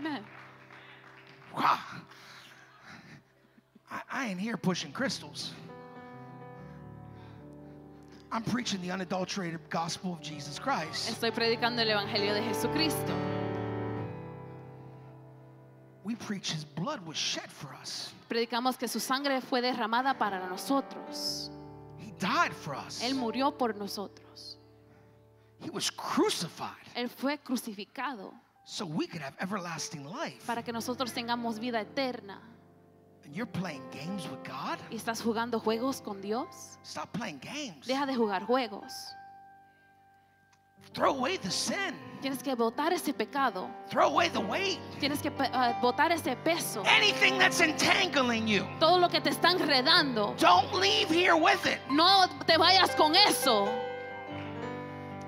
Amen. 0.00 0.24
wow. 1.54 1.78
I, 3.90 4.00
I 4.10 4.26
ain't 4.28 4.40
here 4.40 4.56
pushing 4.56 4.92
crystals. 4.92 5.52
I'm 8.32 8.42
preaching 8.42 8.80
the 8.80 8.90
unadulterated 8.92 9.60
gospel 9.68 10.14
of 10.14 10.22
Jesus 10.22 10.58
Christ. 10.58 11.10
Estoy 11.10 11.32
predicando 11.32 11.82
el 11.82 11.90
Evangelio 11.90 12.32
de 12.32 12.40
Jesucristo. 12.42 13.14
We 16.02 16.14
preach 16.14 16.52
his 16.52 16.64
blood 16.64 17.04
was 17.04 17.18
shed 17.18 17.50
for 17.50 17.74
us. 17.74 18.10
Predicamos 18.30 18.78
que 18.78 18.88
su 18.88 19.00
sangre 19.00 19.42
fue 19.42 19.60
derramada 19.60 20.16
para 20.18 20.48
nosotros. 20.48 21.50
He 21.98 22.12
died 22.18 22.54
for 22.54 22.74
us. 22.74 23.02
Él 23.02 23.14
murió 23.16 23.52
por 23.56 23.74
nosotros. 23.74 24.56
He 25.58 25.68
was 25.68 25.90
crucified 25.90 26.70
Él 26.96 27.10
fue 27.10 27.36
crucificado 27.36 28.32
so 28.64 28.84
we 28.86 29.06
could 29.06 29.22
have 29.22 29.34
everlasting 29.40 30.04
life. 30.04 30.44
para 30.46 30.62
que 30.62 30.72
nosotros 30.72 31.12
tengamos 31.12 31.58
vida 31.58 31.80
eterna. 31.80 32.40
And 33.24 33.34
you're 33.34 33.46
playing 33.46 33.82
games 33.90 34.26
with 34.28 34.42
God? 34.44 34.78
¿Y 34.90 34.96
estás 34.96 35.22
jugando 35.22 35.60
juegos 35.60 36.00
con 36.02 36.20
Dios? 36.20 36.78
Stop 36.82 37.12
playing 37.12 37.38
games. 37.38 37.86
Deja 37.86 38.06
de 38.06 38.14
jugar 38.14 38.44
juegos. 38.44 38.92
Throw 40.92 41.10
away 41.10 41.38
the 41.38 41.50
sin. 41.50 41.94
Tienes 42.20 42.42
que 42.42 42.54
botar 42.54 42.92
ese 42.92 43.14
pecado. 43.14 43.68
Throw 43.88 44.08
away 44.08 44.28
the 44.28 44.40
weight. 44.40 44.80
Tienes 44.98 45.22
que 45.22 45.30
ah, 45.52 45.78
botar 45.80 46.10
ese 46.10 46.36
peso. 46.42 46.82
Anything 46.84 47.38
that's 47.38 47.60
entangling 47.60 48.48
you. 48.48 48.66
Todo 48.80 48.98
lo 48.98 49.08
que 49.08 49.20
te 49.20 49.30
está 49.30 49.52
enredando. 49.52 50.34
Don't 50.38 50.72
leave 50.74 51.08
here 51.08 51.34
with 51.34 51.64
it. 51.66 51.78
No 51.90 52.26
te 52.46 52.56
vayas 52.58 52.96
con 52.96 53.14
eso. 53.14 53.68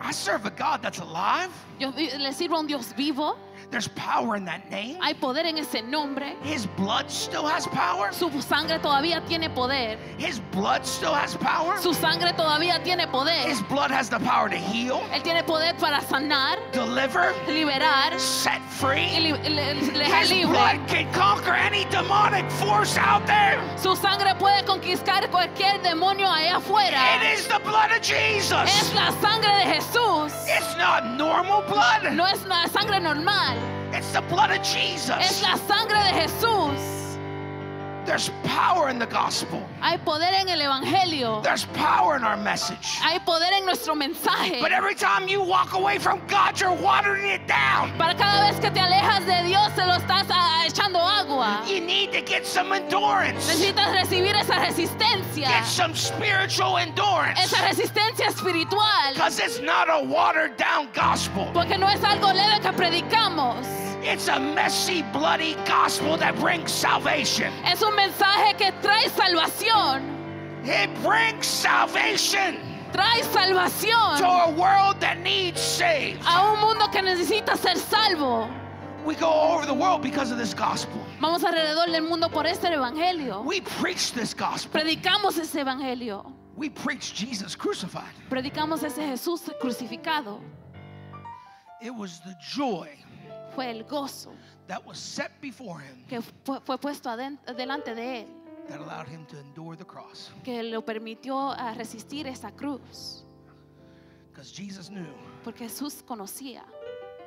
I 0.05 0.11
serve 0.11 0.47
a 0.47 0.51
God 0.51 0.83
that's 0.83 0.99
alive. 0.99 1.51
Yo 1.79 1.91
le 1.91 2.33
sirvo 2.33 2.57
a 2.57 2.61
un 2.61 2.67
Dios 2.67 2.93
vivo. 2.97 3.37
There's 3.73 3.89
power 3.89 4.37
in 4.37 4.45
that 4.45 4.71
name. 4.71 4.99
Hay 5.01 5.15
poder 5.15 5.47
en 5.47 5.57
ese 5.57 5.83
nombre. 5.83 6.37
His 6.43 6.67
blood 6.77 7.11
still 7.11 7.47
has 7.47 7.67
power. 7.67 8.13
Su 8.13 8.29
sangre 8.43 8.79
todavía 8.79 9.23
tiene 9.27 9.49
poder. 9.49 9.97
His 10.19 10.41
blood 10.53 10.85
still 10.85 11.15
has 11.15 11.35
power. 11.37 11.79
Su 11.81 11.95
sangre 11.95 12.33
todavía 12.35 12.83
tiene 12.85 13.07
poder. 13.11 13.49
His 13.49 13.63
blood 13.63 13.91
has 13.91 14.11
the 14.11 14.19
power 14.21 14.51
to 14.51 14.57
heal, 14.57 15.01
Él 15.11 15.23
tiene 15.23 15.43
poder 15.43 15.75
para 15.81 16.03
sanar, 16.03 16.59
deliver, 16.73 17.33
liberar 17.49 18.13
set 18.21 18.61
free. 18.69 19.09
le- 19.21 19.39
le- 19.49 20.05
His 20.05 20.31
libre. 20.31 20.53
blood 20.53 20.87
can 20.87 21.11
conquer 21.15 21.55
any 21.55 21.87
demonic 21.87 22.45
force 22.53 22.99
out 22.99 23.27
there. 23.27 23.59
Su 23.79 23.97
sangre 23.97 24.35
puede 24.39 24.63
conquistar 24.67 25.31
cualquier 25.31 25.81
demonio 25.83 26.29
allá 26.29 26.57
afuera. 26.57 27.17
It 27.17 27.39
is 27.39 27.49
the 27.49 27.59
blood 27.61 27.91
of 27.91 28.03
Jesus. 28.03 28.69
Es 28.69 28.93
la 28.95 29.11
sangre 29.23 29.51
de 29.65 29.65
Jesús. 29.81 30.31
It's 30.47 30.77
not 30.77 31.17
normal 31.17 31.63
blood. 31.63 32.13
No 32.13 32.27
es 32.27 32.45
la 32.45 32.67
sangre 32.69 33.01
normal. 33.01 33.57
It's 33.95 34.11
the 34.13 34.23
blood 34.23 34.51
of 34.51 34.61
Es 34.61 34.73
Jesus. 34.73 35.43
la 35.43 35.57
sangre 35.59 35.99
de 36.05 36.23
Jesús. 36.23 37.02
There's 38.05 38.31
power 38.43 38.89
in 38.89 38.99
the 38.99 39.07
gospel. 39.07 39.63
Hay 39.81 39.97
poder 39.99 40.35
en 40.35 40.49
el 40.49 40.61
Evangelio. 40.61 41.43
There's 41.43 41.67
power 41.67 42.17
in 42.17 42.25
our 42.25 42.37
message. 42.37 42.99
Hay 43.01 43.21
poder 43.21 43.53
en 43.53 43.65
nuestro 43.65 43.95
mensaje. 43.95 44.61
But 44.61 44.73
every 44.73 44.95
time 44.95 45.29
you 45.29 45.41
walk 45.41 45.75
away 45.75 45.99
from 45.99 46.21
God, 46.27 46.61
you're 46.61 46.73
watering 46.73 47.29
it 47.29 47.47
down. 47.47 47.97
Para 47.97 48.15
cada 48.15 48.51
vez 48.51 48.59
que 48.61 48.71
te 48.71 48.81
alejas 48.81 49.25
de 49.25 49.49
Dios, 49.49 49.71
se 49.75 49.87
lo 49.87 49.93
estás 49.93 50.27
ah, 50.31 50.65
echando 50.67 50.99
agua. 50.99 51.63
You 51.67 51.81
need 51.81 52.13
to 52.13 52.23
get 52.23 52.45
some 52.45 52.73
endurance. 52.73 53.47
Necesitas 53.49 53.93
recibir 53.93 54.35
esa 54.35 54.55
resistencia. 54.55 55.49
Get 55.49 55.65
some 55.65 55.95
spiritual 55.95 56.79
endurance. 56.79 57.39
Esa 57.41 57.63
resistencia 57.63 58.27
espiritual. 58.27 59.15
Because 59.15 59.39
it's 59.39 59.61
not 59.61 59.89
a 59.89 60.05
watered 60.05 60.57
down 60.57 60.89
gospel. 60.93 61.49
Porque 61.53 61.79
no 61.79 61.87
es 61.87 62.03
algo 62.03 62.33
leve 62.33 62.61
que 62.61 62.73
predicamos. 62.73 63.92
It's 64.05 64.27
a 64.27 64.41
messy, 64.41 65.03
bloody 65.13 65.55
gospel 65.65 66.17
that 66.17 66.35
brings 66.41 66.73
salvation. 66.73 67.53
Es 67.65 67.83
un 67.83 67.95
mensaje 67.95 68.57
que 68.59 68.73
trae 68.83 69.09
salvación. 69.09 70.03
It 70.65 70.91
brings 71.03 71.47
salvation 71.47 72.57
Trae 72.93 73.21
to 73.21 73.25
salvación 73.27 74.21
a 74.21 74.51
world 74.59 75.01
that 75.01 75.19
needs 75.21 75.61
saved. 75.61 76.21
a 76.27 76.53
un 76.53 76.61
mundo 76.61 76.89
que 76.91 77.01
necesita 77.01 77.57
ser 77.57 77.77
salvo. 77.77 78.49
We 79.05 79.15
go 79.15 79.29
all 79.29 79.57
over 79.57 79.67
the 79.67 79.75
world 79.75 80.03
because 80.03 80.33
of 80.33 80.37
this 80.39 80.53
gospel. 80.53 81.01
Vamos 81.21 81.43
alrededor 81.45 81.91
del 81.91 82.03
mundo 82.03 82.29
por 82.29 82.45
este 82.45 82.65
evangelio. 82.65 83.45
We 83.45 83.61
preach 83.61 84.13
this 84.13 84.35
gospel. 84.35 84.81
Predicamos 84.81 85.39
ese 85.39 85.61
evangelio. 85.61 86.33
We 86.57 86.69
preach 86.69 87.15
Jesus 87.15 87.57
crucified. 87.57 88.13
Predicamos 88.29 88.83
ese 88.83 88.99
Jesús 88.99 89.49
crucificado. 89.61 90.41
It 91.81 91.95
was 91.95 92.21
the 92.21 92.37
joy 92.41 92.89
Fue 93.55 93.71
el 93.71 93.85
gozo 93.85 94.33
that 94.69 94.85
was 94.87 94.99
set 94.99 95.31
before 95.41 95.79
him 95.81 96.05
que 96.09 96.21
fue, 96.45 96.61
fue 96.61 96.79
puesto 96.79 97.15
delante 97.57 97.95
de 97.95 98.21
él 98.23 98.27
that 98.69 98.81
allowed 98.81 99.07
him 99.09 99.27
to 99.27 99.37
endure 99.39 99.77
the 99.77 99.85
cross. 99.85 100.31
que 100.45 100.63
lo 100.63 100.83
permitió 100.83 101.55
resistir 101.77 102.27
esa 102.27 102.51
cruz. 102.53 103.25
Because 104.31 104.51
Jesus 104.53 104.89
knew 104.89 105.07
Porque 105.45 105.69
Jesús 105.69 106.03
conocía 106.03 106.63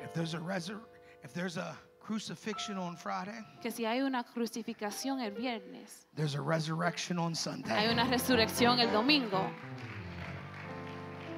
if 0.03 0.13
there's 0.13 0.33
a 0.33 0.39
resur- 0.39 0.81
if 1.23 1.33
there's 1.33 1.57
a 1.57 1.75
crucifixion 1.99 2.77
on 2.77 2.95
Friday, 2.95 3.43
que 3.61 3.71
si 3.71 3.83
hay 3.85 4.01
una 4.01 4.23
crucificación 4.23 5.19
el 5.21 5.31
viernes, 5.31 6.05
there's 6.15 6.35
a 6.35 6.41
resurrection 6.41 7.17
on 7.19 7.31
hay 7.31 7.35
Sunday. 7.35 7.91
una 7.91 8.05
resurrección 8.05 8.79
el 8.79 8.91
domingo. 8.91 9.49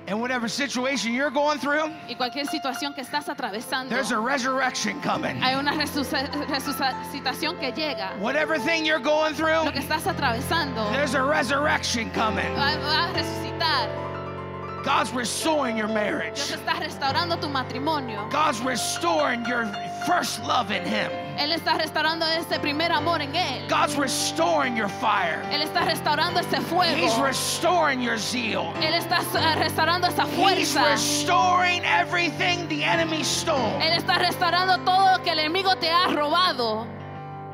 And 0.10 0.22
whatever 0.22 0.48
situation 0.48 1.14
you're 1.14 1.30
going 1.30 1.60
through, 1.60 1.92
Y 2.08 2.16
cualquier 2.16 2.46
situación 2.46 2.94
que 2.96 3.04
estás 3.04 3.28
atravesando, 3.28 3.90
there's 3.90 4.12
a 4.12 4.18
resurrection 4.20 5.02
coming. 5.02 5.36
hay 5.42 5.54
una 5.56 5.72
resucitación 5.74 7.60
que 7.60 7.72
llega. 7.74 8.18
Whatever 8.20 8.58
thing 8.58 8.86
you're 8.86 9.00
going 9.02 9.34
through, 9.34 9.66
Lo 9.66 9.72
que 9.72 9.82
estás 9.82 10.08
atravesando 10.08 10.90
there's 10.94 11.14
a 11.14 11.22
resurrection 11.22 12.10
coming. 12.12 12.46
va, 12.56 12.78
va 12.80 13.10
a 13.10 13.14
resucitar. 13.14 14.84
God's 14.86 15.12
restoring 15.12 15.76
your 15.76 15.88
Dios 15.88 15.96
marriage. 15.96 16.40
está 16.54 16.80
restaurando 16.80 17.38
tu 17.42 17.50
matrimonio. 17.50 18.30
God's 18.32 18.62
restoring 18.62 19.44
your 19.46 19.66
first 20.06 20.42
love 20.46 20.72
in 20.72 20.86
Him. 20.86 21.12
Él 21.38 21.52
está 21.52 21.76
restaurando 21.76 22.26
ese 22.26 22.60
primer 22.60 22.92
amor 22.92 23.22
en 23.22 23.36
Él. 23.36 23.68
God's 23.70 23.96
restoring 23.96 24.76
your 24.76 24.90
fire. 24.90 25.40
Él 25.52 25.62
está 25.62 25.82
restaurando 25.86 26.40
ese 26.40 26.60
fuego. 26.62 26.96
He's 26.98 27.18
restoring 27.20 28.02
your 28.02 28.18
zeal. 28.18 28.74
Él 28.82 28.94
está 28.96 29.20
eh, 29.22 29.56
restaurando 29.56 30.08
esa 30.08 30.24
He's 30.26 30.36
fuerza. 30.36 30.84
restoring 30.92 31.84
everything 31.86 32.68
the 32.68 32.84
enemy 32.84 33.24
stole. 33.24 33.78
Él 33.82 33.94
está 33.98 34.18
restaurando 34.18 34.80
todo 34.84 35.18
lo 35.18 35.24
que 35.24 35.32
el 35.32 35.40
enemigo 35.40 35.76
te 35.78 35.90
ha 35.90 36.08
robado. 36.08 36.88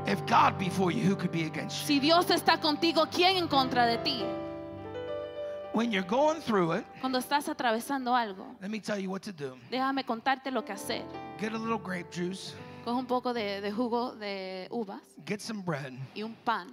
If 0.06 0.22
God 0.28 0.58
be 0.58 0.70
for 0.70 0.92
you, 0.92 1.04
who 1.10 1.16
could 1.16 1.32
be 1.32 1.46
against 1.46 1.82
you? 1.82 1.88
Si 1.88 2.00
Dios 2.00 2.30
está 2.30 2.60
contigo, 2.60 3.08
¿quién 3.10 3.38
en 3.38 3.48
contra 3.48 3.86
de 3.86 3.98
ti? 4.00 4.24
When 5.74 5.92
you're 5.92 6.06
going 6.08 6.40
through 6.42 6.74
it, 6.74 6.86
Cuando 7.02 7.18
estás 7.18 7.50
atravesando 7.50 8.16
algo, 8.16 8.46
let 8.62 8.70
me 8.70 8.80
tell 8.80 9.00
you 9.00 9.10
what 9.10 9.22
to 9.24 9.32
do. 9.32 9.58
déjame 9.72 10.04
contarte 10.06 10.52
lo 10.52 10.64
que 10.64 10.72
hacer. 10.72 11.04
Get 11.40 11.54
a 11.54 11.58
little 11.58 11.80
grape 11.80 12.12
juice, 12.12 12.54
Coge 12.84 12.98
un 13.00 13.06
poco 13.06 13.34
de, 13.34 13.62
de 13.62 13.72
jugo 13.72 14.16
de 14.16 14.68
uvas 14.72 15.02
get 15.26 15.40
some 15.42 15.62
bread, 15.62 15.94
y 16.16 16.22
un 16.24 16.36
pan 16.44 16.68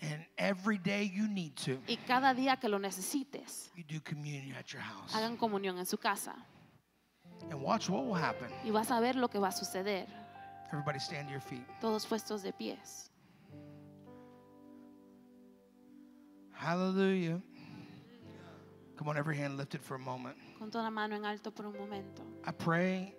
And 0.00 0.24
every 0.36 0.78
day 0.78 1.10
you 1.12 1.26
need 1.26 1.56
to, 1.64 1.80
Y 1.88 1.96
cada 2.06 2.32
día 2.32 2.60
que 2.60 2.68
lo 2.68 2.78
necesites, 2.78 3.70
you 3.74 3.82
do 3.82 4.00
communion 4.00 4.56
at 4.56 4.72
your 4.72 4.80
house. 4.80 5.12
hagan 5.12 5.36
comunión 5.36 5.76
en 5.78 5.86
su 5.86 5.96
casa. 5.98 6.34
And 7.50 7.60
watch 7.60 7.88
what 7.88 8.04
will 8.04 8.14
happen. 8.14 8.48
Y 8.64 8.70
vas 8.70 8.90
a 8.92 9.00
ver 9.00 9.16
lo 9.16 9.28
que 9.28 9.40
va 9.40 9.48
a 9.48 9.52
suceder. 9.52 10.06
Everybody 10.72 11.00
stand 11.00 11.26
to 11.26 11.32
your 11.32 11.40
feet. 11.40 11.66
Todos 11.80 12.06
puestos 12.06 12.42
de 12.42 12.52
pies. 12.52 13.10
Hallelujah. 16.52 17.40
Come 18.96 19.08
on, 19.08 19.16
every 19.16 19.36
hand 19.36 19.56
lifted 19.56 19.80
for 19.80 19.94
a 19.94 19.98
moment. 19.98 20.36
Con 20.58 20.70
toda 20.70 20.90
mano 20.90 21.16
en 21.16 21.24
alto 21.24 21.50
por 21.50 21.66
un 21.66 21.76
momento. 21.76 22.22
I 22.44 22.52
pray 22.52 23.14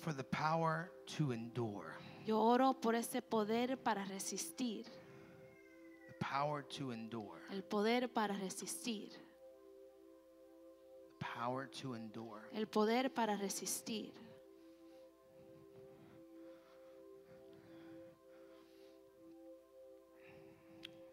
for 0.00 0.12
the 0.12 0.24
power 0.24 0.90
to 1.16 1.32
endure. 1.32 1.96
Yo 2.26 2.38
oro 2.40 2.74
por 2.74 2.94
ese 2.94 3.22
poder 3.22 3.76
para 3.76 4.04
resistir. 4.04 4.84
The 4.84 6.24
power 6.24 6.62
to 6.78 6.92
endure. 6.92 7.40
El 7.52 7.62
poder 7.62 8.08
para 8.08 8.34
resistir. 8.34 9.10
The 11.18 11.24
power 11.24 11.66
to 11.82 11.94
endure. 11.94 12.48
El 12.54 12.66
poder 12.66 13.10
para 13.10 13.36
resistir. 13.36 14.12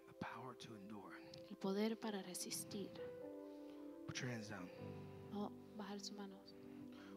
The 0.07 0.13
power 0.19 0.53
to 0.59 0.75
endure. 0.75 1.19
El 1.49 1.57
poder 1.57 1.97
para 1.97 2.21
resistir. 2.23 2.89
Put 4.05 4.21
your 4.21 4.29
hands 4.29 4.47
down. 4.49 4.69
No, 5.33 5.51
bajar 5.77 5.99
sus 5.99 6.13
manos. 6.13 6.55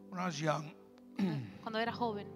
When 0.09 0.19
I 0.19 0.25
was 0.25 0.41
young, 0.41 0.73
Cuando 1.61 1.79
era 1.79 1.91
joven, 1.91 2.27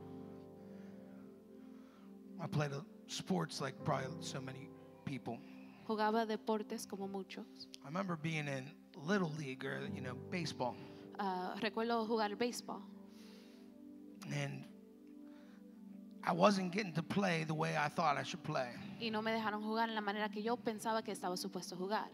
I 2.41 2.47
played 2.47 2.73
uh, 2.73 2.81
sports 3.07 3.61
like 3.61 3.75
probably 3.83 4.07
so 4.21 4.39
many 4.41 4.69
people. 5.05 5.39
jugaba 5.87 6.25
deportes 6.25 6.87
como 6.87 7.07
muchos. 7.07 7.67
I 7.83 7.87
remember 7.87 8.15
being 8.17 8.47
in 8.47 8.71
little 8.95 9.31
league 9.37 9.63
or 9.65 9.79
you 9.93 10.01
know 10.01 10.15
baseball, 10.31 10.75
Ah, 11.19 11.55
recuerdo 11.61 12.05
jugar 12.07 12.35
béisbol 12.35 12.81
and 14.33 14.65
I 16.23 16.31
wasn't 16.31 16.71
getting 16.71 16.91
to 16.93 17.03
play 17.03 17.43
the 17.45 17.53
way 17.53 17.77
I 17.77 17.87
thought 17.89 18.17
I 18.17 18.23
should 18.23 18.43
play. 18.43 18.69
y 18.99 19.09
no 19.11 19.21
me 19.21 19.31
dejaron 19.31 19.61
jugar 19.63 19.89
en 19.89 19.95
la 19.95 20.01
manera 20.01 20.29
que 20.29 20.41
yo 20.41 20.55
pensaba 20.57 21.03
que 21.03 21.11
estaba 21.11 21.37
supuesto 21.37 21.75
jugar. 21.77 22.09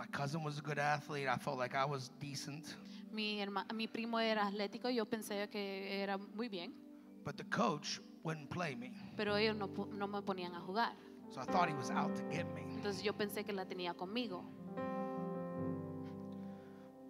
My 0.00 0.06
cousin 0.06 0.42
was 0.42 0.58
a 0.58 0.62
good 0.62 0.78
athlete. 0.78 1.28
I 1.28 1.36
felt 1.36 1.58
like 1.58 1.74
I 1.74 1.84
was 1.84 2.10
decent, 2.18 2.74
Mi, 3.12 3.38
herma- 3.38 3.70
mi 3.74 3.86
primo 3.86 4.18
era 4.18 4.46
atlético 4.46 4.88
y 4.88 4.94
yo 4.94 5.04
pensé 5.04 5.46
que 5.50 6.00
era 6.02 6.16
muy 6.16 6.48
bien, 6.48 6.72
but 7.22 7.36
the 7.36 7.44
coach 7.44 8.00
wouldn't 8.24 8.48
play 8.48 8.74
me. 8.74 8.92
pero 9.14 9.36
ellos 9.36 9.56
no, 9.56 9.66
no 9.92 10.06
me 10.06 10.22
ponían 10.22 10.54
a 10.54 10.60
jugar. 10.60 10.94
So 11.28 11.42
I 11.42 11.44
thought 11.44 11.68
he 11.68 11.74
was 11.74 11.90
out 11.90 12.16
to 12.16 12.22
get 12.34 12.46
me. 12.54 12.62
Entonces 12.76 13.02
yo 13.02 13.12
pensé 13.12 13.44
que 13.44 13.52
la 13.52 13.66
tenía 13.66 13.92
conmigo. 13.92 14.42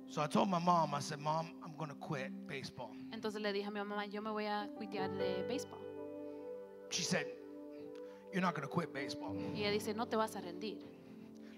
So 0.09 0.21
I 0.21 0.27
told 0.27 0.49
my 0.51 0.59
mom, 0.59 0.93
I 0.93 0.99
said, 1.01 1.21
Mom, 1.21 1.53
I'm 1.65 1.77
going 1.77 1.91
to 1.91 1.97
quit 1.97 2.33
baseball. 2.49 2.91
Entonces 3.13 3.41
le 3.41 3.53
dije 3.53 3.69
a 3.69 3.71
mi 3.71 3.79
mamá, 3.79 4.05
yo 4.11 4.21
me 4.21 4.31
voy 4.33 4.47
a 4.47 4.69
cuitear 4.77 5.17
de 5.17 5.45
béisbol. 5.47 5.79
She 6.91 7.05
said, 7.05 7.27
You're 8.33 8.43
not 8.43 8.57
going 8.57 8.67
to 8.67 8.75
quit 8.75 8.93
baseball. 8.93 9.37
Y 9.55 9.61
ella 9.63 9.71
dice, 9.71 9.95
no 9.95 10.07
te 10.07 10.17
vas 10.17 10.35
a 10.35 10.41
rendir. 10.41 10.79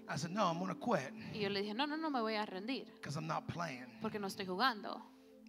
I 0.09 0.17
said, 0.17 0.31
No, 0.31 0.45
I'm 0.45 0.59
to 0.67 0.75
quit 0.75 1.11
Y 1.33 1.39
yo 1.39 1.49
le 1.49 1.61
dije, 1.61 1.73
no, 1.73 1.85
no, 1.85 1.95
no 1.95 2.09
me 2.09 2.19
voy 2.21 2.35
a 2.35 2.45
rendir 2.45 2.85
because 2.95 3.15
I'm 3.15 3.27
not 3.27 3.47
playing. 3.47 3.85
porque 4.01 4.19
no 4.19 4.27
estoy 4.27 4.45
jugando. 4.45 5.01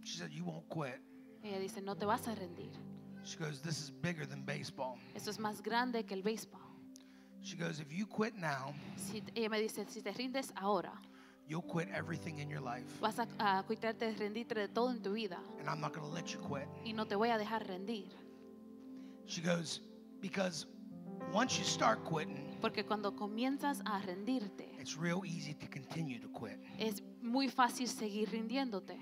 She 0.05 0.19
said, 0.19 0.31
You 0.33 0.45
won't 0.45 0.69
quit. 0.69 1.01
Ella 1.43 1.59
dice, 1.59 1.81
no 1.83 1.95
te 1.97 2.07
vas 2.07 2.27
a 2.29 2.35
rendir. 2.35 2.71
She 3.25 3.37
goes, 3.39 3.61
This 3.61 3.79
is 3.81 3.91
bigger 3.91 4.27
than 4.27 4.45
baseball. 4.45 4.97
Esto 5.15 5.31
es 5.31 5.39
más 5.39 5.63
grande 5.63 6.05
que 6.05 6.15
el 6.15 6.23
béisbol. 6.23 6.61
She 7.43 7.57
goes, 7.57 7.81
If 7.81 7.93
you 7.93 8.07
quit 8.07 8.35
now, 8.37 8.75
Si, 8.97 9.23
ella 9.35 9.49
me 9.49 9.61
dice, 9.61 9.85
si 9.89 10.01
te 10.03 10.13
rindes 10.13 10.53
ahora, 10.57 10.93
you'll 11.47 11.63
quit 11.63 11.89
everything 11.95 12.39
in 12.39 12.49
your 12.49 12.61
life. 12.63 12.87
vas 13.01 13.19
a, 13.19 13.27
a 13.39 13.63
cuitarte, 13.65 14.15
rendirte 14.17 14.55
de 14.55 14.69
todo 14.69 14.91
en 14.91 15.03
tu 15.03 15.13
vida 15.13 15.39
And 15.59 15.69
I'm 15.69 15.81
not 15.81 15.93
going 15.93 16.07
to 16.07 16.13
let 16.15 16.33
you 16.33 16.39
quit. 16.41 16.69
y 16.85 16.93
no 16.93 17.05
te 17.07 17.17
voy 17.17 17.31
a 17.31 17.39
dejar 17.39 17.67
rendir. 17.67 18.09
She 19.27 19.41
goes, 19.43 19.81
Because 20.21 20.67
once 21.33 21.59
you 21.59 21.65
start 21.65 22.05
quitting, 22.05 22.44
Porque 22.65 22.87
cuando 22.87 23.15
comienzas 23.15 23.83
a 23.85 23.99
rendirte, 23.99 24.75
it's 24.81 24.97
real 24.97 25.21
easy 25.27 25.53
to 25.53 25.67
continue 25.69 26.19
to 26.19 26.31
quit. 26.33 26.59
es 26.79 27.03
muy 27.21 27.51
fácil 27.51 27.87
seguir 27.87 28.31
rindiéndote. 28.31 28.99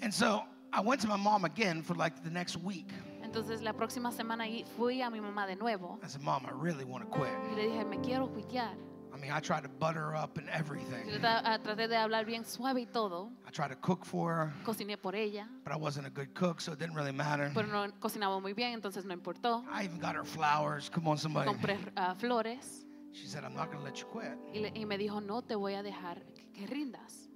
And 0.00 0.12
so 0.14 0.44
I 0.72 0.80
went 0.80 1.02
to 1.02 1.08
my 1.08 1.16
mom 1.16 1.44
again 1.44 1.82
for 1.82 1.96
like 1.96 2.22
the 2.22 2.30
next 2.30 2.56
week. 2.58 2.92
Entonces 3.24 3.60
la 3.60 3.72
próxima 3.72 4.12
semana 4.12 4.44
fui 4.76 5.02
a 5.02 5.10
mi 5.10 5.20
mamá 5.20 5.48
de 5.48 5.56
nuevo 5.56 5.98
I 6.00 6.06
said, 6.06 6.22
Mom, 6.22 6.46
I 6.46 6.52
really 6.52 6.84
want 6.84 7.02
to 7.02 7.10
quit. 7.10 7.32
y 7.50 7.56
le 7.56 7.66
dije, 7.66 7.84
me 7.86 8.00
quiero 8.00 8.28
cuitear. 8.28 8.76
I 9.14 9.16
mean, 9.16 9.30
I 9.30 9.38
tried 9.38 9.62
to 9.62 9.68
butter 9.68 10.00
her 10.00 10.16
up 10.16 10.38
and 10.38 10.48
everything. 10.48 11.08
ah, 11.22 11.58
traté 11.62 11.88
de 11.88 11.96
hablar 11.96 12.26
bien 12.26 12.44
suave 12.44 12.80
y 12.80 12.86
todo. 12.86 13.30
I 13.46 13.50
tried 13.50 13.68
to 13.68 13.76
cook 13.76 14.04
for 14.04 14.34
her, 14.34 14.52
Cociné 14.64 15.00
por 15.00 15.14
ella, 15.14 15.48
but 15.62 15.72
I 15.72 15.76
wasn't 15.76 16.06
a 16.08 16.10
good 16.10 16.34
cook, 16.34 16.60
so 16.60 16.72
it 16.72 16.80
didn't 16.80 16.96
really 16.96 17.12
matter. 17.12 17.50
pero 17.54 17.68
no 17.68 17.86
cocinaba 18.00 18.40
muy 18.42 18.54
bien, 18.54 18.72
entonces 18.72 19.04
no 19.04 19.14
importó. 19.14 19.64
I 19.72 19.84
even 19.84 20.00
got 20.00 20.16
her 20.16 20.24
flowers. 20.24 20.90
Come 20.90 21.06
on, 21.06 21.18
somebody. 21.18 21.48
Compré 21.48 21.78
ah, 21.96 22.14
flores 22.18 22.84
She 23.12 23.28
said, 23.28 23.44
I'm 23.44 23.54
not 23.54 23.66
going 23.70 23.78
to 23.78 23.84
let 23.84 24.00
you 24.00 24.06
quit. 24.06 24.36
y, 24.52 24.58
le- 24.58 24.72
y 24.74 24.84
me 24.84 24.98
dijo, 24.98 25.20
no 25.20 25.40
te 25.40 25.54
voy 25.54 25.74
a 25.74 25.84
dejar 25.84 26.20
que, 26.34 26.50
que 26.52 26.66
rindas. 26.66 27.28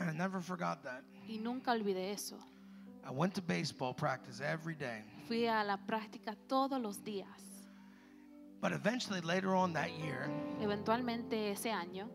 And 0.00 0.10
I 0.10 0.12
never 0.12 0.40
forgot 0.40 0.82
that. 0.82 1.04
Y 1.28 1.38
nunca 1.38 1.70
olvidé 1.70 2.10
eso. 2.10 2.36
I 3.06 3.12
went 3.12 3.34
to 3.34 3.42
baseball 3.42 3.94
practice 3.94 4.40
every 4.40 4.74
day. 4.74 5.04
Fui 5.28 5.46
a 5.46 5.62
la 5.62 5.76
práctica 5.76 6.36
todos 6.48 6.80
los 6.80 6.98
días. 7.04 7.51
But 8.62 8.72
eventually, 8.72 9.20
later 9.20 9.54
on 9.54 9.72
that 9.74 9.90
year, 9.98 10.30
Eventualmente 10.62 11.50
ese 11.50 11.66
año 11.72 12.08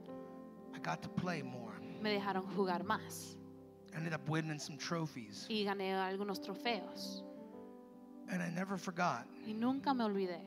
I 0.73 0.79
got 0.79 1.01
to 1.03 1.09
play 1.09 1.43
more. 1.43 1.73
me 2.01 2.09
dejaron 2.19 2.43
jugar 2.55 2.83
más 2.83 3.35
Ended 3.93 4.13
up 4.13 4.27
winning 4.29 4.57
some 4.59 4.77
trophies. 4.77 5.45
y 5.49 5.63
gané 5.65 5.93
algunos 5.93 6.39
trofeos. 6.41 7.23
And 8.29 8.41
I 8.41 8.49
never 8.49 8.77
forgot. 8.77 9.25
Y 9.45 9.53
nunca 9.53 9.93
me 9.93 10.03
olvidé. 10.05 10.39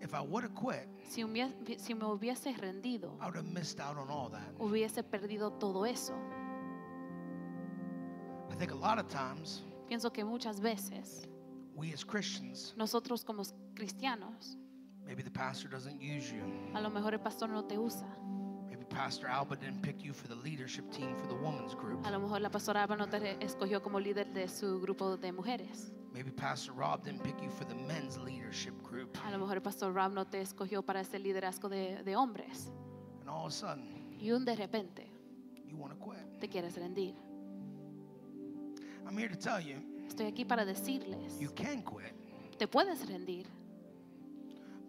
If 0.00 0.14
I 0.14 0.20
would 0.20 0.42
have 0.44 0.54
quit, 0.54 0.88
Si, 1.08 1.22
me 1.24 1.42
hubiese 1.44 2.56
rendido, 2.58 3.16
I 3.20 3.26
would 3.26 3.36
have 3.36 3.44
missed 3.46 3.80
out 3.80 3.96
on 3.98 4.08
all 4.10 4.30
that. 4.30 4.54
hubiese 4.58 5.02
perdido 5.04 5.52
todo 5.60 5.84
eso. 5.84 6.14
I 8.50 8.54
think 8.56 8.72
a 8.72 8.76
lot 8.76 8.98
of 8.98 9.08
times, 9.08 9.62
Pienso 9.88 10.12
que 10.12 10.24
muchas 10.24 10.60
veces 10.60 11.26
we 11.76 11.92
as 11.92 12.02
Christians, 12.04 12.74
nosotros 12.76 13.24
como 13.24 13.42
cristianos, 13.74 14.56
maybe 15.10 15.22
the 15.22 15.30
pastor 15.30 15.68
doesn't 15.68 16.00
use 16.00 16.32
you. 16.32 16.40
a 16.74 16.80
lo 16.80 16.88
mejor 16.88 17.12
el 17.12 17.20
pastor 17.20 17.48
no 17.50 17.64
te 17.64 17.76
usa. 17.76 18.06
Maybe 18.68 18.84
Pastor 18.84 19.28
Alba 19.28 19.56
didn't 19.56 19.82
pick 19.82 20.02
you 20.04 20.12
for 20.12 20.28
the 20.28 20.36
leadership 20.36 20.88
team 20.92 21.14
for 21.16 21.26
the 21.26 21.34
women's 21.34 21.74
group. 21.74 22.06
A 22.06 22.10
lo 22.10 22.20
mejor 22.20 22.40
la 22.40 22.48
pastora 22.50 22.82
Alba 22.82 22.96
no 22.96 23.08
te 23.08 23.36
escogió 23.44 23.82
como 23.82 23.98
líder 23.98 24.32
de 24.32 24.46
su 24.48 24.80
grupo 24.80 25.16
de 25.16 25.32
mujeres. 25.32 25.90
Maybe 26.12 26.30
Pastor 26.30 26.74
Rob 26.74 27.02
didn't 27.04 27.22
pick 27.22 27.40
you 27.42 27.50
for 27.50 27.64
the 27.66 27.74
men's 27.74 28.16
leadership 28.18 28.74
group. 28.82 29.16
A 29.24 29.30
lo 29.30 29.38
mejor 29.38 29.56
el 29.56 29.62
pastor 29.62 29.92
Rob 29.92 30.12
no 30.12 30.24
te 30.26 30.40
escogió 30.40 30.82
para 30.84 31.00
ese 31.00 31.18
liderazgo 31.18 31.68
de, 31.68 32.02
de 32.04 32.16
hombres. 32.16 32.70
And 33.20 33.28
all 33.28 33.46
of 33.46 33.52
a 33.52 33.54
sudden, 33.54 34.16
Y 34.20 34.30
un 34.32 34.44
de 34.44 34.54
repente 34.56 35.08
you 35.66 35.76
want 35.76 35.92
to 35.92 35.98
quit. 36.04 36.40
te 36.40 36.48
quieres 36.48 36.76
rendir. 36.76 37.14
I'm 39.06 39.16
here 39.16 39.28
to 39.28 39.36
tell 39.36 39.60
you, 39.60 39.76
Estoy 40.08 40.26
aquí 40.26 40.44
para 40.44 40.64
decirles, 40.64 41.38
you 41.40 41.50
can 41.54 41.82
quit, 41.82 42.12
te 42.58 42.66
puedes 42.66 43.06
rendir, 43.08 43.46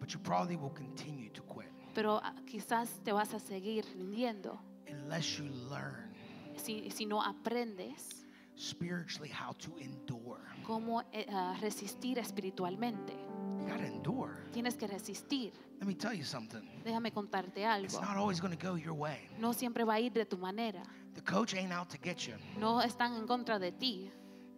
but 0.02 0.12
you 0.14 0.20
probably 0.20 0.58
will 0.58 0.74
continue 0.74 1.30
to 1.30 1.42
quit 1.44 1.70
pero 1.94 2.20
ah, 2.24 2.34
quizás 2.46 2.90
te 3.04 3.14
vas 3.14 3.34
a 3.34 3.40
seguir 3.40 3.86
rindiendo 3.96 4.60
unless 4.90 5.38
you 5.38 5.46
learn 5.70 6.12
si, 6.58 6.90
si 6.92 7.06
no 7.06 7.22
aprendes 7.22 8.26
spiritually 8.56 9.30
how 9.30 9.54
to 9.54 9.72
endure. 9.80 10.42
cómo 10.66 11.02
eh, 11.14 11.26
ah, 11.32 11.56
resistir 11.62 12.20
espiritualmente. 12.20 13.14
You 13.60 13.68
got 13.68 13.78
to 13.80 13.86
endure. 13.86 14.38
Tienes 14.52 14.76
que 14.76 14.88
resistir. 14.88 15.54
Let 15.80 15.88
me 15.88 15.96
tell 15.96 16.14
you 16.14 16.24
something. 16.24 16.62
Déjame 16.84 17.12
contarte 17.12 17.62
It's 17.62 17.96
algo. 17.96 18.02
not 18.02 18.18
always 18.18 18.40
going 18.40 18.56
to 18.56 18.68
go 18.68 18.76
your 18.76 18.94
way. 18.94 19.30
No 19.40 19.54
siempre 19.54 19.84
va 19.84 19.94
a 19.96 20.00
ir 20.00 20.12
de 20.12 20.26
tu 20.26 20.38
manera. 20.38 20.84
The 21.16 21.22
coach 21.22 21.54
ain't 21.56 21.72
out 21.72 21.90
to 21.90 21.98
get 21.98 22.28
you. 22.28 22.36
No 22.60 22.82
están 22.82 23.16
en 23.16 23.26
contra 23.28 23.58
de 23.60 23.72
ti. 23.72 24.12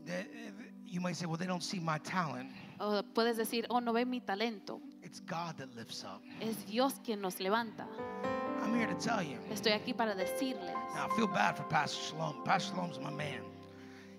The- 0.06 0.28
You 0.86 1.02
might 1.02 1.16
say, 1.16 1.26
well, 1.26 1.38
they 1.38 1.48
don't 1.48 1.64
see 1.64 1.80
my 1.80 1.98
talent. 2.00 2.52
O 2.80 3.02
puedes 3.16 3.36
decir, 3.36 3.66
oh, 3.70 3.80
no 3.80 3.94
ven 3.94 4.08
mi 4.10 4.22
talento. 4.22 4.80
It's 5.14 5.20
God 5.20 5.56
that 5.60 5.76
lifts 5.76 6.04
up. 6.04 6.24
Es 6.42 6.56
Dios 6.66 6.94
quien 7.06 7.22
nos 7.22 7.36
levanta. 7.36 7.86
I'm 8.64 8.74
here 8.74 8.88
to 8.88 8.96
tell 8.96 9.22
you. 9.22 9.38
Estoy 9.52 9.74
aquí 9.74 9.96
para 9.96 10.16
decirles. 10.16 10.74
Now, 10.96 11.08
I 11.08 11.16
feel 11.16 11.28
bad 11.28 11.56
for 11.56 11.62
Pastor 11.66 12.02
Shalom. 12.02 12.44
Pastor 12.44 12.74
Shalom's 12.74 13.00
my 13.00 13.12
man. 13.12 13.42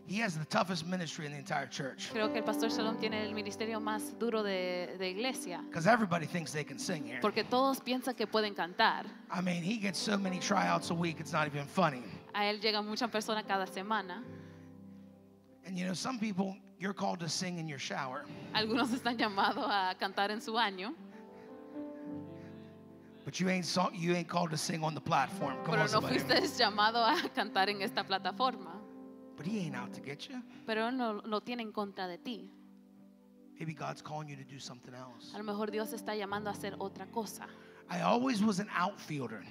He 0.07 0.21
has 0.21 0.39
the 0.39 0.45
toughest 0.45 0.87
ministry 0.87 1.27
in 1.27 1.33
the 1.33 1.39
entire 1.39 1.67
church 1.67 2.11
Creo 2.13 2.29
que 2.31 2.37
el 2.39 2.45
pastor 2.45 2.69
Shalom 2.69 2.97
tiene 3.01 3.25
el 3.27 3.35
ministerio 3.35 3.81
más 3.81 4.17
duro 4.21 4.45
de, 4.45 4.97
de 4.97 5.11
iglesia. 5.11 5.65
because 5.69 5.89
everybody 5.89 6.27
thinks 6.27 6.53
they 6.53 6.63
can 6.63 6.79
sing 6.79 7.05
here. 7.05 7.19
Porque 7.21 7.43
todos 7.43 7.81
piensan 7.81 8.15
que 8.15 8.29
pueden 8.29 8.55
cantar. 8.55 9.05
I 9.33 9.41
mean, 9.41 9.65
he 9.65 9.79
gets 9.79 9.99
so 9.99 10.17
many 10.17 10.39
tryouts 10.39 10.91
a 10.91 10.95
week, 10.95 11.19
it's 11.19 11.33
not 11.33 11.49
even 11.49 11.67
funny. 11.67 12.05
A 12.35 12.45
él 12.45 12.61
llegan 12.61 12.87
muchas 12.87 13.11
personas 13.11 13.45
cada 13.49 13.67
semana. 13.67 14.23
And 15.67 15.77
you 15.77 15.87
know, 15.87 15.95
some 15.95 16.21
people, 16.21 16.57
you're 16.85 16.93
called 16.93 17.19
to 17.19 17.29
sing 17.31 17.59
in 17.59 17.67
your 17.67 17.79
shower. 17.79 18.27
Algunos 18.53 18.93
están 18.93 19.17
llamados 19.17 19.67
a 19.67 19.95
cantar 19.99 20.31
en 20.31 20.43
su 20.43 20.53
año. 20.53 20.95
But 23.25 23.41
you 23.41 23.49
ain't 23.49 23.65
song, 23.65 23.93
you 23.95 24.15
ain't 24.15 24.29
called 24.29 24.51
to 24.51 24.59
sing 24.59 24.85
on 24.85 24.95
the 24.95 25.01
platform. 25.01 25.57
Come 25.65 25.77
Pero 25.77 25.81
on, 25.81 25.87
no 25.87 25.87
somebody. 25.87 26.19
fuiste 26.19 26.59
llamado 26.59 27.03
a 27.03 27.17
cantar 27.31 27.71
en 27.71 27.81
esta 27.81 28.05
plataforma. 28.05 28.79
But 29.35 29.47
he 29.47 29.61
ain't 29.61 29.75
out 29.75 29.95
to 29.95 30.03
get 30.03 30.29
you. 30.29 30.43
Pero 30.67 30.87
Él 30.87 30.97
no 30.99 31.23
lo 31.25 31.41
tiene 31.41 31.63
en 31.63 31.73
contra 31.73 32.07
de 32.07 32.19
ti. 32.19 32.51
Maybe 33.59 33.73
God's 33.73 34.03
calling 34.03 34.29
you 34.29 34.37
to 34.37 34.45
do 34.45 34.59
something 34.59 34.93
else. 34.95 35.33
A 35.35 35.39
lo 35.39 35.45
mejor 35.45 35.71
Dios 35.71 35.95
está 35.95 36.15
llamando 36.15 36.51
a 36.51 36.53
hacer 36.53 36.77
otra 36.79 37.11
cosa. 37.11 37.47
I 37.89 38.03
always 38.03 38.43
was 38.43 38.61
an 38.61 38.69
outfielder 38.77 39.43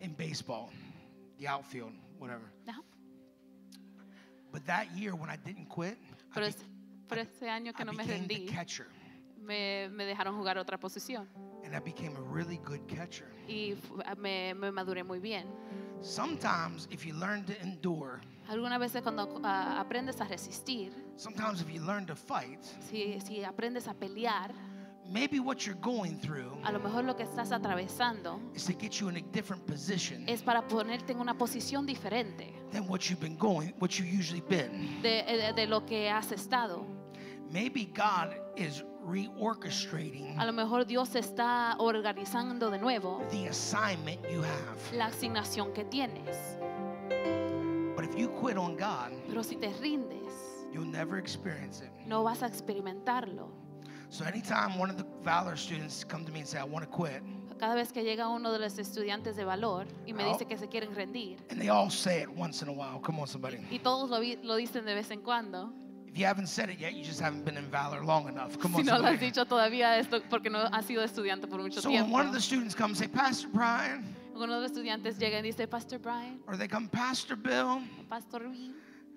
in 0.00 0.12
baseball, 0.14 0.70
the 1.38 1.46
outfield, 1.46 1.92
whatever. 2.18 2.50
Ajá. 2.66 2.82
But 4.54 4.64
that 4.66 4.86
year 4.96 5.16
when 5.16 5.28
I 5.28 5.36
didn't 5.36 5.68
quit, 5.68 5.98
I, 6.30 6.34
Pero, 6.34 6.46
be- 6.46 6.50
es- 6.50 6.64
pero 7.08 7.20
ese 7.22 7.50
año 7.50 7.70
I 7.70 7.74
que 7.74 7.84
no 7.84 7.92
me 7.92 8.04
rendí, 8.04 8.46
catcher. 8.46 8.86
me, 9.42 9.88
me 9.90 10.04
dejaron 10.06 10.36
jugar 10.36 10.56
otra 10.58 10.78
posición. 10.78 11.26
And 11.64 11.74
I 11.74 11.80
became 11.80 12.14
a 12.16 12.20
really 12.20 12.58
good 12.64 12.86
catcher. 12.86 13.26
Y 13.48 13.74
me, 14.16 14.54
me 14.54 14.70
maduré 14.70 15.02
muy 15.04 15.18
bien. 15.18 15.46
Sometimes 16.00 16.86
if 16.92 17.04
you 17.04 17.14
learn 17.14 17.44
to 17.46 17.52
endure, 17.62 18.20
Algunas 18.48 18.78
veces 18.78 19.02
cuando 19.02 19.40
ah, 19.42 19.80
aprendes 19.80 20.20
a 20.20 20.24
resistir, 20.28 20.92
sometimes 21.16 21.60
if 21.62 21.68
you 21.72 21.80
learn 21.80 22.06
to 22.06 22.14
fight, 22.14 22.62
si, 22.90 23.18
si 23.20 23.42
aprendes 23.42 23.88
a 23.88 23.94
pelear, 23.94 24.52
maybe 25.06 25.38
what 25.40 25.66
you're 25.66 25.78
going 25.80 26.18
through 26.18 26.50
a 26.64 26.72
lo 26.72 26.78
mejor 26.80 27.04
lo 27.04 27.14
que 27.14 27.24
estás 27.24 27.52
atravesando 27.52 28.40
is 28.54 28.64
to 28.64 28.72
get 28.72 29.00
you 29.00 29.08
in 29.08 29.16
a 29.16 29.22
different 29.32 29.64
position 29.66 30.24
es 30.28 30.42
para 30.42 30.62
ponerte 30.66 31.10
en 31.12 31.20
una 31.20 31.34
posición 31.36 31.86
diferente 31.86 32.52
than 32.70 32.86
what 32.88 33.08
you've 33.10 33.20
been 33.20 33.36
going, 33.36 33.72
what 33.78 33.98
you 33.98 34.04
usually 34.04 34.40
been. 34.48 35.00
de, 35.02 35.22
de- 35.22 35.52
de 35.54 35.66
lo 35.66 35.84
que 35.84 36.08
has 36.10 36.32
estado. 36.32 36.86
Maybe 37.52 37.84
God 37.84 38.34
is 38.56 38.82
reorchestrating 39.04 40.38
A 40.40 40.46
lo 40.46 40.52
mejor 40.52 40.84
Dios 40.86 41.14
está 41.14 41.76
organizando 41.78 42.70
de 42.70 42.78
nuevo 42.78 43.22
the 43.30 43.46
assignment 43.48 44.20
you 44.30 44.42
have. 44.42 44.96
la 44.96 45.06
asignación 45.06 45.72
que 45.74 45.84
tienes. 45.84 46.36
But 47.94 48.04
if 48.06 48.16
you 48.18 48.28
quit 48.40 48.56
on 48.56 48.76
God, 48.76 49.12
Pero 49.28 49.42
si 49.42 49.56
te 49.56 49.72
rindes, 49.80 50.32
you'll 50.72 50.84
never 50.90 51.18
experience 51.18 51.80
it. 51.82 51.90
no 52.06 52.24
vas 52.24 52.42
a 52.42 52.46
experimentarlo. 52.46 53.50
So 54.14 54.24
anytime 54.24 54.78
one 54.78 54.90
of 54.90 54.96
the 54.96 55.04
Valor 55.24 55.56
students 55.56 56.04
come 56.04 56.24
to 56.24 56.30
me 56.30 56.38
and 56.38 56.48
say, 56.48 56.60
I 56.60 56.62
want 56.62 56.84
to 56.84 56.88
quit, 56.88 57.20
Cada 57.58 57.74
vez 57.74 57.90
que 57.90 58.04
llega 58.04 58.28
uno 58.28 58.52
de 58.52 58.60
los 58.60 58.78
estudiantes 58.78 59.34
de 59.34 59.44
valor 59.44 59.86
y 60.06 60.12
me 60.12 60.22
dice 60.24 60.46
que 60.46 60.56
se 60.56 60.68
quieren 60.68 60.94
rendir, 60.94 61.38
and 61.50 61.60
they 61.60 61.68
all 61.68 61.90
say 61.90 62.22
it 62.22 62.28
once 62.30 62.62
in 62.62 62.68
a 62.68 62.72
while. 62.72 63.00
Come 63.00 63.18
on, 63.18 63.26
somebody. 63.26 63.58
y 63.72 63.80
todos 63.80 64.08
lo, 64.10 64.20
lo 64.44 64.54
dicen 64.54 64.84
de 64.84 64.94
vez 64.94 65.10
en 65.10 65.20
cuando, 65.20 65.72
If 66.06 66.16
you 66.16 66.26
haven't 66.26 66.46
said 66.46 66.70
it 66.70 66.78
yet, 66.78 66.94
you 66.94 67.02
just 67.02 67.20
haven't 67.20 67.44
been 67.44 67.56
in 67.56 67.68
Valor 67.72 68.04
long 68.04 68.28
enough. 68.28 68.56
Come 68.60 68.74
si 68.74 68.80
on, 68.82 68.86
no 68.86 68.92
lo 68.92 68.98
has 68.98 69.18
somebody. 69.18 69.26
dicho 69.32 69.44
todavía 69.46 69.98
esto 69.98 70.20
porque 70.30 70.48
no 70.48 70.58
has 70.60 70.84
sido 70.86 71.02
estudiante 71.02 71.48
por 71.48 71.58
mucho 71.58 71.80
So 71.80 71.90
when 71.90 72.08
one 72.08 72.24
of 72.24 72.32
the 72.32 72.40
students 72.40 72.72
comes 72.72 73.00
and 73.00 73.10
say, 73.10 73.18
Pastor 73.18 73.48
Brian, 73.52 74.14
Uno 74.32 74.46
de 74.46 74.60
los 74.60 74.70
estudiantes 74.70 75.18
llega 75.18 75.40
y 75.40 75.42
dice, 75.42 75.66
Pastor 75.66 75.98
Brian, 75.98 76.38
or 76.46 76.56
they 76.56 76.68
come, 76.68 76.86
Pastor 76.88 77.34
Bill, 77.34 77.82
Pastor 78.08 78.38
Bill, 78.38 78.74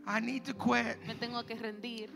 I 0.07 0.19
need 0.19 0.43
to 0.45 0.55
quit. 0.55 0.97
me 1.07 1.13
tengo 1.13 1.43
que 1.45 1.55
rendir. 1.55 2.09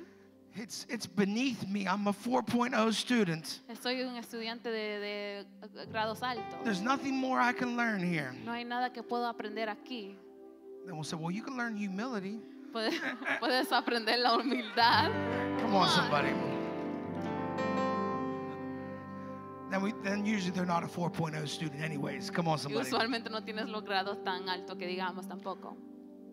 It's, 0.56 0.86
it's 0.90 1.06
beneath 1.08 1.66
me. 1.68 1.88
I'm 1.88 2.08
a 2.08 2.14
4.0 2.14 2.94
student. 2.94 3.60
Soy 3.82 4.02
un 4.02 4.18
estudiante 4.18 4.66
de, 4.66 5.00
de 5.00 5.46
grados 5.88 6.22
altos. 6.22 6.44
There's 6.66 6.82
nothing 6.82 7.16
more 7.16 7.40
I 7.40 7.54
can 7.54 7.78
learn 7.78 8.04
here. 8.04 8.34
No 8.46 8.52
hay 8.52 8.64
nada 8.66 8.92
que 8.92 9.02
puedo 9.02 9.26
aprender 9.34 9.68
aquí. 9.70 10.16
Then 10.86 10.96
we'll 10.96 11.04
say, 11.06 11.16
well, 11.16 11.32
you 11.32 11.42
can 11.44 11.56
learn 11.56 11.76
humility. 11.78 12.40
Puedes, 12.74 13.00
puedes 13.40 13.72
aprender 13.72 14.18
la 14.18 14.38
humildad. 14.38 15.12
Come 15.62 15.76
on, 15.76 15.90
somebody. 15.90 16.34
Then, 19.70 19.82
we, 19.84 19.94
then 20.04 20.26
usually 20.26 20.52
they're 20.52 20.66
not 20.66 20.84
a 20.84 20.88
4.0 20.88 21.48
student 21.48 21.82
anyways. 21.82 22.30
Come 22.30 22.50
on, 22.50 22.58
Y 22.58 22.62
somebody. 22.62 22.90
usualmente 22.90 23.30
no 23.32 23.40
tienes 23.42 23.70
los 23.70 23.84
grados 23.84 24.22
tan 24.26 24.50
altos 24.50 24.76
que 24.78 24.86
digamos 24.86 25.26
tampoco. 25.30 25.78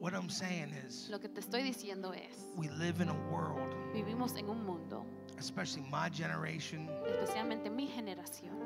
What 0.01 0.13
I'm 0.15 0.29
saying 0.31 0.73
is, 0.87 1.09
Lo 1.11 1.19
que 1.19 1.29
te 1.29 1.41
estoy 1.41 1.63
diciendo 1.63 2.13
es, 2.13 2.53
we 2.57 2.69
live 2.71 3.03
in 3.03 3.09
a 3.09 3.15
world, 3.31 3.75
vivimos 3.93 4.37
en 4.37 4.49
un 4.49 4.65
mundo, 4.65 5.05
especially 5.39 5.83
my 5.91 6.09
generation, 6.11 6.89
especialmente 7.07 7.69
mi 7.69 7.89
generación, 7.89 8.57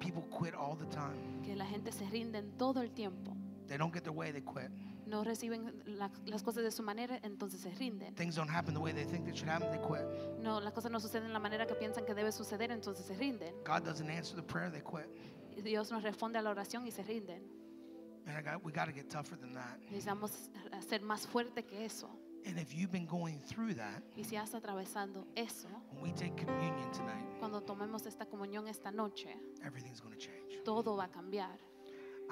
people 0.00 0.22
quit 0.30 0.54
all 0.54 0.76
the 0.76 0.86
time. 0.86 1.40
que 1.44 1.54
la 1.54 1.64
gente 1.66 1.92
se 1.92 2.04
rinde 2.10 2.38
en 2.38 2.50
todo 2.56 2.80
el 2.80 2.90
tiempo. 2.90 3.36
They 3.68 3.76
don't 3.78 3.92
get 3.94 4.02
their 4.02 4.12
way, 4.12 4.32
they 4.32 4.40
quit. 4.42 4.70
No 5.06 5.22
reciben 5.22 5.72
la- 5.86 6.10
las 6.26 6.42
cosas 6.42 6.64
de 6.64 6.70
su 6.72 6.82
manera, 6.82 7.20
entonces 7.22 7.60
se 7.60 7.70
rinden. 7.70 8.14
Things 8.16 8.34
don't 8.34 8.50
happen 8.50 8.74
the 8.74 8.80
way 8.80 8.92
they 8.92 9.04
think 9.04 9.24
they 9.24 9.32
should 9.34 9.48
happen, 9.48 9.70
they 9.70 9.78
quit. 9.80 10.04
No, 10.40 10.60
las 10.60 10.72
cosas 10.72 10.90
no 10.90 10.98
suceden 10.98 11.28
de 11.28 11.32
la 11.32 11.38
manera 11.38 11.66
que 11.66 11.74
piensan 11.76 12.04
que 12.04 12.14
debe 12.14 12.32
suceder, 12.32 12.72
entonces 12.72 13.06
se 13.06 13.14
rinden. 13.14 13.54
God 13.64 13.84
doesn't 13.84 14.10
answer 14.10 14.34
the 14.36 14.42
prayer, 14.42 14.70
they 14.70 14.82
quit. 14.82 15.06
Dios 15.62 15.90
nos 15.92 16.02
responde 16.02 16.38
a 16.38 16.42
la 16.42 16.50
oración 16.50 16.86
y 16.86 16.90
se 16.90 17.02
rinden. 17.04 17.59
Man, 18.26 18.36
I 18.36 18.42
got, 18.42 18.64
we 18.64 18.72
got 18.72 18.86
to 18.86 18.92
get 18.92 19.08
tougher 19.10 19.36
than 19.36 19.52
that. 19.54 19.78
Necesitamos 19.90 20.30
ser 20.88 21.00
más 21.00 21.26
fuerte 21.26 21.64
que 21.66 21.84
eso. 21.84 22.08
And 22.46 22.58
if 22.58 22.74
you've 22.74 22.90
been 22.92 23.06
going 23.06 23.38
through 23.48 23.74
that, 23.74 24.02
Y 24.16 24.22
si 24.24 24.36
has 24.36 24.54
atravesando 24.54 25.26
eso, 25.36 25.68
when 25.92 26.02
we 26.02 26.12
take 26.12 26.36
communion 26.36 26.90
tonight, 26.92 27.26
cuando 27.38 27.60
tomemos 27.60 28.06
esta 28.06 28.24
comunión 28.26 28.66
esta 28.68 28.90
noche, 28.90 29.28
everything's 29.64 30.00
going 30.00 30.12
to 30.14 30.18
change. 30.18 30.62
todo 30.64 30.96
va 30.96 31.04
a 31.04 31.08
cambiar. 31.08 31.50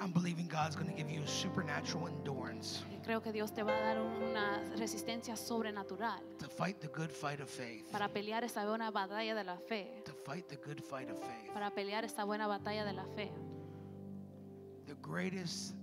I'm 0.01 0.11
believing 0.13 0.47
God's 0.47 0.75
going 0.77 0.87
to 0.89 0.95
give 0.95 1.09
you 1.11 1.21
a 1.23 1.27
supernatural 1.27 2.07
endurance 2.07 2.81
creo 3.03 3.21
que 3.21 3.33
Dios 3.33 3.51
te 3.53 3.63
va 3.63 3.73
a 3.75 3.81
dar 3.81 3.99
una 4.01 4.63
resistencia 4.77 5.35
sobrenatural 5.35 6.21
to 6.37 6.47
fight 6.47 6.79
the 6.79 6.87
good 6.87 7.11
fight 7.11 7.41
of 7.41 7.49
faith. 7.49 7.91
para 7.91 8.07
pelear 8.07 8.43
esa 8.45 8.65
buena 8.65 8.91
batalla 8.91 9.35
de 9.35 9.43
la 9.43 9.57
fe, 9.57 10.01
To 10.05 10.13
fight 10.13 10.47
the 10.47 10.55
good 10.55 10.81
fight 10.81 11.09
of 11.09 11.19
faith. 11.19 11.53
para 11.53 11.69
pelear 11.71 12.05
esa 12.05 12.23
buena 12.23 12.47
batalla 12.47 12.85
de 12.85 12.93
la 12.93 13.03
fe. 13.15 13.29
The 14.87 14.95
greatest, 15.01 15.75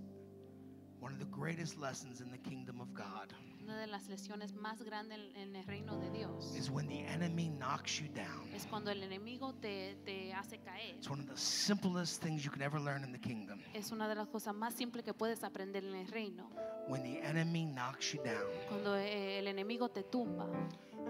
one 1.06 1.12
of 1.14 1.18
the 1.20 1.30
greatest 1.36 1.78
lessons 1.78 2.20
in 2.20 2.30
the 2.32 2.38
kingdom 2.38 2.80
of 2.80 2.88
God 2.94 3.32
Una 3.64 3.78
de 3.80 3.86
las 3.88 4.08
lesiones 4.08 4.52
más 4.54 4.80
grandes 4.82 5.18
en- 5.18 5.36
en 5.48 5.56
el 5.56 5.64
reino 5.66 5.96
de 5.98 6.10
Dios 6.10 6.54
is 6.56 6.70
when 6.70 6.86
the 6.88 7.00
enemy 7.06 7.48
knocks 7.48 8.00
you 8.00 8.08
down. 8.08 8.48
es 8.54 8.66
cuando 8.66 8.90
el 8.90 9.02
enemigo 9.02 9.52
te, 9.54 9.96
te 10.04 10.32
hace 10.32 10.58
caer. 10.58 10.94
It's 10.96 11.08
one 11.10 11.20
of 11.20 11.28
the 11.28 11.36
simplest 11.36 12.22
things 12.22 12.44
you 12.44 12.50
can 12.50 12.62
ever 12.62 12.80
learn 12.80 13.02
in 13.04 13.12
the 13.12 13.18
kingdom. 13.20 13.60
Es 13.74 13.90
una 13.92 14.08
de 14.08 14.14
las 14.14 14.28
cosas 14.28 14.54
más 14.54 14.74
simples 14.74 15.04
que 15.04 15.12
puedes 15.14 15.42
aprender 15.44 15.84
en 15.84 15.94
el 15.96 16.06
reino. 16.08 16.48
When 16.88 17.02
the 17.02 17.20
enemy 17.24 17.64
knocks 17.66 18.12
you 18.12 18.22
down, 18.22 18.50
Cuando 18.68 18.96
eh, 18.96 19.38
el 19.40 19.46
enemigo 19.48 19.88
te 19.90 20.02
tumba, 20.04 20.46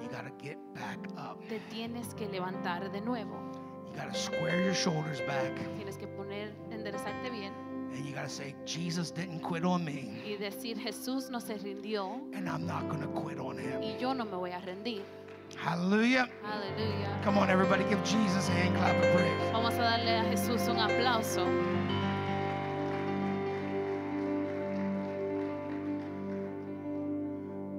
you 0.03 0.09
got 0.11 0.25
to 0.27 0.33
get 0.43 0.57
back 0.75 0.99
up. 1.19 1.39
te 1.49 1.61
tienes 1.71 2.15
que 2.15 2.27
levantar 2.29 2.91
de 2.91 3.01
nuevo. 3.03 3.39
You 3.87 4.03
got 4.03 4.13
to 4.13 4.19
square 4.19 4.63
your 4.65 4.75
shoulders 4.75 5.21
back 5.27 5.55
Tienes 5.77 5.97
que 5.99 6.07
poner, 6.07 6.55
enderezarte 6.71 7.31
bien 7.31 7.53
and 7.97 8.07
you 8.07 8.15
got 8.15 8.25
to 8.25 8.29
say, 8.29 8.55
Jesus 8.65 9.11
didn't 9.11 9.41
quit 9.41 9.65
on 9.65 9.85
me 9.85 10.23
y 10.25 10.37
decir, 10.37 10.77
Jesús 10.79 11.31
no 11.31 11.39
se 11.39 11.55
rindió 11.55 12.21
and 12.35 12.49
I'm 12.49 12.67
not 12.67 12.89
going 12.89 13.01
to 13.01 13.09
quit 13.09 13.39
on 13.39 13.59
him. 13.59 13.81
y 13.83 13.97
yo 13.99 14.13
no 14.13 14.25
me 14.25 14.33
voy 14.33 14.51
a 14.51 14.61
rendir. 14.61 15.03
Hallelujah. 15.57 16.29
Hallelujah. 16.43 17.21
Come 17.23 17.39
on, 17.39 17.49
everybody, 17.51 17.85
give 17.85 18.03
Jesus 18.05 18.49
a 18.49 18.53
hand 18.53 18.77
clap 18.77 18.97
of 18.97 19.15
praise. 19.15 19.53
Vamos 19.53 19.75
a 19.75 19.79
darle 19.79 20.21
a 20.21 20.25
Jesús 20.25 20.69
un 20.69 20.79
aplauso. 20.79 21.47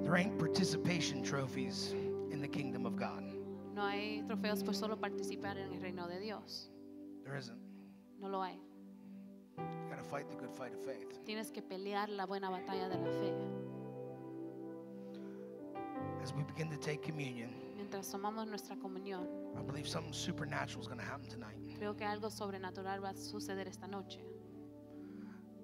There 0.03 0.15
ain't 0.15 0.39
participation 0.39 1.21
trophies 1.21 1.93
in 2.31 2.41
the 2.41 2.47
kingdom 2.47 2.85
of 2.85 2.95
God. 2.95 3.23
No 3.75 3.81
hay 3.83 4.23
trofeos 4.27 4.63
por 4.63 4.73
solo 4.73 4.95
participar 4.95 5.57
en 5.57 5.73
el 5.73 5.81
reino 5.81 6.07
de 6.07 6.19
Dios. 6.19 6.69
There 7.23 7.37
isn't. 7.37 7.59
No 8.19 8.29
lo 8.29 8.41
hay. 8.41 8.57
You 9.57 9.89
got 9.89 10.03
to 10.03 10.09
fight 10.09 10.29
the 10.29 10.35
good 10.35 10.51
fight 10.53 10.73
of 10.73 10.79
faith. 10.85 11.19
Tienes 11.25 11.51
que 11.51 11.61
pelear 11.61 12.09
la 12.09 12.25
buena 12.25 12.49
batalla 12.49 12.89
de 12.89 12.97
la 12.97 13.11
fe. 13.11 13.33
As 16.21 16.33
we 16.33 16.43
begin 16.43 16.69
to 16.69 16.77
take 16.77 17.01
communion, 17.01 17.49
Mientras 17.75 18.11
tomamos 18.11 18.47
nuestra 18.47 18.75
comunión, 18.75 19.27
I 19.57 19.61
believe 19.61 19.87
something 19.87 20.13
supernatural 20.13 20.81
is 20.81 20.87
going 20.87 20.99
to 20.99 21.05
happen 21.05 21.29
tonight. 21.29 21.57
creo 21.77 21.95
que 21.95 22.05
algo 22.05 22.29
sobrenatural 22.29 23.01
va 23.01 23.09
a 23.09 23.13
suceder 23.15 23.67
esta 23.67 23.87
noche. 23.87 24.19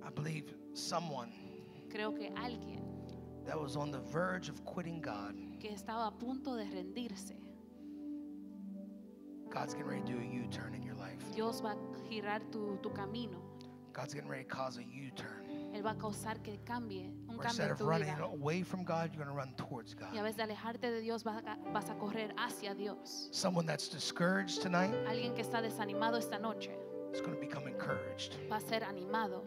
I 0.06 0.10
believe 0.10 0.54
someone 0.74 1.32
Creo 1.90 2.14
que 2.16 2.30
alguien 2.36 2.82
that 3.46 3.60
was 3.60 3.76
on 3.76 3.92
the 3.92 4.00
verge 4.00 4.50
of 4.50 4.64
quitting 4.66 5.02
God, 5.02 5.36
que 5.60 5.70
estaba 5.72 6.08
a 6.08 6.12
punto 6.12 6.56
de 6.56 6.66
rendirse, 6.66 7.36
God's 9.50 9.74
getting 9.76 9.88
ready 9.90 10.02
to 10.02 10.14
do 10.14 10.20
a 10.20 10.24
U 10.24 10.48
turn 10.50 10.74
in 10.74 10.82
your 10.82 10.96
life. 10.96 11.20
Dios 11.36 11.62
va 11.62 11.72
a 11.74 12.10
girar 12.10 12.42
tu, 12.52 12.80
tu 12.82 12.90
camino. 12.90 13.40
God's 13.94 14.14
getting 14.14 14.30
ready 14.30 14.44
to 14.44 14.50
cause 14.50 14.78
a 14.78 14.84
U 14.84 15.12
turn. 15.16 15.72
Él 15.74 15.82
va 15.84 15.92
a 15.92 15.96
causar 15.96 16.40
que 16.44 16.60
cambie, 16.66 17.12
un 17.28 17.38
Where 17.38 17.48
cambio 17.48 17.50
instead 17.50 17.66
en 17.68 17.72
of 17.72 17.78
tu 17.80 17.86
running 17.86 18.14
vida. 18.16 18.24
away 18.26 18.62
from 18.64 18.84
God, 18.84 19.12
you're 19.14 19.24
going 19.24 19.28
to 19.28 19.34
run 19.36 19.54
towards 19.56 19.96
Y 19.96 20.08
a 20.08 20.14
God. 20.14 20.24
vez 20.24 20.36
de 20.36 20.44
alejarte 20.44 20.82
de 20.92 21.02
Dios 21.02 21.24
vas 21.24 21.44
a, 21.46 21.58
vas 21.72 21.90
a 21.90 21.96
correr 21.96 22.34
hacia 22.38 22.74
Dios. 22.76 23.30
Someone 23.32 23.66
that's 23.66 23.88
discouraged 23.88 24.62
tonight 24.62 24.94
Alguien 25.08 25.34
que 25.36 25.42
está 25.44 25.62
desanimado 25.62 26.18
esta 26.18 26.38
noche 26.40 26.70
is 27.14 27.22
going 27.22 27.34
to 27.34 27.40
become 27.40 27.68
encouraged. 27.68 28.36
va 28.50 28.58
a 28.58 28.62
ser 28.62 28.84
animado. 28.84 29.44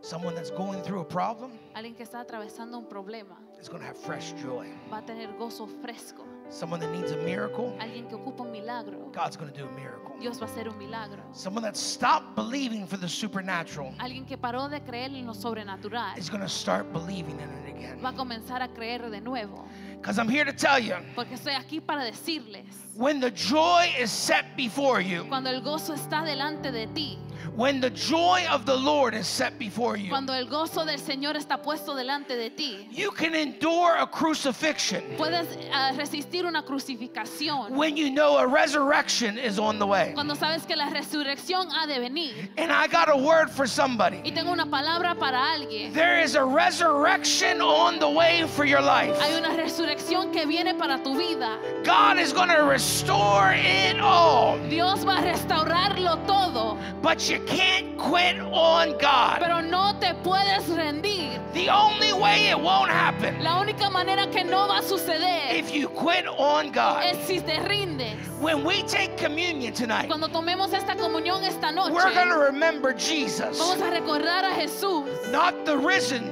Someone 0.00 0.34
that's 0.34 0.50
going 0.50 0.82
through 0.82 1.00
a 1.00 1.04
problem 1.04 1.52
Alguien 1.74 1.94
que 1.94 2.02
está 2.04 2.20
atravesando 2.20 2.76
un 2.78 2.86
problema 2.88 3.36
is 3.60 3.68
going 3.68 3.80
to 3.80 3.86
have 3.86 3.96
fresh 3.96 4.32
joy. 4.42 4.66
va 4.90 4.98
a 4.98 5.02
tener 5.02 5.28
gozo 5.38 5.66
fresco. 5.80 6.24
Someone 6.52 6.78
that 6.80 6.90
needs 6.92 7.10
a 7.12 7.16
miracle, 7.16 7.74
alguien 7.80 8.06
que 8.08 8.16
ocupa 8.16 8.42
un 8.42 8.52
milagro, 8.52 9.10
God's 9.12 9.36
going 9.36 9.50
to 9.50 9.56
do 9.56 9.66
a 9.66 9.72
miracle. 9.72 10.14
Dios 10.20 10.38
va 10.38 10.46
a 10.46 10.48
hacer 10.48 10.68
un 10.68 10.78
milagro. 10.78 11.22
Someone 11.32 11.62
that 11.62 11.76
stopped 11.76 12.36
believing 12.36 12.86
for 12.86 12.96
the 12.96 13.08
supernatural 13.08 13.92
Alguien 13.98 14.24
que 14.26 14.36
paró 14.36 14.68
de 14.68 14.80
creer 14.80 15.10
en 15.14 15.26
lo 15.26 15.32
sobrenatural 15.34 16.16
is 16.16 16.28
going 16.30 16.42
to 16.42 16.48
start 16.48 16.92
believing 16.92 17.40
in 17.40 17.48
it 17.48 17.74
again. 17.74 18.00
va 18.00 18.10
a 18.10 18.12
comenzar 18.12 18.62
a 18.62 18.68
creer 18.68 19.10
de 19.10 19.20
nuevo. 19.20 19.66
Because 20.00 20.18
I'm 20.18 20.28
here 20.28 20.44
to 20.44 20.52
tell 20.52 20.78
you 20.78 20.94
Porque 21.14 21.34
estoy 21.34 21.54
aquí 21.54 21.80
para 21.80 22.04
decirles, 22.04 22.66
when 22.94 23.18
the 23.20 23.30
joy 23.30 23.90
is 23.98 24.10
set 24.10 24.44
before 24.56 25.00
you, 25.00 25.24
cuando 25.28 25.50
el 25.50 25.60
gozo 25.62 25.94
está 25.94 26.22
delante 26.22 26.70
de 26.70 26.86
ti, 26.88 27.18
when 27.56 27.80
the 27.80 27.90
joy 27.90 28.44
of 28.50 28.66
the 28.66 28.76
Lord 28.76 29.14
is 29.14 29.26
set 29.26 29.58
before 29.58 29.96
you, 29.96 30.10
cuando 30.10 30.32
el 30.32 30.46
gozo 30.46 30.84
del 30.84 30.98
Señor 30.98 31.36
está 31.36 31.62
puesto 31.62 31.94
delante 31.94 32.36
de 32.36 32.50
ti, 32.50 32.88
you 32.90 33.10
can 33.10 33.34
endure 33.34 33.96
a 33.96 34.06
crucifixion 34.06 35.02
puedes 35.16 35.46
ah, 35.72 35.92
resistir 35.96 36.44
una 36.44 36.62
crucificación. 36.62 37.70
when 37.70 37.96
you 37.96 38.10
know 38.10 38.38
a 38.38 38.46
resurrection 38.46 39.38
is 39.38 39.58
on 39.58 39.78
the 39.78 39.86
way. 39.86 40.12
Cuando 40.14 40.34
sabes 40.34 40.66
que 40.66 40.76
la 40.76 40.90
resurrección 40.90 41.68
ha 41.70 41.86
de 41.86 41.98
venir. 42.00 42.32
And 42.56 42.72
I 42.72 42.86
got 42.86 43.08
a 43.08 43.16
word 43.16 43.50
for 43.50 43.66
somebody. 43.66 44.20
Y 44.24 44.32
tengo 44.32 44.52
una 44.52 44.66
palabra 44.66 45.18
para 45.18 45.38
alguien. 45.38 45.92
There 45.92 46.20
is 46.20 46.34
a 46.34 46.44
resurrection 46.44 47.60
on 47.60 47.98
the 47.98 48.08
way 48.08 48.46
for 48.46 48.64
your 48.64 48.80
life. 48.80 49.18
Hay 49.20 49.34
una 49.34 49.50
resurrección 49.56 50.32
que 50.32 50.46
viene 50.46 50.74
para 50.74 51.02
tu 51.02 51.16
vida. 51.16 51.58
God 51.84 52.18
is 52.18 52.32
going 52.32 52.48
to 52.48 52.64
restore 52.64 53.52
it 53.52 54.00
all. 54.00 54.58
Dios 54.68 55.04
va 55.04 55.18
a 55.18 55.22
restaurarlo 55.22 56.26
todo, 56.26 56.78
But 57.02 57.28
you 57.32 57.40
can't 57.46 57.96
quit 57.96 58.38
on 58.40 58.98
God. 58.98 59.38
pero 59.40 59.60
no 59.62 59.94
te 59.98 60.12
puedes 60.22 60.68
rendir. 60.68 61.40
The 61.54 61.68
only 61.68 62.12
way 62.12 62.48
it 62.48 62.58
won't 62.58 62.90
happen 62.90 63.42
La 63.42 63.60
única 63.60 63.90
manera 63.90 64.26
que 64.30 64.42
no 64.44 64.68
va 64.68 64.78
a 64.78 64.82
suceder 64.82 65.52
if 65.54 65.74
you 65.74 65.88
quit 65.88 66.26
on 66.26 66.70
God. 66.72 67.02
es 67.04 67.18
si 67.26 67.40
te 67.40 67.58
rindes. 67.60 68.16
When 68.40 68.64
we 68.64 68.82
take 68.82 69.16
communion 69.16 69.72
tonight, 69.72 70.08
Cuando 70.08 70.28
tomemos 70.28 70.72
esta 70.72 70.94
comunión 70.96 71.42
esta 71.44 71.70
noche, 71.72 71.92
we're 71.92 72.12
going 72.12 72.28
to 72.28 72.38
remember 72.38 72.92
Jesus, 72.92 73.58
vamos 73.58 73.80
a 73.80 73.90
recordar 73.90 74.44
a 74.44 74.54
Jesús, 74.54 75.06
not 75.30 75.64
the 75.64 75.76
risen, 75.76 76.22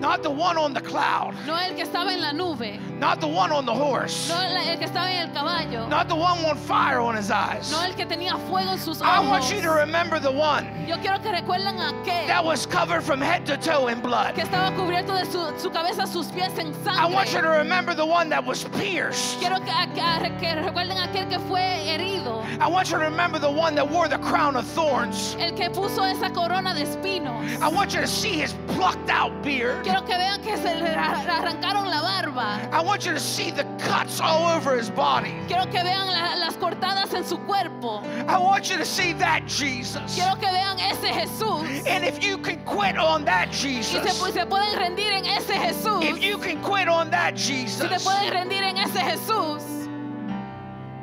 not 0.00 0.22
the 0.22 0.30
one 0.30 0.58
on 0.58 0.74
the 0.74 0.80
cloud, 0.80 1.34
no 1.46 1.54
el 1.56 1.74
que 1.74 1.82
estaba 1.84 2.12
en 2.12 2.20
la 2.20 2.32
nube, 2.32 2.78
not 2.98 3.20
the 3.20 3.26
one 3.26 3.50
on 3.50 3.64
the 3.64 3.72
horse, 3.72 4.28
no 4.28 4.36
el 4.40 4.76
que 4.78 4.86
estaba 4.86 5.10
en 5.10 5.28
el 5.28 5.34
caballo, 5.34 5.88
not 5.88 6.08
the 6.08 6.14
one 6.14 6.38
on 6.44 6.56
fire 6.56 7.00
on 7.00 7.16
his 7.16 7.30
eyes. 7.30 7.70
no 7.72 7.82
el 7.82 7.94
que 7.94 8.04
tenía 8.04 8.36
fuego 8.48 8.72
en 8.72 8.78
sus 8.78 9.00
ojos. 9.00 9.08
I 9.08 9.20
want 9.28 9.50
you 9.50 9.60
to 9.62 9.70
remember 9.70 10.20
the 10.20 10.30
one 10.30 10.66
Yo 10.86 10.96
quiero 10.98 11.18
que 11.20 11.30
recuerden 11.32 11.78
a 11.80 11.92
aquel 11.92 12.26
that 12.26 12.44
was 12.44 12.66
covered 12.66 13.02
from 13.02 13.20
head 13.20 13.44
to 13.46 13.56
toe 13.56 13.88
in 13.88 14.00
blood. 14.00 14.34
que 14.34 14.42
estaba 14.44 14.70
cubierto 14.76 15.14
de 15.14 15.24
su, 15.24 15.40
su 15.58 15.70
cabeza 15.70 16.06
sus 16.06 16.26
pies 16.30 16.56
en 16.58 16.72
sangre. 16.84 17.00
I 17.02 17.06
want 17.06 17.32
you 17.32 17.40
to 17.40 17.48
remember 17.48 17.94
the 17.94 18.04
one 18.06 18.28
that 18.28 18.44
was 18.44 18.64
pierced. 18.78 19.38
Quiero 19.40 19.58
que, 19.60 19.70
a- 19.72 19.86
que- 19.94 20.54
recuerden 20.62 20.98
aquel 20.98 21.28
que 21.28 21.38
fue 21.48 21.60
herido, 21.88 22.44
I 22.60 22.68
want 22.68 22.90
you 22.90 22.98
to 22.98 23.04
remember 23.04 23.38
the 23.38 23.50
one 23.50 23.74
that 23.74 23.88
wore 23.88 24.08
the 24.08 24.18
crown 24.18 24.56
of 24.56 24.66
thorns. 24.66 25.36
el 25.40 25.52
que 25.52 25.70
puso 25.70 26.02
esa 26.04 26.30
corona 26.30 26.74
de 26.74 26.82
espinos. 26.84 27.60
I 27.62 27.68
want 27.68 27.94
you 27.94 28.00
to 28.00 28.06
see 28.06 28.38
his 28.40 28.52
plucked 28.68 29.08
out 29.10 29.32
beard. 29.42 29.85
Quiero 29.86 30.04
que 30.04 30.16
vean 30.16 30.42
que 30.42 30.56
se 30.56 30.74
le 30.74 30.88
ar- 30.96 31.28
arrancaron 31.30 31.88
la 31.88 32.00
barba. 32.02 32.58
I 32.72 32.82
want 32.82 33.06
you 33.06 33.12
to 33.12 33.20
see 33.20 33.50
the 33.52 33.64
cuts 33.78 34.20
all 34.20 34.48
over 34.56 34.76
his 34.76 34.90
body. 34.90 35.32
Quiero 35.46 35.64
que 35.66 35.80
vean 35.82 36.08
la- 36.08 36.34
las 36.34 36.56
cortadas 36.56 37.14
en 37.14 37.24
su 37.24 37.38
cuerpo. 37.46 38.02
I 38.28 38.36
want 38.36 38.68
you 38.68 38.76
to 38.78 38.84
see 38.84 39.12
that 39.14 39.46
Jesus. 39.46 40.16
Quiero 40.16 40.34
que 40.40 40.48
vean 40.50 40.78
ese 40.80 41.06
Jesús. 41.12 41.86
And 41.86 42.04
if 42.04 42.20
you 42.22 42.36
can 42.38 42.58
quit 42.64 42.98
on 42.98 43.24
that 43.26 43.48
Y 43.50 43.80
se, 43.82 44.00
Jesus, 44.00 44.32
se 44.34 44.44
pueden 44.46 44.76
rendir 44.76 45.12
en 45.12 45.24
ese 45.24 45.54
Jesús. 45.54 46.02
if 46.02 46.18
you 46.20 46.36
can 46.38 46.60
quit 46.62 46.88
on 46.88 47.08
that 47.12 47.38
Si 47.38 47.52
te 47.54 47.66
Jesus, 47.68 48.04
pueden 48.04 48.32
rendir 48.32 48.62
en 48.64 48.78
ese 48.78 48.98
Jesús. 49.00 49.62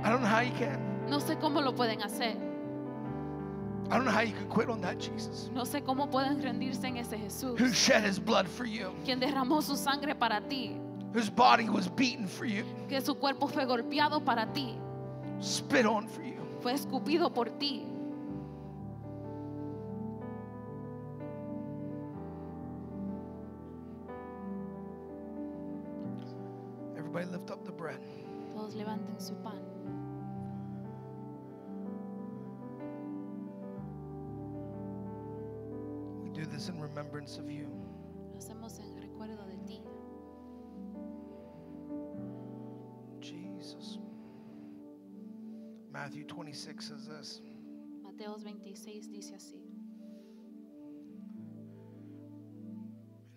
I 0.04 0.10
don't 0.10 0.22
know 0.22 0.28
how 0.28 0.42
you 0.42 0.52
can. 0.60 0.78
No 1.08 1.20
sé 1.20 1.38
cómo 1.40 1.62
lo 1.64 1.72
pueden 1.74 2.02
hacer. 2.02 2.36
I 3.92 3.96
don't 3.98 4.06
know 4.06 4.12
how 4.12 4.22
you 4.22 4.34
can 4.34 4.48
quit 4.48 4.70
on 4.70 4.82
that 4.82 4.98
Jesus 5.00 5.50
No 5.54 5.64
sé 5.66 5.84
cómo 5.84 6.10
pueden 6.10 6.42
rendirse 6.42 6.86
en 6.88 6.98
ese 6.98 7.18
Jesús. 7.18 7.60
who 7.60 7.72
shed 7.72 8.04
his 8.04 8.18
blood 8.20 8.48
for 8.48 8.66
you, 8.66 8.92
Quien 9.06 9.20
derramó 9.20 9.62
su 9.62 9.76
sangre 9.76 10.16
para 10.16 10.42
ti. 10.42 10.78
whose 11.14 11.30
body 11.30 11.70
was 11.70 11.88
beaten 11.88 12.28
for 12.28 12.46
you, 12.46 12.64
Que 12.90 13.02
su 13.02 13.14
cuerpo 13.16 13.48
fue 13.48 13.66
golpeado 13.66 14.24
para 14.24 14.46
ti. 14.54 14.76
spit 15.42 15.86
on 15.86 16.08
for 16.08 16.24
you. 16.24 16.34
Fue 16.62 16.74
escupido 16.74 17.32
por 17.34 17.50
ti. 17.60 17.86
Everybody 26.98 27.26
lift 27.26 27.52
up 27.52 27.66
the 27.66 27.72
bread. 27.72 28.00
Todos 28.56 28.76
levanten 28.76 29.20
su 29.20 29.34
pan. 29.44 29.60
This 36.54 36.70
in 36.70 36.80
remembrance 36.80 37.40
of 37.40 37.50
you. 37.50 37.68
Lo 38.32 38.40
hacemos 38.40 38.80
en 38.80 38.96
recuerdo 38.96 39.44
de 39.48 39.58
ti. 39.66 39.82
Jesus. 43.22 43.98
Matthew 45.92 46.24
26 46.26 46.88
says 46.88 47.08
this 47.08 47.42
Mateos 48.04 48.44
26 48.44 49.08
dice 49.08 49.32
así. 49.32 49.62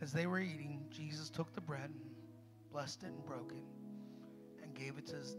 As 0.03 0.13
they 0.13 0.27
were 0.27 0.41
eating, 0.41 0.85
Jesus 0.91 1.31
took 1.31 1.55
the 1.55 1.61
bread, 1.61 1.91
blessed 2.71 3.05
it, 3.05 3.07
and 3.07 3.25
broke 3.25 3.53
it, 3.53 4.63
and 4.63 4.75
gave 4.75 4.99
it 4.99 5.07
to, 5.07 5.17
his, 5.17 5.37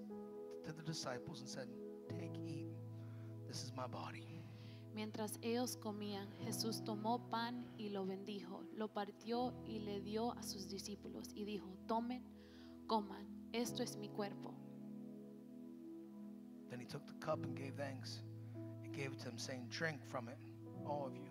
to 0.66 0.74
the 0.74 0.82
disciples 0.82 1.42
and 1.42 1.50
said, 1.50 1.68
Take, 2.10 2.38
eat. 2.44 2.72
This 3.48 3.64
is 3.64 3.72
my 3.76 3.86
body. 3.86 4.37
Mientras 4.98 5.38
ellos 5.44 5.78
comían, 5.78 6.28
Jesús 6.40 6.84
tomó 6.84 7.30
pan 7.30 7.72
y 7.78 7.90
lo 7.90 8.04
bendijo, 8.08 8.64
lo 8.74 8.88
partió 8.88 9.54
y 9.64 9.78
le 9.78 10.02
dio 10.02 10.32
a 10.32 10.42
sus 10.42 10.68
discípulos 10.70 11.30
y 11.36 11.46
dijo, 11.46 11.68
tomen, 11.88 12.24
coman, 12.88 13.28
esto 13.52 13.84
es 13.84 13.96
mi 13.96 14.10
cuerpo. 14.10 14.56
Then 16.72 16.80
he 16.80 16.88
took 16.88 17.06
the 17.06 17.14
cup 17.24 17.44
and 17.44 17.56
gave 17.56 17.76
thanks 17.76 18.24
and 18.84 18.92
gave 18.92 19.12
it 19.14 19.20
to 19.20 19.26
them, 19.26 19.38
saying, 19.38 19.68
Drink 19.70 20.04
from 20.04 20.30
it, 20.30 20.40
all 20.84 21.06
of 21.06 21.14
you. 21.16 21.30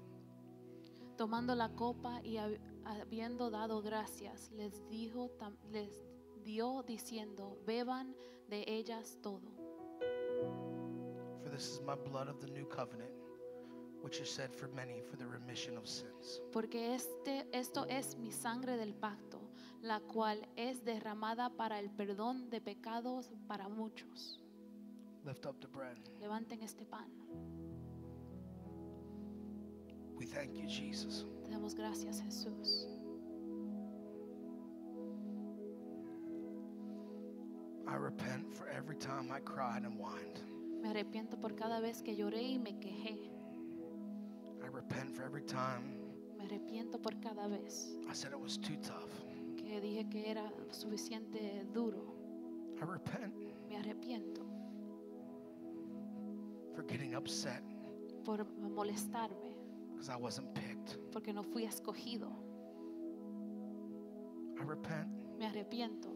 Tomando 1.16 1.56
la 1.56 1.70
copa 1.70 2.20
y 2.22 2.36
hab- 2.36 2.60
habiendo 2.84 3.50
dado 3.50 3.82
gracias, 3.82 4.48
les 4.52 4.80
dijo, 4.88 5.32
les 5.72 5.90
dio 6.44 6.84
diciendo, 6.84 7.58
beban 7.66 8.14
de 8.48 8.62
ellas 8.68 9.18
todo, 9.22 9.42
For 11.42 11.50
this 11.50 11.64
is 11.68 11.80
my 11.84 11.96
blood 11.96 12.28
of 12.28 12.38
the 12.40 12.46
new 12.46 12.64
covenant, 12.66 13.10
which 14.06 14.20
is 14.20 14.28
shed 14.28 14.54
for 14.54 14.68
many 14.68 15.02
for 15.10 15.16
the 15.16 15.26
remission 15.26 15.76
of 15.76 15.84
sins. 15.88 16.40
porque 16.52 16.94
este, 16.94 17.44
esto 17.50 17.86
es 17.88 18.16
mi 18.16 18.30
sangre 18.30 18.76
del 18.76 18.94
pacto, 18.94 19.40
la 19.82 19.98
cual 19.98 20.46
es 20.54 20.84
derramada 20.84 21.50
para 21.50 21.80
el 21.80 21.90
perdón 21.90 22.48
de 22.48 22.60
pecados 22.60 23.32
para 23.48 23.68
muchos. 23.68 24.40
Lift 25.24 25.44
up 25.44 25.58
the 25.60 25.66
bread. 25.66 25.98
Levanten 26.20 26.62
este 26.62 26.86
pan. 26.86 27.10
We 30.16 30.24
thank 30.24 30.54
you, 30.54 30.68
Jesus. 30.68 31.26
Te 31.44 31.50
damos 31.50 31.74
gracias, 31.74 32.20
Jesús. 32.22 32.86
I 37.88 37.96
repent 37.96 38.54
for 38.54 38.68
every 38.68 38.96
time 38.96 39.32
I 39.32 39.40
cried 39.40 39.84
and 39.84 39.98
whined. 39.98 40.40
Me 40.80 40.90
arrepiento 40.90 41.40
por 41.40 41.56
cada 41.56 41.80
vez 41.80 42.02
que 42.02 42.14
lloré 42.14 42.42
y 42.42 42.58
me 42.60 42.78
quejé. 42.78 43.35
I 44.88 44.94
repent 44.94 45.10
for 45.16 45.24
every 45.24 45.42
time 45.42 45.82
Me 46.38 46.44
arrepiento 46.44 47.00
por 47.00 47.12
cada 47.20 47.48
vez 47.48 47.96
I 48.08 48.14
said 48.14 48.32
it 48.32 48.40
was 48.40 48.56
too 48.58 48.76
tough. 48.82 49.10
que 49.56 49.80
dije 49.80 50.08
que 50.08 50.30
era 50.30 50.50
suficiente 50.70 51.64
duro. 51.72 52.14
I 52.80 52.84
repent 52.84 53.32
Me 53.68 53.76
arrepiento 53.76 54.42
for 56.74 56.82
getting 56.84 57.14
upset 57.14 57.62
por 58.24 58.44
molestarme, 58.60 59.54
because 59.92 60.08
I 60.08 60.16
wasn't 60.16 60.52
picked. 60.54 60.98
porque 61.10 61.32
no 61.32 61.42
fui 61.42 61.64
escogido. 61.64 62.30
I 64.60 64.62
repent 64.64 65.08
Me 65.38 65.46
arrepiento 65.46 66.08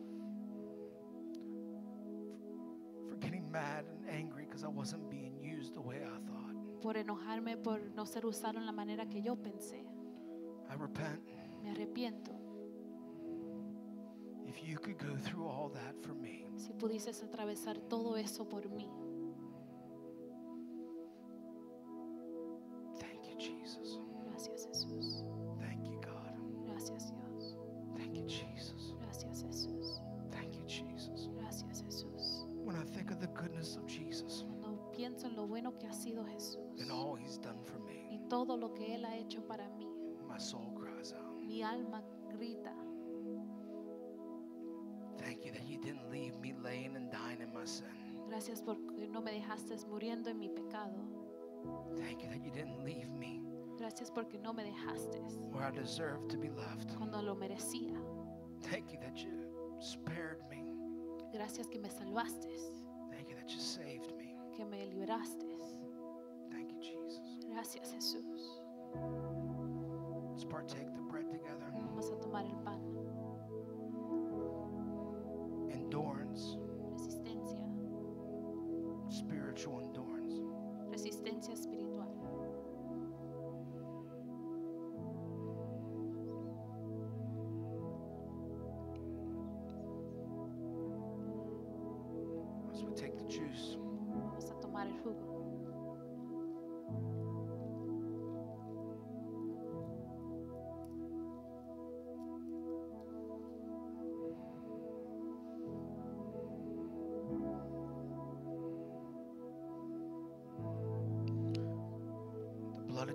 for 3.09 3.17
getting 3.17 3.51
mad 3.51 3.85
and 3.89 4.09
angry 4.09 4.45
because 4.47 4.63
I 4.65 4.69
wasn't 4.69 5.11
being 5.11 5.39
used 5.43 5.75
the 5.75 5.81
way 5.81 6.03
I. 6.05 6.20
por 6.81 6.97
enojarme, 6.97 7.57
por 7.57 7.81
no 7.95 8.07
ser 8.07 8.27
usado 8.27 8.59
en 8.59 8.67
la 8.67 8.73
manera 8.73 9.09
que 9.09 9.23
yo 9.23 9.37
pensé. 9.37 9.85
I 10.71 10.77
repent. 10.77 11.21
Me 11.63 11.71
arrepiento. 11.71 12.33
If 14.47 14.65
you 14.67 14.79
could 14.79 14.99
go 14.99 15.17
through 15.17 15.47
all 15.47 15.71
that 15.71 15.95
for 16.03 16.15
me. 16.15 16.47
Si 16.57 16.73
pudieses 16.73 17.23
atravesar 17.23 17.79
todo 17.79 18.17
eso 18.17 18.49
por 18.49 18.69
mí. 18.69 18.89
Thank 22.99 23.29
you, 23.29 23.37
Jesus. 23.39 24.01
Gracias, 24.27 24.67
Jesús. 24.67 25.25
Thank 25.59 25.87
you, 25.87 26.01
God. 26.01 26.67
Gracias, 26.67 27.13
Dios. 27.13 27.57
Thank 27.97 28.17
you, 28.17 28.27
Jesus. 28.27 28.95
Gracias, 29.01 29.43
Jesús. 29.43 30.01
Thank 30.31 30.57
you, 30.57 30.65
Jesus. 30.67 31.29
Gracias, 31.39 31.83
Jesús. 31.83 32.47
When 32.65 32.77
I 32.77 32.85
think 32.85 33.11
of 33.11 33.21
the 33.21 33.29
goodness 33.29 33.77
of 33.77 33.87
Jesus. 33.87 34.45
Cuando 34.61 34.91
pienso 34.93 35.27
en 35.27 35.37
lo 35.37 35.47
bueno 35.47 35.79
que 35.79 35.87
ha 35.87 35.93
sido 35.93 36.25
todo 38.31 38.57
lo 38.57 38.73
que 38.73 38.95
Él 38.95 39.05
ha 39.05 39.17
hecho 39.17 39.45
para 39.47 39.69
mí, 39.71 39.87
my 40.27 40.39
soul 40.39 40.73
cries 40.75 41.13
out, 41.13 41.43
mi 41.43 41.63
alma 41.63 42.03
grita. 42.33 42.73
Thank 45.19 45.45
you 45.45 45.53
that 45.53 45.67
you 45.69 45.79
didn't 45.79 46.11
leave 46.11 46.39
me 46.41 46.55
laying 46.63 46.97
and 46.97 47.11
dying 47.11 47.41
in 47.43 47.53
my 47.53 47.67
sin. 47.67 47.87
Gracias 48.29 48.63
porque 48.63 49.07
no 49.09 49.21
me 49.21 49.33
dejaste 49.33 49.77
muriendo 49.89 50.31
en 50.31 50.39
mi 50.39 50.49
pecado. 50.49 50.97
Thank 51.97 52.23
you 52.23 52.29
that 52.31 52.43
you 52.43 52.51
didn't 52.51 52.83
leave 52.85 53.11
me 53.11 53.43
Gracias 53.79 54.11
porque 54.11 54.39
no 54.39 54.53
me 54.55 54.63
dejaste 54.65 55.21
where 55.53 55.65
I 55.67 55.71
deserve 55.71 56.27
to 56.29 56.39
be 56.39 56.49
left. 56.51 56.95
cuando 56.97 57.21
lo 57.23 57.35
merecía. 57.35 58.01
Thank 58.63 58.93
you 58.93 58.99
that 59.01 59.17
you 59.17 59.31
spared 59.81 60.39
me. 60.49 60.65
Gracias 61.33 61.67
que 61.69 61.79
me 61.79 61.91
salvaste, 61.91 62.49
Thank 63.11 63.29
you 63.29 63.35
that 63.37 63.49
you 63.49 63.59
saved 63.61 64.15
me. 64.17 64.35
que 64.57 64.65
me 64.65 64.87
liberaste. 64.87 65.47
Thank 66.51 66.73
you, 66.73 66.79
Jesus. 66.81 67.00
Gracias 67.53 67.93
Jesús. 67.93 68.63
Let's 70.31 70.45
partake 70.45 70.95
the 70.95 71.03
bread 71.11 71.31
together. 71.31 71.73
Vamos 71.75 72.11
a 72.11 72.17
tomar 72.21 72.47
el 72.47 72.57
pan. 72.65 72.90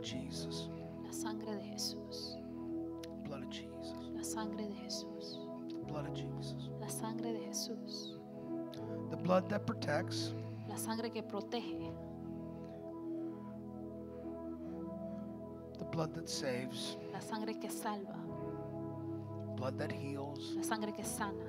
Jesus, 0.06 0.70
La 1.04 1.12
sangre 1.12 1.56
de 1.56 1.62
Jesús. 1.64 2.38
blood 3.24 3.44
of 3.44 3.50
Jesus, 3.50 3.94
La 4.14 4.24
sangre 4.24 4.68
de 4.68 4.76
Jesús. 4.76 5.40
the 5.80 5.86
blood 5.86 6.06
of 6.08 6.14
Jesus, 6.14 6.70
La 6.80 6.88
sangre 6.88 7.34
de 7.34 7.40
Jesús. 7.48 8.18
the 9.10 9.18
blood 9.18 9.50
that 9.50 9.66
protects, 9.66 10.34
La 10.70 10.76
sangre 10.78 11.10
que 11.10 11.24
protege. 11.24 11.92
the 15.80 15.86
blood 15.86 16.14
that 16.14 16.30
saves, 16.30 16.98
La 17.12 17.20
sangre 17.20 17.54
que 17.60 17.70
salva. 17.70 18.16
blood 19.56 19.78
that 19.78 19.92
heals, 19.92 20.54
La 20.56 20.64
sangre 20.64 20.92
que 20.94 21.04
sana. 21.04 21.44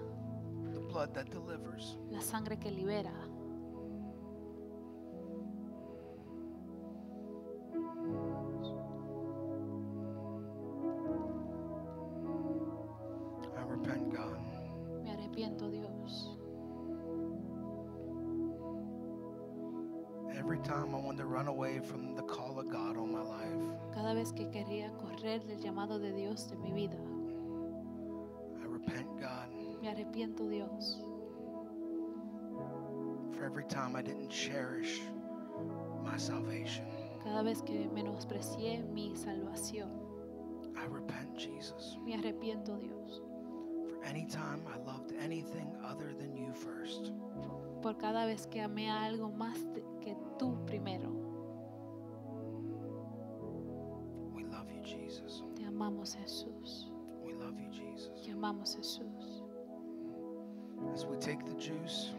the 0.73 0.81
blood 0.81 1.13
that 1.15 1.31
delivers. 1.31 1.97
La 2.11 2.21
sangre 2.21 2.57
que 2.59 2.71
libera. 2.71 3.13
Every 20.39 20.59
time 20.59 20.95
I 20.95 20.99
want 20.99 21.19
to 21.19 21.25
run 21.25 21.49
away 21.49 21.81
from 21.81 22.15
the 22.15 22.23
call 22.23 22.59
of 22.61 22.69
God 22.69 22.97
on 22.97 23.11
my 23.11 23.23
life, 23.23 23.53
Cada 23.95 24.15
vez 24.15 24.33
que 24.33 24.47
quería 24.51 24.91
correr 24.99 25.41
del 25.47 25.59
llamado 25.59 25.99
de 25.99 26.13
Dios 26.13 26.47
de 26.49 26.57
mi 26.57 26.73
vida. 26.73 26.97
I 28.63 28.67
repent, 28.67 29.07
God, 29.21 29.49
Me 29.83 29.89
arrepiento, 29.89 30.49
Dios. 30.49 30.99
for 33.33 33.45
every 33.45 33.65
time 33.65 33.97
I 33.97 34.03
didn't 34.03 34.29
cherish 34.31 35.01
my 36.05 36.17
salvation. 36.17 36.85
Cada 37.25 37.43
vez 37.43 37.63
que 37.63 37.89
menosprecié 37.95 38.83
mi 38.93 39.15
salvación. 39.17 39.91
I 40.77 40.85
repent, 40.87 41.37
Jesus, 41.37 41.97
Me 42.05 42.15
arrepiento, 42.17 42.79
Dios. 42.79 43.21
for 43.89 44.05
any 44.05 44.27
time 44.27 44.63
I 44.69 44.79
loved 44.87 45.13
anything 45.19 45.75
other 45.85 46.13
than 46.19 46.37
you 46.37 46.53
first. 46.53 47.13
Por 47.87 47.99
cada 47.99 48.27
vez 48.27 48.49
que 48.49 48.61
amé 48.61 48.91
a 48.91 49.05
algo 49.05 49.29
más 49.31 49.57
que 50.01 50.17
tú 50.41 50.57
primero. 50.67 51.09
We 54.35 54.43
love 54.43 54.69
you, 54.73 54.83
Jesus. 54.83 55.45
Te 55.55 55.65
amamos, 55.65 56.17
Jesús. 56.17 56.91
We 57.25 57.35
love 57.35 57.57
you, 57.57 57.71
Jesus. 57.71 58.23
Te 58.23 58.33
amamos, 58.33 58.75
Jesús. 58.75 59.45
As 60.93 61.07
we 61.07 61.17
take 61.19 61.45
the 61.45 61.55
juice, 61.61 62.13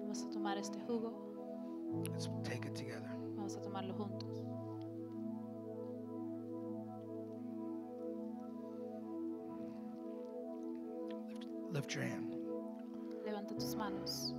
Vamos 0.00 0.22
a 0.22 0.30
tomar 0.30 0.56
este 0.56 0.80
jugo. 0.86 1.12
let's 2.12 2.30
take 2.42 2.66
it 2.66 2.74
together. 2.74 3.10
Vamos 3.36 3.58
a 3.58 3.60
tomarlo 3.60 3.92
juntos. 3.92 4.42
Lift 11.72 11.94
your 11.94 12.04
hand. 12.04 12.38
Levanta 13.26 13.54
tus 13.54 13.76
manos. 13.76 14.34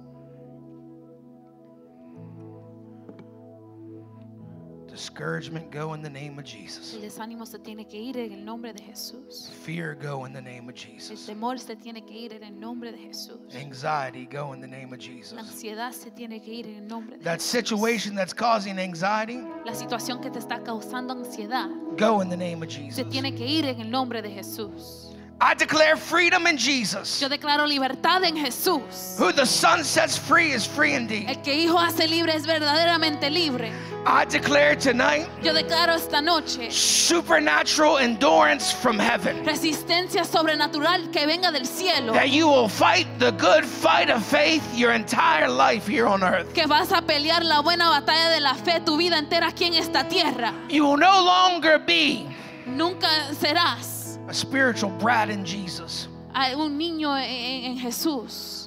Discouragement, 5.01 5.71
go 5.71 5.95
in 5.95 6.03
the 6.03 6.09
name 6.11 6.37
of 6.37 6.45
Jesus. 6.45 6.93
El 6.93 7.01
desánimo 7.01 7.47
se 7.47 7.57
tiene 7.57 7.85
que 7.87 7.97
ir 7.97 8.17
en 8.17 8.33
el 8.33 8.45
nombre 8.45 8.71
de 8.71 8.83
Jesús. 8.83 9.49
Fear, 9.65 9.95
go 9.95 10.25
in 10.27 10.31
the 10.31 10.39
name 10.41 10.69
of 10.69 10.75
El 10.75 10.93
Jesus. 10.93 11.25
temor 11.25 11.57
se 11.57 11.75
tiene 11.75 12.05
que 12.05 12.13
ir 12.13 12.33
en 12.33 12.43
el 12.43 12.51
nombre 12.59 12.91
de 12.91 12.99
Jesús. 12.99 13.39
Anxiety, 13.55 14.27
go 14.31 14.53
in 14.53 14.61
the 14.61 14.67
name 14.67 14.93
of 14.93 14.99
La 14.99 15.03
Jesus. 15.03 15.33
ansiedad 15.39 15.91
se 15.91 16.11
tiene 16.11 16.39
que 16.39 16.53
ir 16.53 16.67
en 16.67 16.75
el 16.83 16.87
nombre 16.87 17.17
de 17.17 17.23
That 17.23 17.39
Jesús. 17.39 17.49
situation 17.49 18.13
that's 18.15 18.31
causing 18.33 18.77
anxiety, 18.77 19.39
La 19.65 19.73
situación 19.73 20.21
que 20.21 20.29
te 20.29 20.37
está 20.37 20.63
causando 20.63 21.13
ansiedad 21.13 21.67
go 21.97 22.21
in 22.21 22.29
the 22.29 22.37
name 22.37 22.61
of 22.63 22.71
se 22.71 22.79
Jesus. 22.83 23.09
tiene 23.09 23.33
que 23.35 23.47
ir 23.47 23.65
en 23.65 23.81
el 23.81 23.89
nombre 23.89 24.21
de 24.21 24.29
Jesús. 24.29 25.07
I 25.43 25.55
declare 25.55 25.97
freedom 25.97 26.45
in 26.45 26.55
Jesus. 26.55 27.19
Yo 27.19 27.27
declaro 27.27 27.65
libertad 27.65 28.23
en 28.23 28.35
Jesús. 28.37 29.15
Who 29.17 29.33
the 29.33 29.47
Son 29.47 29.83
sets 29.83 30.15
free 30.15 30.51
is 30.51 30.67
free 30.67 30.93
indeed. 30.93 31.27
El 31.27 31.41
que 31.41 31.55
Hijo 31.55 31.79
hace 31.79 32.07
libre 32.07 32.35
es 32.35 32.45
verdaderamente 32.45 33.31
libre. 33.31 33.71
I 34.05 34.25
declare 34.25 34.75
tonight 34.75 35.27
Yo 35.43 35.53
declaro 35.53 35.93
esta 35.93 36.21
noche 36.21 36.71
supernatural 36.71 37.99
endurance 37.99 38.71
from 38.71 38.97
heaven. 38.97 39.45
resistencia 39.45 40.25
sobrenatural 40.25 41.11
que 41.11 41.25
venga 41.25 41.51
del 41.51 41.65
cielo. 41.65 42.13
That 42.13 42.29
you 42.29 42.47
will 42.47 42.67
fight 42.67 43.07
the 43.19 43.31
good 43.31 43.63
fight 43.63 44.09
of 44.09 44.25
faith 44.25 44.63
your 44.75 44.91
entire 44.93 45.47
life 45.47 45.87
here 45.87 46.07
on 46.07 46.23
earth. 46.23 46.53
Que 46.53 46.65
vas 46.67 46.91
a 46.91 47.01
pelear 47.01 47.43
la 47.43 47.61
buena 47.61 47.89
batalla 47.89 48.33
de 48.33 48.41
la 48.41 48.55
fe 48.55 48.79
tu 48.83 48.97
vida 48.97 49.17
entera 49.17 49.47
aquí 49.49 49.65
en 49.65 49.75
esta 49.75 50.07
tierra. 50.07 50.53
You 50.69 50.85
will 50.85 50.97
no 50.97 51.23
longer 51.23 51.77
be 51.79 52.27
Nunca 52.65 53.07
serás 53.33 54.19
a 54.27 54.33
spiritual 54.33 54.91
brat 54.99 55.29
in 55.29 55.43
Jesus, 55.43 56.07
un 56.55 56.77
niño 56.77 57.15
en, 57.17 57.77
Jesús, 57.77 58.60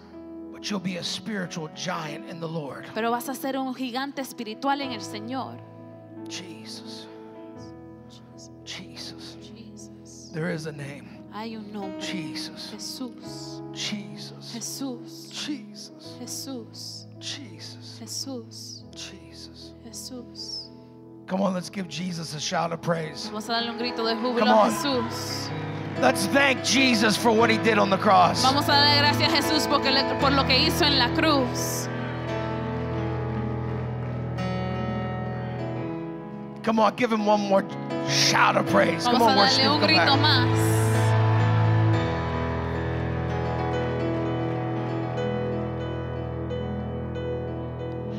you'll 0.70 0.80
be 0.80 0.96
a 0.96 1.04
spiritual 1.04 1.68
giant 1.74 2.28
in 2.28 2.40
the 2.40 2.48
Lord. 2.48 2.86
pero 2.94 3.10
vas 3.10 3.28
a 3.28 3.34
ser 3.34 3.56
un 3.56 3.74
gigante 3.74 4.20
espiritual 4.20 4.80
en 4.80 4.92
el 4.92 5.00
Señor. 5.00 5.58
Jesus. 6.28 7.06
Jesus. 8.64 9.36
Jesus. 9.42 10.30
There 10.32 10.50
is 10.50 10.66
a 10.66 10.72
name. 10.72 11.08
Hay 11.32 11.56
un 11.56 11.72
nombre. 11.72 12.00
Jesus. 12.00 12.70
Jesús. 12.72 13.62
Jesus. 13.72 14.52
Jesús. 14.54 15.30
Jesus. 15.32 16.16
Jesús. 16.20 17.06
Jesus. 17.20 17.98
Jesús. 18.00 18.82
Jesus. 18.94 19.74
Jesús. 19.84 20.70
Come 21.26 21.40
on, 21.40 21.54
let's 21.54 21.70
give 21.70 21.88
Jesus 21.88 22.34
a 22.34 22.40
shout 22.40 22.72
of 22.72 22.80
praise. 22.82 23.26
Vamos 23.26 23.48
a 23.48 23.52
darle 23.52 23.70
un 23.70 23.78
grito 23.78 24.04
de 24.04 24.14
júbilo 24.14 24.40
Come 24.40 24.50
a 24.50 24.54
on. 24.54 24.70
Jesús. 24.70 25.50
Let's 26.00 26.26
thank 26.26 26.62
Jesus 26.64 27.16
for 27.16 27.30
what 27.32 27.48
he 27.50 27.56
did 27.58 27.78
on 27.78 27.88
the 27.88 27.96
cross. 27.96 28.42
Vamos 28.42 28.64
a 28.68 28.72
darle 28.72 28.98
gracias 28.98 29.32
a 29.32 29.36
Jesús 29.36 29.66
porque 29.68 29.90
por 30.20 30.30
lo 30.32 30.44
que 30.44 30.58
hizo 30.58 30.84
en 30.84 30.98
la 30.98 31.08
cruz. 31.14 31.88
Come 36.62 36.78
on, 36.80 36.94
give 36.96 37.12
him 37.12 37.26
one 37.26 37.40
more 37.48 37.64
shout 38.08 38.56
of 38.56 38.66
praise. 38.70 39.04
Come 39.04 39.18
Vamos 39.18 39.28
a 39.28 39.30
on, 39.32 39.36
worship 39.38 39.62
darle 39.62 39.66
him. 39.66 39.72
un 39.72 39.80
Come 39.80 39.86
grito 39.88 40.16
back. 40.16 40.20
más. 40.20 40.74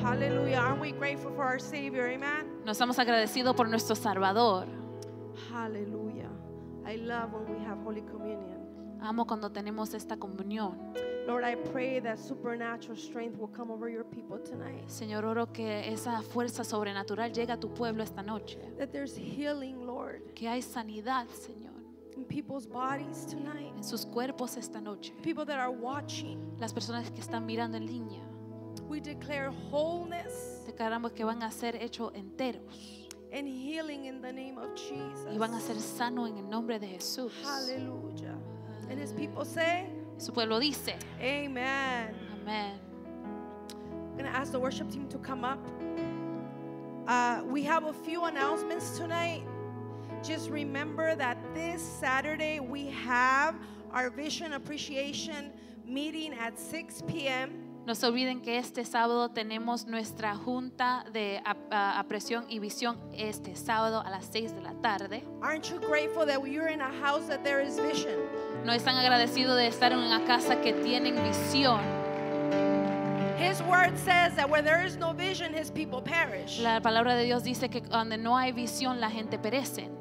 Hallelujah. 0.02 0.58
Aren't 0.58 0.82
we 0.82 0.92
grateful 0.92 1.32
for 1.32 1.44
our 1.44 1.60
Savior? 1.60 2.08
Amen. 2.08 2.46
Nos 2.66 2.78
estamos 2.78 2.98
agradecidos 3.00 3.56
por 3.56 3.68
nuestro 3.68 3.96
Salvador. 3.96 4.66
Hallelujah. 5.52 6.15
I 6.86 6.98
love 6.98 7.34
when 7.34 7.46
we 7.58 7.66
have 7.66 7.78
Holy 7.84 8.02
Communion. 8.02 8.60
Amo 9.02 9.26
cuando 9.26 9.50
tenemos 9.52 9.94
esta 9.94 10.18
comunión. 10.18 10.78
Lord, 11.28 11.44
I 11.44 11.56
pray 11.56 12.00
that 12.02 12.20
supernatural 12.20 12.96
strength 12.96 13.38
will 13.40 13.48
come 13.48 13.72
over 13.72 13.90
your 13.90 14.04
people 14.04 14.38
tonight. 14.40 14.88
Señor, 14.88 15.26
oro 15.26 15.48
que 15.52 15.92
esa 15.92 16.22
fuerza 16.22 16.64
sobrenatural 16.64 17.32
llegue 17.34 17.52
a 17.52 17.58
tu 17.60 17.74
pueblo 17.74 18.04
esta 18.04 18.22
noche. 18.22 18.60
That 18.78 18.92
there's 18.92 19.16
healing, 19.16 19.86
Lord, 19.86 20.22
Que 20.36 20.48
hay 20.48 20.62
sanidad, 20.62 21.28
Señor, 21.30 21.74
in 22.16 22.26
people's 22.26 22.68
bodies 22.68 23.26
tonight. 23.26 23.74
en 23.76 23.84
sus 23.84 24.06
cuerpos 24.06 24.56
esta 24.56 24.80
noche. 24.80 25.14
People 25.24 25.46
that 25.46 25.58
are 25.60 25.72
watching, 25.72 26.40
Las 26.60 26.74
personas 26.74 27.10
que 27.12 27.22
están 27.22 27.46
mirando 27.46 27.76
en 27.78 27.88
línea, 27.88 28.22
we 28.88 29.00
declare 29.02 29.50
wholeness 29.72 30.64
declaramos 30.68 31.12
que 31.14 31.24
van 31.24 31.42
a 31.42 31.50
ser 31.52 31.76
hechos 31.82 32.12
enteros 32.14 33.05
and 33.36 33.48
healing 33.48 34.06
in 34.06 34.22
the 34.22 34.32
name 34.32 34.58
of 34.58 34.74
Jesus. 34.76 35.28
y 35.30 35.38
van 35.38 35.54
a 35.54 35.60
ser 35.60 35.76
sanos 35.76 36.30
en 36.30 36.38
el 36.38 36.50
nombre 36.50 36.80
de 36.80 36.88
Jesús. 36.88 37.32
Hallelujah. 37.44 38.38
And 38.90 38.98
his 38.98 39.12
people 39.12 39.44
say, 39.44 39.88
Su 40.18 40.32
pueblo 40.32 40.60
dice, 40.60 40.96
Amen. 41.22 42.16
amén. 42.34 42.80
I'm 43.70 44.18
going 44.18 44.32
to 44.32 44.38
ask 44.38 44.54
the 44.54 44.60
worship 44.60 44.90
team 44.90 45.10
to 45.10 45.18
come 45.18 45.44
up. 45.44 45.60
Uh, 47.08 47.42
we 47.46 47.62
have 47.64 47.84
a 47.86 47.94
few 47.94 48.24
announcements 48.24 48.98
tonight. 48.98 49.44
Just 50.24 50.50
remember 50.50 51.16
that 51.16 51.38
this 51.54 51.82
Saturday 51.82 52.62
we 52.62 52.88
have 52.88 53.56
our 53.92 54.10
Vision 54.10 54.54
Appreciation 54.54 55.52
meeting 55.86 56.34
at 56.34 56.58
6 56.58 57.04
p.m. 57.08 57.65
No 57.86 57.94
se 57.94 58.08
olviden 58.08 58.42
que 58.42 58.58
este 58.58 58.84
sábado 58.84 59.30
tenemos 59.30 59.86
nuestra 59.86 60.36
junta 60.36 61.06
de 61.14 61.40
apreciación 61.70 62.46
y 62.50 62.58
visión 62.58 62.98
este 63.14 63.56
sábado 63.56 64.02
a 64.04 64.10
las 64.10 64.26
6 64.32 64.56
de 64.56 64.62
la 64.64 64.74
tarde. 64.82 65.24
Aren't 65.44 65.70
you 65.70 65.80
grateful 65.80 66.26
that 66.26 66.44
you're 66.48 66.68
in 66.68 66.82
a 66.82 66.92
house 67.04 67.28
that 67.28 67.44
there 67.44 67.62
is 67.62 67.80
vision? 67.80 68.16
No 68.66 68.74
están 68.74 68.98
agradecidos 68.98 69.56
de 69.56 69.68
estar 69.68 69.92
en 69.92 70.00
una 70.00 70.26
casa 70.26 70.60
que 70.62 70.74
tienen 70.74 71.16
visión. 71.24 71.80
His 73.38 73.62
word 73.62 73.96
says 74.00 74.36
that 74.36 74.50
where 74.50 74.64
there 74.64 74.84
is 74.84 74.98
no 74.98 75.14
vision, 75.14 75.54
his 75.54 75.70
people 75.70 76.02
perish. 76.02 76.60
La 76.62 76.82
palabra 76.82 77.16
de 77.16 77.26
Dios 77.26 77.44
dice 77.44 77.70
que 77.70 77.82
donde 77.82 78.18
no 78.18 78.36
hay 78.36 78.52
visión 78.52 79.00
la 79.00 79.12
gente 79.12 79.38
perece. 79.38 79.92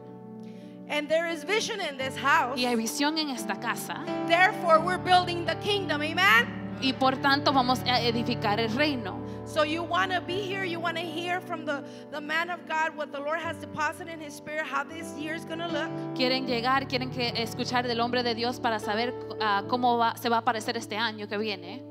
And 0.88 1.06
there 1.06 1.26
is 1.26 1.44
vision 1.44 1.82
in 1.82 1.98
this 1.98 2.16
house. 2.16 2.58
Y 2.58 2.64
hay 2.64 2.76
visión 2.76 3.18
en 3.18 3.28
esta 3.28 3.56
casa 3.56 4.04
Therefore, 4.26 4.80
we're 4.80 4.96
building 4.96 5.44
the 5.44 5.56
kingdom. 5.56 6.00
Amen. 6.00 6.63
Y 6.80 6.92
por 6.92 7.16
tanto 7.16 7.52
vamos 7.52 7.80
a 7.86 8.00
edificar 8.00 8.58
el 8.60 8.70
reino. 8.76 9.20
So 9.46 9.62
you 9.62 9.82
want 9.82 10.10
to 10.12 10.20
be 10.22 10.40
here, 10.40 10.64
you 10.64 10.80
want 10.80 10.96
to 10.96 11.02
hear 11.02 11.38
from 11.40 11.66
the, 11.66 11.84
the 12.10 12.20
man 12.20 12.48
of 12.50 12.66
God 12.66 12.96
what 12.96 13.12
the 13.12 13.20
Lord 13.20 13.40
has 13.40 13.58
deposited 13.58 14.08
in 14.08 14.20
his 14.20 14.32
spirit, 14.34 14.64
how 14.66 14.84
this 14.84 15.14
year 15.18 15.34
is 15.34 15.44
going 15.44 15.58
to 15.58 15.68
look. 15.68 15.90
Quieren 16.14 16.46
llegar, 16.46 16.88
quieren 16.88 17.10
que 17.12 17.30
escuchar 17.36 17.86
del 17.86 18.00
hombre 18.00 18.22
de 18.22 18.34
Dios 18.34 18.58
para 18.58 18.78
saber 18.78 19.12
ah, 19.40 19.62
cómo 19.68 19.98
va- 19.98 20.16
se 20.16 20.28
va 20.30 20.36
a 20.36 20.40
aparecer 20.40 20.76
este 20.78 20.96
año 20.96 21.28
que 21.28 21.36
viene. 21.36 21.82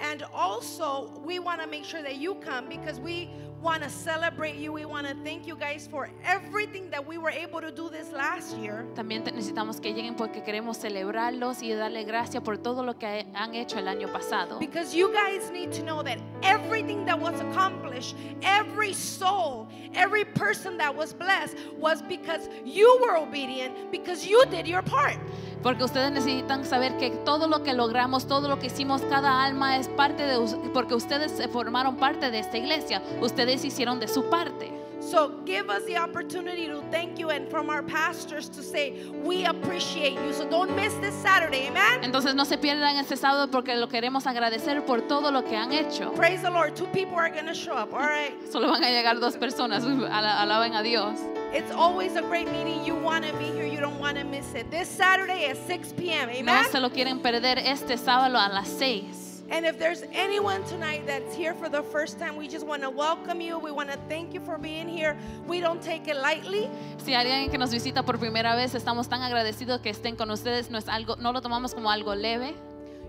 And 0.00 0.22
also, 0.32 1.10
we 1.26 1.38
want 1.38 1.60
to 1.60 1.66
make 1.66 1.84
sure 1.84 2.00
that 2.02 2.16
you 2.16 2.36
come 2.36 2.68
because 2.70 2.98
we 2.98 3.28
want 3.62 3.82
to 3.82 3.90
celebrate 3.90 4.56
you. 4.56 4.72
We 4.72 4.84
want 4.84 5.06
to 5.06 5.14
thank 5.22 5.46
you 5.46 5.56
guys 5.56 5.86
for 5.90 6.08
everything 6.24 6.90
that 6.90 7.06
we 7.06 7.18
were 7.18 7.30
able 7.30 7.60
to 7.60 7.70
do 7.70 7.90
this 7.90 8.10
last 8.12 8.56
year. 8.56 8.86
También 8.94 9.22
necesitamos 9.24 9.80
que 9.80 9.92
lleguen 9.92 10.16
porque 10.16 10.42
queremos 10.42 10.78
celebrarlos 10.78 11.62
y 11.62 11.70
darle 11.72 12.04
gracias 12.04 12.42
por 12.42 12.56
todo 12.56 12.82
lo 12.82 12.94
que 12.94 13.26
han 13.34 13.54
hecho 13.54 13.78
el 13.78 13.88
año 13.88 14.10
pasado. 14.12 14.58
Because 14.58 14.94
you 14.94 15.12
guys 15.12 15.50
need 15.50 15.72
to 15.72 15.82
know 15.82 16.02
that 16.02 16.18
everything 16.42 17.04
that 17.04 17.18
was 17.18 17.38
accomplished, 17.40 18.16
every 18.42 18.92
soul, 18.92 19.68
every 19.94 20.24
person 20.24 20.78
that 20.78 20.94
was 20.94 21.12
blessed 21.12 21.56
was 21.78 22.02
because 22.02 22.48
you 22.64 22.98
were 23.02 23.16
obedient, 23.16 23.92
because 23.92 24.26
you 24.26 24.42
did 24.46 24.66
your 24.66 24.82
part. 24.82 25.18
Porque 25.62 25.84
ustedes 25.84 26.10
necesitan 26.10 26.64
saber 26.64 26.96
que 26.96 27.10
todo 27.10 27.46
lo 27.46 27.62
que 27.62 27.74
logramos, 27.74 28.26
todo 28.26 28.48
lo 28.48 28.58
que 28.58 28.68
hicimos, 28.68 29.02
cada 29.02 29.44
alma 29.44 29.76
es 29.76 29.88
parte 29.88 30.22
de 30.22 30.38
porque 30.72 30.94
ustedes 30.94 31.32
se 31.32 31.48
formaron 31.48 31.96
parte 31.96 32.30
de 32.30 32.38
esta 32.38 32.56
iglesia. 32.56 33.02
Ustedes 33.20 33.64
hicieron 33.64 34.00
de 34.00 34.08
su 34.08 34.30
parte. 34.30 34.79
So 35.00 35.30
give 35.46 35.70
us 35.70 35.82
the 35.86 35.96
opportunity 35.96 36.66
to 36.66 36.82
thank 36.90 37.18
you 37.18 37.30
and 37.30 37.48
from 37.48 37.70
our 37.70 37.82
pastors 37.82 38.48
to 38.50 38.62
say, 38.62 38.92
we 39.24 39.44
appreciate 39.46 40.12
you. 40.12 40.32
So 40.32 40.48
don't 40.48 40.76
miss 40.76 40.92
this 41.00 41.14
Saturday, 41.14 41.68
amen? 41.68 42.02
Entonces 42.04 42.34
no 42.34 42.44
se 42.44 42.58
pierdan 42.58 42.96
este 42.96 43.16
sábado 43.16 43.50
porque 43.50 43.74
lo 43.76 43.88
queremos 43.88 44.26
agradecer 44.26 44.84
por 44.84 45.00
todo 45.08 45.30
lo 45.30 45.42
que 45.42 45.56
han 45.56 45.72
hecho. 45.72 46.12
Praise 46.14 46.42
the 46.42 46.50
Lord. 46.50 46.76
Two 46.76 46.86
people 46.88 47.16
are 47.16 47.30
going 47.30 47.46
to 47.46 47.54
show 47.54 47.72
up, 47.74 47.92
all 47.92 48.00
right? 48.00 48.34
Solo 48.52 48.68
van 48.68 48.84
a 48.84 48.88
llegar 48.90 49.18
dos 49.20 49.36
personas. 49.36 49.84
Ala- 49.84 50.40
Alaben 50.42 50.74
a 50.74 50.82
Dios. 50.82 51.18
It's 51.52 51.72
always 51.72 52.14
a 52.16 52.22
great 52.22 52.50
meeting. 52.52 52.84
You 52.84 52.94
want 52.94 53.24
to 53.24 53.32
be 53.38 53.44
here, 53.46 53.64
you 53.66 53.80
don't 53.80 53.98
want 53.98 54.16
to 54.18 54.24
miss 54.24 54.54
it. 54.54 54.70
This 54.70 54.88
Saturday 54.88 55.46
at 55.46 55.56
6 55.66 55.94
p.m., 55.94 56.28
No 56.28 56.52
amen? 56.52 56.64
se 56.70 56.78
lo 56.78 56.90
quieren 56.90 57.20
perder 57.20 57.58
este 57.58 57.96
sábado 57.96 58.36
a 58.38 58.48
las 58.52 58.68
seis. 58.68 59.19
And 59.50 59.66
if 59.66 59.78
there's 59.78 60.04
anyone 60.12 60.62
tonight 60.64 61.06
that's 61.06 61.34
here 61.34 61.54
for 61.54 61.68
the 61.68 61.82
first 61.82 62.18
time, 62.20 62.36
we 62.36 62.46
just 62.46 62.64
want 62.64 62.82
to 62.82 62.90
welcome 62.90 63.40
you. 63.40 63.58
We 63.58 63.72
want 63.72 63.90
to 63.90 63.98
thank 64.08 64.32
you 64.32 64.40
for 64.40 64.58
being 64.58 64.88
here. 64.88 65.16
We 65.48 65.60
don't 65.60 65.82
take 65.82 66.06
it 66.06 66.16
lightly. 66.16 66.68
Si 67.04 67.12
hay 67.12 67.24
alguien 67.26 67.50
que 67.50 67.58
nos 67.58 67.72
visita 67.72 68.04
por 68.04 68.18
primera 68.18 68.54
vez, 68.54 68.74
estamos 68.74 69.08
tan 69.08 69.22
agradecidos 69.22 69.80
que 69.80 69.90
estén 69.90 70.16
con 70.16 70.30
ustedes. 70.30 70.70
No, 70.70 70.78
es 70.78 70.88
algo, 70.88 71.16
no 71.16 71.32
lo 71.32 71.40
tomamos 71.40 71.74
como 71.74 71.90
algo 71.90 72.14
leve. 72.14 72.54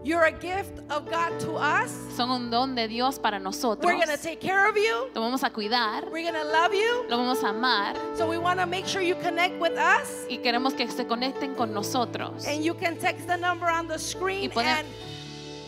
You're 0.03 0.23
a 0.25 0.31
gift 0.31 0.79
of 0.89 1.05
God 1.11 1.39
to 1.41 1.57
us. 1.57 1.91
Son 2.15 2.31
un 2.31 2.49
don 2.49 2.73
de 2.73 2.87
Dios 2.87 3.19
para 3.19 3.37
nosotros. 3.37 3.85
We're 3.85 4.03
going 4.03 4.07
to 4.07 4.17
take 4.17 4.41
care 4.41 4.67
of 4.67 4.75
you. 4.75 5.11
Lo 5.13 5.21
vamos 5.21 5.43
a 5.43 5.51
cuidar, 5.51 6.09
We're 6.11 6.23
going 6.23 6.33
to 6.33 6.43
love 6.51 6.73
you. 6.73 7.05
lo 7.07 7.17
vamos 7.17 7.43
a 7.43 7.49
amar 7.49 7.95
So 8.17 8.27
we 8.27 8.39
want 8.39 8.59
to 8.59 8.65
make 8.65 8.87
sure 8.87 9.03
you 9.03 9.13
connect 9.13 9.61
with 9.61 9.77
us. 9.77 10.25
y 10.27 10.37
queremos 10.39 10.73
que 10.75 10.89
se 10.89 11.05
conecten 11.05 11.53
con 11.55 11.71
nosotros. 11.71 12.47
And 12.47 12.63
you 12.63 12.73
can 12.73 12.97
text 12.97 13.27
the 13.27 13.37
number 13.37 13.67
on 13.69 13.87
the 13.87 13.99
screen 13.99 14.49
Y 14.55 14.63
and, 14.63 14.87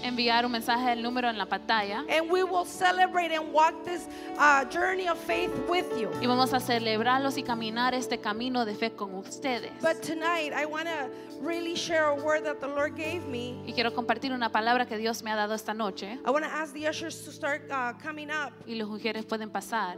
Enviar 0.04 0.46
un 0.46 0.52
mensaje 0.52 0.90
del 0.90 1.02
número 1.02 1.30
en 1.30 1.38
la 1.38 1.46
pantalla 1.46 2.04
and 2.10 2.30
we 2.30 2.44
will 2.44 2.66
celebrate 2.66 3.32
and 3.32 3.54
walk 3.54 3.74
this 3.86 4.08
uh, 4.38 4.66
journey 4.66 5.08
of 5.08 5.18
faith 5.18 5.52
with 5.70 5.86
you. 5.98 6.10
y 6.22 6.28
vamos 6.28 6.54
a 6.54 6.60
celebrarlos 6.60 7.38
y 7.38 7.44
caminar 7.44 7.94
este 7.94 8.20
camino 8.20 8.66
de 8.66 8.76
fe 8.76 8.92
con 8.92 9.16
ustedes. 9.16 9.72
But 9.82 10.02
tonight, 10.02 10.52
I 10.54 10.66
want 10.66 10.88
to 10.88 11.10
really 11.42 11.76
share 11.76 12.06
a 12.06 12.16
word 12.16 12.44
that 12.44 12.60
the 12.60 12.68
Lord 12.68 12.96
gave 12.96 13.26
me. 13.28 13.62
Y 13.66 13.74
quiero 13.74 13.94
compartir 13.94 14.34
una 14.34 14.50
palabra 14.50 14.86
que 14.86 14.98
Dios 14.98 15.24
me 15.24 15.32
ha 15.32 15.36
dado 15.36 15.54
esta 15.54 15.74
noche 15.74 16.20
I 16.26 16.32
want 16.32 16.44
to 16.46 16.52
ask 16.52 16.74
the 16.74 16.88
ushers 16.88 17.24
to 17.24 17.32
start 17.32 17.64
uh, 17.72 17.94
coming 18.02 18.30
up 18.30 18.52
y 18.68 18.76
los 18.76 18.90
mujeres 18.90 19.26
pueden 19.26 19.50
pasar. 19.50 19.98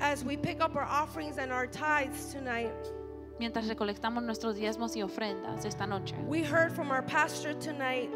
as 0.00 0.24
we 0.24 0.36
pick 0.36 0.60
up 0.60 0.76
our 0.76 0.84
offerings 0.84 1.38
and 1.38 1.52
our 1.52 1.66
tithes 1.66 2.32
tonight. 2.32 2.72
Mientras 3.38 3.66
recolectamos 3.68 4.22
nuestros 4.22 4.56
diezmos 4.56 4.96
y 4.96 5.02
ofrendas 5.02 5.64
esta 5.66 5.86
noche. 5.86 6.14
We 6.26 6.42
heard 6.42 6.72
from 6.72 6.90
our 6.90 7.02
pastor 7.02 7.52
tonight 7.54 8.10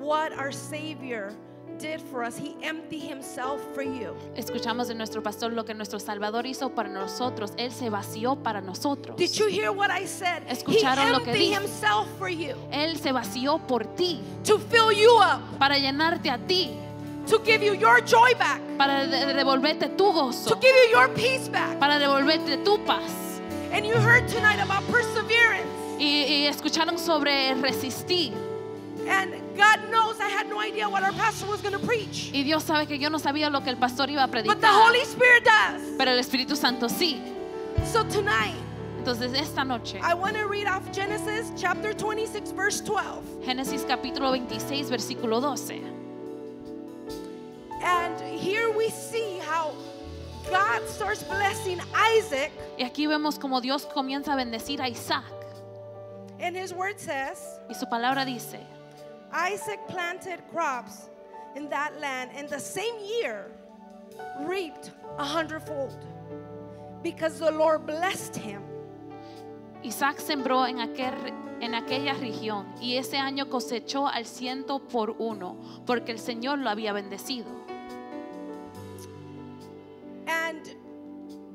what 0.00 0.32
our 0.32 0.52
Savior 0.52 1.32
did 1.78 2.00
for 2.00 2.22
us. 2.22 2.36
He 2.36 2.54
emptied 2.62 3.00
himself 3.02 3.60
for 3.74 3.82
you. 3.82 4.14
Escuchamos 4.36 4.86
de 4.88 4.94
nuestro 4.94 5.22
pastor 5.22 5.52
lo 5.52 5.64
que 5.64 5.74
nuestro 5.74 5.98
Salvador 5.98 6.46
hizo 6.46 6.70
para 6.74 6.88
nosotros. 6.88 7.52
Él 7.56 7.72
se 7.72 7.90
vació 7.90 8.36
para 8.42 8.60
nosotros. 8.60 9.16
Did 9.16 9.32
you 9.36 9.48
hear 9.48 9.72
what 9.72 9.90
I 9.90 10.06
said? 10.06 10.42
He 10.46 10.52
Escucharon 10.52 11.10
lo 11.10 11.20
que 11.24 11.30
emptied 11.32 11.50
dije. 11.50 11.54
himself 11.62 12.06
for 12.18 12.28
you 12.28 12.54
Él 12.70 12.96
se 13.00 13.10
vació 13.12 13.58
por 13.66 13.84
ti, 13.96 14.20
to 14.44 14.58
fill 14.58 14.92
you 14.92 15.10
up, 15.18 15.40
para 15.58 15.76
llenarte 15.78 16.30
a 16.30 16.38
ti, 16.38 16.70
to 17.28 17.38
give 17.44 17.62
you 17.64 17.74
your 17.74 18.00
joy 18.04 18.34
back, 18.38 18.60
para 18.78 19.06
de- 19.06 19.34
devolverte 19.34 19.88
tu 19.96 20.04
to 20.04 20.12
gozo, 20.12 20.60
give 20.60 20.74
you 20.76 20.90
your 20.96 21.08
peace 21.14 21.48
back. 21.48 21.78
para 21.80 21.98
devolverte 21.98 22.62
tu 22.64 22.78
paz. 22.84 23.10
And 23.72 23.84
you 23.84 23.94
heard 23.94 24.28
tonight 24.28 24.60
about 24.60 24.84
perseverance. 24.88 25.66
Y, 25.98 26.24
y 26.28 26.46
escucharon 26.46 26.96
sobre 26.98 27.54
resistir. 27.56 28.32
And 29.08 29.34
God 29.56 29.88
knows 29.90 30.18
I 30.20 30.28
had 30.28 30.48
no 30.48 30.58
idea 30.60 30.88
what 30.88 31.02
our 31.02 31.12
pastor 31.12 31.46
was 31.46 31.60
going 31.62 31.72
to 31.78 31.86
preach. 31.86 32.30
Y 32.32 32.42
Dios 32.42 32.64
sabe 32.64 32.86
que 32.86 32.98
yo 32.98 33.08
no 33.10 33.18
sabía 33.18 33.50
lo 33.50 33.60
que 33.62 33.70
el 33.70 33.76
pastor 33.76 34.08
iba 34.10 34.22
a 34.24 34.26
But 34.26 34.44
the 34.44 34.48
predicar, 34.50 34.86
Holy 34.88 35.00
Spirit 35.02 35.44
does. 35.44 35.82
pero 35.96 36.10
el 36.10 36.18
Espíritu 36.18 36.56
Santo 36.56 36.88
sí. 36.88 37.20
So 37.84 38.02
tonight, 38.04 38.56
Entonces 38.98 39.32
esta 39.34 39.64
noche, 39.64 40.00
I 40.02 40.14
want 40.14 40.34
to 40.36 40.46
read 40.48 40.66
off 40.66 40.90
Genesis 40.92 41.52
chapter 41.56 41.92
26, 41.94 42.52
verse 42.52 42.80
12. 42.80 43.44
Génesis 43.44 43.84
capítulo 43.86 44.30
26, 44.32 44.88
versículo 44.90 45.40
12. 45.40 45.82
And 47.82 48.18
here 48.38 48.70
we 48.70 48.88
see 48.88 49.38
how 49.38 49.72
God 50.50 50.82
starts 50.88 51.22
blessing 51.24 51.80
Isaac. 51.94 52.50
Y 52.78 52.84
aquí 52.84 53.06
vemos 53.06 53.38
como 53.38 53.60
Dios 53.60 53.86
comienza 53.86 54.32
a 54.32 54.36
bendecir 54.36 54.80
a 54.80 54.88
Isaac. 54.88 55.22
And 56.40 56.56
his 56.56 56.72
word 56.72 56.98
says, 56.98 57.38
Y 57.68 57.74
su 57.74 57.86
palabra 57.86 58.24
dice, 58.24 58.58
Isaac 59.34 59.80
planted 59.88 60.40
crops 60.52 61.10
in 61.56 61.68
that 61.68 62.00
land, 62.00 62.30
and 62.36 62.48
the 62.48 62.60
same 62.60 62.94
year 63.04 63.50
reaped 64.40 64.92
a 65.18 65.24
hundredfold 65.24 65.98
because 67.02 67.40
the 67.40 67.50
Lord 67.50 67.84
blessed 67.84 68.36
him. 68.36 68.62
Isaac 69.84 70.20
sembró 70.20 70.66
en, 70.66 70.78
aquel, 70.78 71.14
en 71.60 71.74
aquella 71.74 72.14
región 72.14 72.72
y 72.80 72.96
ese 72.96 73.18
año 73.18 73.50
cosechó 73.50 74.06
al 74.06 74.24
ciento 74.24 74.78
por 74.78 75.16
uno, 75.18 75.56
porque 75.84 76.12
el 76.12 76.20
Señor 76.20 76.60
lo 76.60 76.70
había 76.70 76.92
bendecido. 76.92 77.50
And 80.26 80.76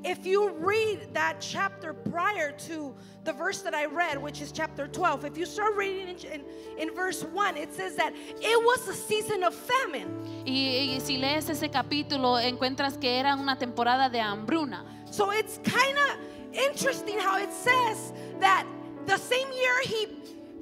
if 0.04 0.24
you 0.24 0.50
read 0.50 1.08
that 1.12 1.36
chapter 1.40 1.92
prior 1.92 2.52
to 2.52 2.94
the 3.24 3.32
verse 3.32 3.62
that 3.62 3.74
I 3.74 3.86
read, 3.86 4.20
which 4.20 4.40
is 4.40 4.52
chapter 4.52 4.88
12, 4.88 5.24
if 5.26 5.36
you 5.36 5.44
start 5.44 5.76
reading 5.76 6.08
in, 6.08 6.16
in, 6.32 6.44
in 6.78 6.94
verse 6.94 7.22
1, 7.22 7.56
it 7.56 7.72
says 7.74 7.96
that 7.96 8.14
it 8.14 8.64
was 8.64 8.88
a 8.88 8.94
season 8.94 9.42
of 9.42 9.54
famine. 9.54 10.08
Y, 10.46 10.94
y 10.94 10.98
si 11.00 11.18
lees 11.18 11.48
ese 11.50 11.70
capítulo, 11.70 12.38
encuentras 12.40 12.98
que 12.98 13.10
era 13.10 13.36
una 13.36 13.56
temporada 13.56 14.10
de 14.10 14.20
hambruna. 14.20 14.84
So 15.10 15.30
it's 15.32 15.58
kind 15.64 15.96
of 15.98 16.16
interesting 16.52 17.18
how 17.18 17.38
it 17.38 17.52
says 17.52 18.12
that 18.40 18.66
the 19.06 19.18
same 19.18 19.48
year 19.52 19.82
he 19.84 20.06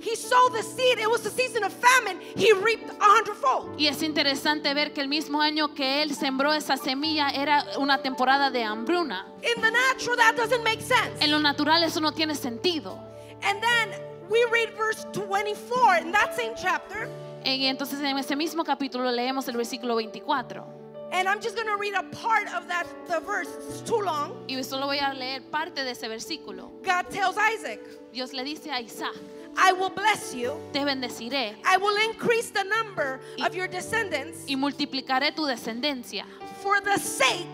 he 0.00 0.14
sowed 0.16 0.52
the 0.52 0.62
seed, 0.62 0.98
it 0.98 1.10
was 1.10 1.24
a 1.26 1.30
season 1.30 1.64
of 1.64 1.72
famine, 1.72 2.20
he 2.36 2.52
reaped 2.52 2.88
a 2.88 3.04
hundredfold. 3.04 3.78
Y 3.78 3.86
es 3.86 4.02
interesante 4.02 4.72
ver 4.74 4.92
que 4.92 5.00
el 5.00 5.08
mismo 5.08 5.40
año 5.40 5.74
que 5.74 6.02
él 6.02 6.14
sembró 6.14 6.52
esa 6.52 6.76
semilla 6.76 7.30
era 7.30 7.64
una 7.78 8.02
temporada 8.02 8.50
de 8.50 8.62
hambruna. 8.62 9.26
In 9.42 9.60
the 9.60 9.70
natural, 9.70 10.16
that 10.16 10.36
doesn't 10.36 10.62
make 10.62 10.80
sense. 10.80 11.20
En 11.20 11.30
lo 11.30 11.38
natural 11.38 11.82
eso 11.82 12.00
no 12.00 12.12
tiene 12.12 12.34
sentido. 12.34 12.98
And 13.42 13.60
then 13.62 14.00
we 14.28 14.44
read 14.52 14.74
verse 14.76 15.06
24 15.12 15.96
in 16.02 16.12
that 16.12 16.34
same 16.34 16.54
chapter. 16.56 17.08
Y 17.44 17.66
entonces 17.66 18.00
en 18.00 18.18
ese 18.18 18.36
mismo 18.36 18.64
capítulo 18.64 19.10
leemos 19.10 19.48
el 19.48 19.56
versículo 19.56 19.96
24. 19.96 20.64
And 21.10 21.26
I'm 21.26 21.40
just 21.40 21.56
going 21.56 21.68
to 21.68 21.76
read 21.76 21.94
a 21.94 22.02
part 22.16 22.46
of 22.54 22.68
that 22.68 22.86
the 23.08 23.20
verse. 23.20 23.48
It's 23.68 23.80
too 23.80 24.00
long. 24.02 24.44
Y 24.46 24.62
solo 24.62 24.86
voy 24.86 24.98
a 24.98 25.14
leer 25.14 25.42
parte 25.50 25.82
de 25.82 25.92
ese 25.92 26.06
versículo. 26.06 26.70
God 26.82 27.08
tells 27.10 27.36
Isaac, 27.38 27.80
Dios 28.12 28.34
le 28.34 28.44
dice 28.44 28.70
a 28.70 28.80
Isaac, 28.80 29.14
I 29.56 29.72
will 29.72 29.90
bless 29.90 30.34
you. 30.34 30.52
te 30.72 30.84
bendeciré 30.84 31.56
I 31.64 31.76
will 31.78 31.96
increase 32.10 32.50
the 32.50 32.64
number 32.64 33.20
of 33.44 33.54
your 33.54 33.68
descendants 33.68 34.44
y 34.48 34.56
multiplicaré 34.56 35.32
tu 35.34 35.44
descendencia 35.46 36.24
for 36.62 36.80
the 36.80 36.98
sake 36.98 37.46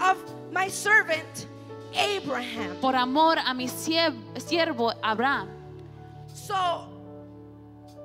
of 0.00 0.16
my 0.52 0.68
servant 0.68 1.46
Abraham. 1.94 2.76
por 2.80 2.94
amor 2.94 3.36
a 3.38 3.52
mi 3.54 3.66
sierv- 3.66 4.14
siervo 4.38 4.92
Abraham. 5.02 5.48
So 6.34 6.54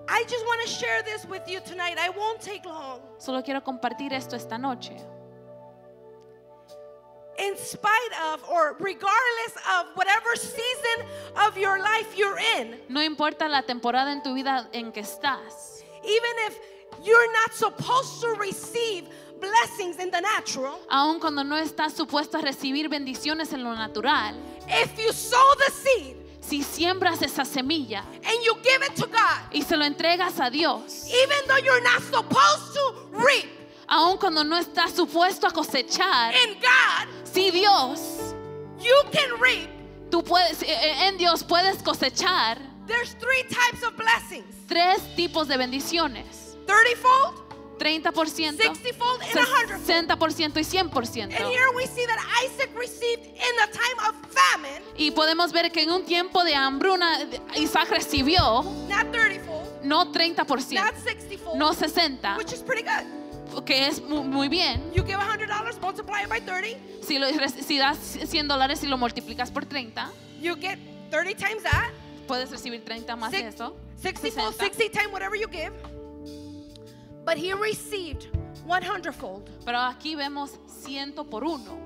I 0.09 0.23
just 0.27 0.45
want 0.45 0.61
to 0.63 0.67
share 0.67 1.01
this 1.03 1.25
with 1.25 1.47
you 1.47 1.59
tonight. 1.61 1.97
I 1.97 2.09
won't 2.09 2.41
take 2.41 2.65
long. 2.65 2.99
Solo 3.17 3.41
quiero 3.41 3.61
compartir 3.61 4.11
esto 4.13 4.35
esta 4.35 4.57
noche. 4.57 4.95
In 7.43 7.57
spite 7.57 8.13
of 8.31 8.43
or 8.49 8.75
regardless 8.79 9.53
of 9.77 9.87
whatever 9.95 10.35
season 10.35 11.05
of 11.45 11.57
your 11.57 11.79
life 11.79 12.15
you're 12.15 12.39
in, 12.57 12.79
No 12.89 13.01
importa 13.01 13.47
la 13.49 13.61
temporada 13.63 14.11
en 14.11 14.21
tu 14.21 14.33
vida 14.33 14.67
en 14.73 14.91
que 14.91 15.01
estás. 15.01 15.83
even 16.03 16.31
if 16.47 16.57
you're 17.03 17.31
not 17.33 17.53
supposed 17.53 18.21
to 18.21 18.27
receive 18.39 19.05
blessings 19.41 19.99
in 19.99 20.09
the 20.11 20.21
natural, 20.21 20.79
Aun 20.89 21.19
cuando 21.19 21.43
no 21.43 21.55
estás 21.57 21.93
supuesto 21.93 22.37
a 22.37 22.41
recibir 22.41 22.87
bendiciones 22.89 23.51
en 23.53 23.63
lo 23.63 23.75
natural, 23.75 24.35
if 24.69 24.97
you 24.97 25.11
sow 25.11 25.53
the 25.57 25.71
seed 25.71 26.15
si 26.39 26.61
siembras 26.63 27.21
esa 27.21 27.43
semilla 27.43 28.03
and 28.25 28.43
you 28.43 28.55
give 28.63 28.81
it 28.83 28.95
to 28.95 29.07
God, 29.07 29.41
y 29.53 29.61
se 29.61 29.75
lo 29.75 29.83
entregas 29.85 30.39
a 30.39 30.49
Dios, 30.49 31.09
even 31.09 31.37
though 31.47 31.57
you're 31.57 31.83
not 31.83 32.01
supposed 32.03 32.73
to 32.73 32.93
reap 33.11 33.49
aun 33.89 34.17
cuando 34.17 34.43
no 34.43 34.57
estás 34.57 34.91
supuesto 34.95 35.45
a 35.47 35.51
cosechar, 35.51 36.33
in 36.33 36.53
God, 36.59 37.07
si 37.33 37.51
Dios, 37.51 37.99
you 38.79 38.93
can 39.11 39.39
reap. 39.39 39.69
tú 40.09 40.23
puedes, 40.23 40.61
eh, 40.61 40.67
eh, 40.69 41.07
en 41.07 41.17
Dios 41.17 41.43
puedes 41.43 41.81
cosechar 41.81 42.57
There's 42.85 43.15
three 43.15 43.43
types 43.43 43.83
of 43.83 43.95
blessings 43.95 44.53
tres 44.67 45.15
tipos 45.15 45.47
de 45.47 45.57
bendiciones. 45.57 46.57
30 46.65 46.95
fold, 47.01 47.43
30%, 47.79 48.57
60 48.57 48.93
fold, 48.93 49.21
and 49.21 49.35
100 49.35 49.79
fold. 49.79 49.85
60% 49.85 50.57
y 50.57 50.63
100%. 50.63 51.23
And 51.23 51.49
here 51.49 51.69
we 51.75 51.85
see 51.85 52.05
that 52.05 52.19
Isaac 52.43 52.71
received 52.77 53.25
in 53.25 53.53
a 53.61 53.67
time 53.71 53.99
of 54.07 54.15
famine, 54.31 54.81
Y 54.97 55.11
podemos 55.11 55.51
ver 55.51 55.71
que 55.71 55.83
en 55.83 55.91
un 55.91 56.05
tiempo 56.05 56.43
de 56.43 56.55
hambruna 56.55 57.19
Isaac 57.55 57.89
recibió 57.89 58.63
not 58.87 59.11
30 59.11 59.43
fold, 59.43 59.83
no 59.83 60.11
30%, 60.11 60.73
not 60.73 60.95
60 60.95 61.37
fold, 61.37 61.57
no 61.57 61.73
60, 61.73 62.37
which 62.37 62.53
is 62.53 62.61
pretty 62.61 62.83
good. 62.83 63.22
Que 63.61 63.87
es 63.87 64.01
mu- 64.01 64.23
muy 64.23 64.47
bien. 64.49 64.91
You 64.93 65.03
give 65.03 65.17
$100, 65.19 65.79
multiply 65.81 66.23
it 66.23 66.29
by 66.29 66.39
30, 66.39 66.77
Si, 67.01 67.19
lo, 67.19 67.27
si 67.47 67.77
das 67.77 67.97
100 67.97 68.47
dólares 68.47 68.83
y 68.83 68.87
lo 68.87 68.97
multiplicas 68.97 69.51
por 69.51 69.65
30, 69.65 70.09
you 70.41 70.55
get 70.55 70.77
30 71.11 71.35
times 71.35 71.63
that. 71.63 71.91
puedes 72.27 72.49
recibir 72.51 72.83
30 72.83 73.15
más 73.15 73.31
de 73.31 73.39
Six- 73.39 73.55
eso. 73.55 73.75
60 73.97 74.31
fold, 74.31 74.53
60. 74.55 74.75
60 74.75 74.89
times 74.99 75.11
whatever 75.13 75.35
you 75.37 75.47
give. 75.47 75.73
But 77.25 77.37
he 77.37 77.53
received 77.53 78.27
100 78.65 79.13
fold. 79.13 79.49
Pero 79.65 79.77
aquí 79.79 80.15
vemos 80.15 80.51
ciento 80.67 81.23
por 81.29 81.43
uno. 81.43 81.77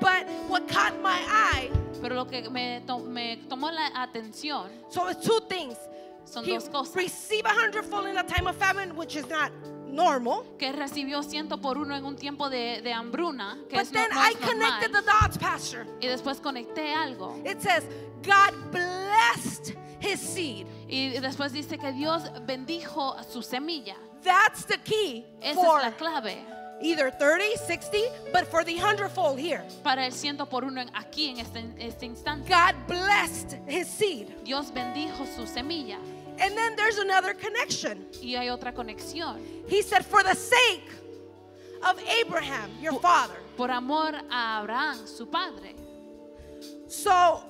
But 0.00 0.26
what 0.48 0.68
caught 0.68 0.94
my 1.02 1.18
eye, 1.28 1.70
Pero 2.00 2.14
lo 2.14 2.24
que 2.26 2.48
me, 2.48 2.80
to- 2.86 3.00
me 3.00 3.38
tomó 3.48 3.72
la 3.72 3.88
atención 4.00 4.68
so 4.88 5.08
it's 5.08 5.24
two 5.26 5.40
things. 5.48 5.76
son 6.24 6.44
He 6.44 6.54
dos 6.54 6.68
cosas. 6.68 6.94
received 6.94 7.44
100 7.46 7.82
fold 7.84 8.06
in 8.06 8.16
a 8.16 8.22
time 8.22 8.46
of 8.46 8.54
famine, 8.56 8.94
which 8.96 9.16
is 9.16 9.26
not 9.28 9.50
normal. 9.88 10.42
Que 10.58 10.72
recibió 10.72 11.22
ciento 11.22 11.60
por 11.60 11.78
uno 11.78 11.96
en 11.96 12.04
un 12.04 12.16
tiempo 12.16 12.48
de, 12.50 12.80
de 12.82 12.92
hambruna, 12.92 13.58
que 13.68 13.76
But 13.76 13.84
es 13.84 13.92
no, 13.92 14.00
then 14.00 14.10
no 14.10 14.20
I 14.20 14.34
connected 14.34 14.90
normal. 14.92 15.04
the 15.04 15.26
dots, 15.26 15.38
Pastor. 15.38 15.86
Y 16.00 16.06
después 16.06 16.40
conecté 16.40 16.94
algo. 16.94 17.36
It 17.44 17.60
says, 17.60 17.84
God 18.22 18.54
blessed 18.70 19.74
his 20.00 20.20
seed. 20.20 20.66
Y 20.88 21.18
después 21.20 21.52
dice 21.52 21.78
que 21.78 21.92
Dios 21.92 22.22
bendijo 22.46 23.16
su 23.30 23.42
semilla. 23.42 23.96
That's 24.22 24.64
the 24.64 24.78
key 24.78 25.24
Esa 25.40 25.54
for 25.54 25.78
es 25.80 25.84
la 25.84 25.90
clave 25.92 26.58
either 26.80 27.10
30, 27.10 27.56
60, 27.56 27.98
but 28.32 28.46
for 28.46 28.64
the 28.64 28.76
hundredfold 28.76 29.38
here. 29.38 29.62
para 29.82 30.06
el 30.06 30.12
ciento 30.12 30.48
por 30.48 30.64
uno 30.64 30.84
aquí 30.94 31.28
en 31.30 31.38
este, 31.40 31.64
este 31.78 32.06
instante. 32.06 32.48
God 32.48 32.74
blessed 32.86 33.58
his 33.66 33.88
seed. 33.88 34.28
Dios 34.44 34.72
bendijo 34.72 35.26
su 35.26 35.46
semilla. 35.46 35.98
And 36.40 36.56
then 36.56 36.76
there's 36.76 36.98
another 36.98 37.34
connection. 37.34 38.06
Y 38.22 38.36
hay 38.36 38.48
otra 38.48 38.72
conexión. 38.72 39.40
He 39.68 39.82
said, 39.82 40.04
For 40.06 40.22
the 40.22 40.34
sake 40.34 40.88
of 41.82 42.00
Abraham, 42.20 42.70
your 42.80 42.98
father. 43.00 43.36
Por 43.56 43.70
amor 43.70 44.12
a 44.30 44.60
Abraham, 44.62 45.06
su 45.06 45.26
padre. 45.26 45.74
So, 46.86 47.42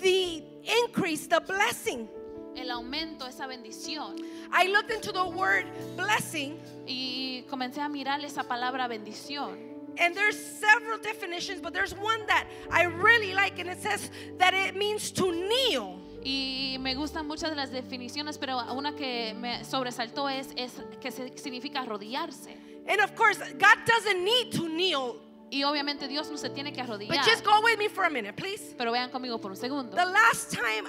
the 0.00 0.42
increase, 0.84 1.26
the 1.26 1.40
blessing. 1.40 2.08
El 2.56 2.68
aumento, 2.68 3.26
esa 3.26 3.46
bendición. 3.46 4.20
I 4.52 4.66
looked 4.66 4.90
into 4.90 5.12
the 5.12 5.26
word 5.26 5.66
blessing, 5.96 6.58
Y 6.86 7.44
comencé 7.50 7.78
a 7.78 7.88
mirar 7.88 8.22
esa 8.24 8.42
palabra 8.42 8.88
bendición. 8.88 9.56
and 9.98 10.14
there's 10.14 10.38
several 10.38 10.98
definitions, 10.98 11.60
but 11.60 11.72
there's 11.72 11.94
one 11.94 12.26
that 12.26 12.46
I 12.70 12.84
really 12.84 13.34
like, 13.34 13.58
and 13.58 13.68
it 13.68 13.80
says 13.82 14.10
that 14.38 14.54
it 14.54 14.74
means 14.76 15.10
to 15.12 15.30
kneel. 15.30 15.99
Y 16.22 16.76
me 16.80 16.94
gustan 16.94 17.26
muchas 17.26 17.50
de 17.50 17.56
las 17.56 17.70
definiciones, 17.70 18.36
pero 18.38 18.58
una 18.74 18.94
que 18.94 19.34
me 19.34 19.64
sobresaltó 19.64 20.28
es, 20.28 20.48
es 20.56 20.72
que 21.00 21.10
significa 21.10 21.80
arrodillarse. 21.80 22.56
And 22.88 23.00
of 23.00 23.14
course, 23.14 23.38
God 23.38 23.78
doesn't 23.86 24.22
need 24.24 24.50
to 24.52 24.68
kneel, 24.68 25.20
Y 25.50 25.64
obviamente 25.64 26.06
Dios 26.06 26.30
no 26.30 26.36
se 26.36 26.48
tiene 26.50 26.72
que 26.72 26.80
but 26.82 26.90
arrodillar. 26.90 27.24
just 27.24 27.44
go 27.44 27.60
with 27.62 27.76
me 27.78 27.88
for 27.88 28.04
a 28.04 28.10
minute, 28.10 28.36
please. 28.36 28.74
Pero 28.78 28.92
vean 28.92 29.10
conmigo 29.10 29.40
por 29.40 29.50
un 29.50 29.56
segundo. 29.56 29.96
The 29.96 30.04
last 30.06 30.52
time 30.52 30.86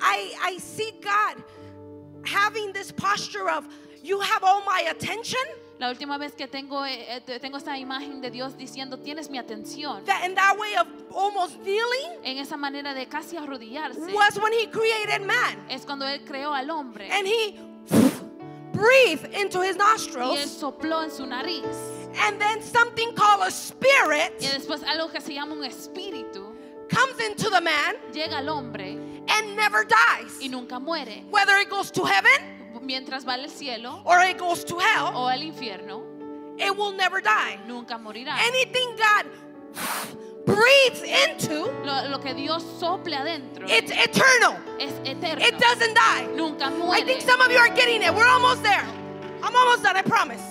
I, 0.00 0.32
I 0.40 0.58
see 0.58 0.92
God 1.02 1.42
having 2.24 2.72
this 2.72 2.92
posture 2.92 3.50
of, 3.50 3.66
you 4.02 4.20
have 4.20 4.44
all 4.44 4.62
my 4.64 4.86
attention, 4.90 5.40
La 5.80 5.88
última 5.88 6.18
vez 6.18 6.34
que 6.34 6.46
tengo, 6.46 6.84
eh, 6.84 7.22
eh, 7.26 7.40
tengo 7.40 7.56
esta 7.56 7.78
imagen 7.78 8.20
de 8.20 8.30
Dios 8.30 8.54
diciendo, 8.54 8.98
tienes 8.98 9.30
mi 9.30 9.38
atención, 9.38 10.04
that 10.04 10.26
in 10.26 10.34
that 10.34 10.54
way 10.58 10.74
of 10.76 10.86
almost 11.10 11.56
kneeling, 11.62 12.20
en 12.22 12.36
esa 12.36 12.58
manera 12.58 12.92
de 12.92 13.06
casi 13.06 13.38
arrodillarse, 13.38 14.12
was 14.12 14.38
when 14.38 14.52
He 14.52 14.66
created 14.66 15.22
man. 15.22 15.64
es 15.70 15.86
cuando 15.86 16.06
Él 16.06 16.22
creó 16.26 16.52
al 16.52 16.68
hombre 16.68 17.08
And 17.10 17.26
He 17.26 17.58
breathed 18.74 19.34
into 19.34 19.62
His 19.62 19.76
y 19.76 19.78
Él 19.78 19.78
nostrils, 19.78 20.50
sopló 20.50 21.02
en 21.02 21.10
su 21.10 21.24
nariz. 21.24 21.64
and 22.26 22.38
then 22.38 22.62
something 22.62 23.14
called 23.14 23.40
a 23.40 23.46
Y 23.46 23.50
spirit 23.50 24.38
después 24.38 24.82
algo 24.82 25.10
que 25.10 25.22
se 25.22 25.32
llama 25.32 25.54
un 25.54 25.64
espíritu 25.64 26.54
comes 26.90 27.18
into 27.26 27.48
the 27.48 27.60
man 27.62 27.96
llega 28.12 28.36
al 28.36 28.50
hombre 28.50 28.98
and 29.28 29.56
never 29.56 29.86
dies. 29.86 30.42
y 30.42 30.48
nunca 30.50 30.78
muere. 30.78 31.24
Whether 31.30 31.58
it 31.58 31.70
goes 31.70 31.90
to 31.92 32.04
heaven 32.04 32.59
Mientras 32.82 33.24
va 33.26 33.34
al 33.34 33.48
cielo 33.48 34.02
or 34.04 34.20
it 34.20 34.38
goes 34.38 34.64
to 34.64 34.78
hell, 34.78 35.12
o 35.14 35.28
al 35.28 35.42
infierno, 35.42 36.02
it 36.58 36.76
will 36.76 36.92
never 36.92 37.20
die. 37.20 37.58
nunca 37.66 37.98
morirá. 37.98 38.36
Anything 38.46 38.96
God 38.96 39.26
breathes 40.46 41.02
into, 41.02 41.66
Lo, 41.84 42.08
lo 42.08 42.18
que 42.18 42.34
Dios 42.34 42.62
sople 42.80 43.16
adentro 43.16 43.66
it's 43.68 43.90
eternal. 43.92 44.56
es 44.78 44.92
eterno. 45.04 45.44
It 45.44 45.58
doesn't 45.58 45.94
die. 45.94 46.26
Nunca 46.34 46.66
I 46.90 47.02
think 47.04 47.20
some 47.20 47.40
of 47.40 47.50
you 47.52 47.58
are 47.58 47.68
getting 47.68 48.02
it. 48.02 48.14
We're 48.14 48.26
almost 48.26 48.62
there. 48.62 48.84
I'm 49.42 49.54
almost 49.54 49.82
done, 49.82 49.96
I 49.96 50.02
promise. 50.02 50.42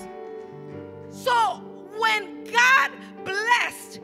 So, 1.11 1.61
when 1.97 2.43
God 2.45 2.91
blessed 3.23 3.99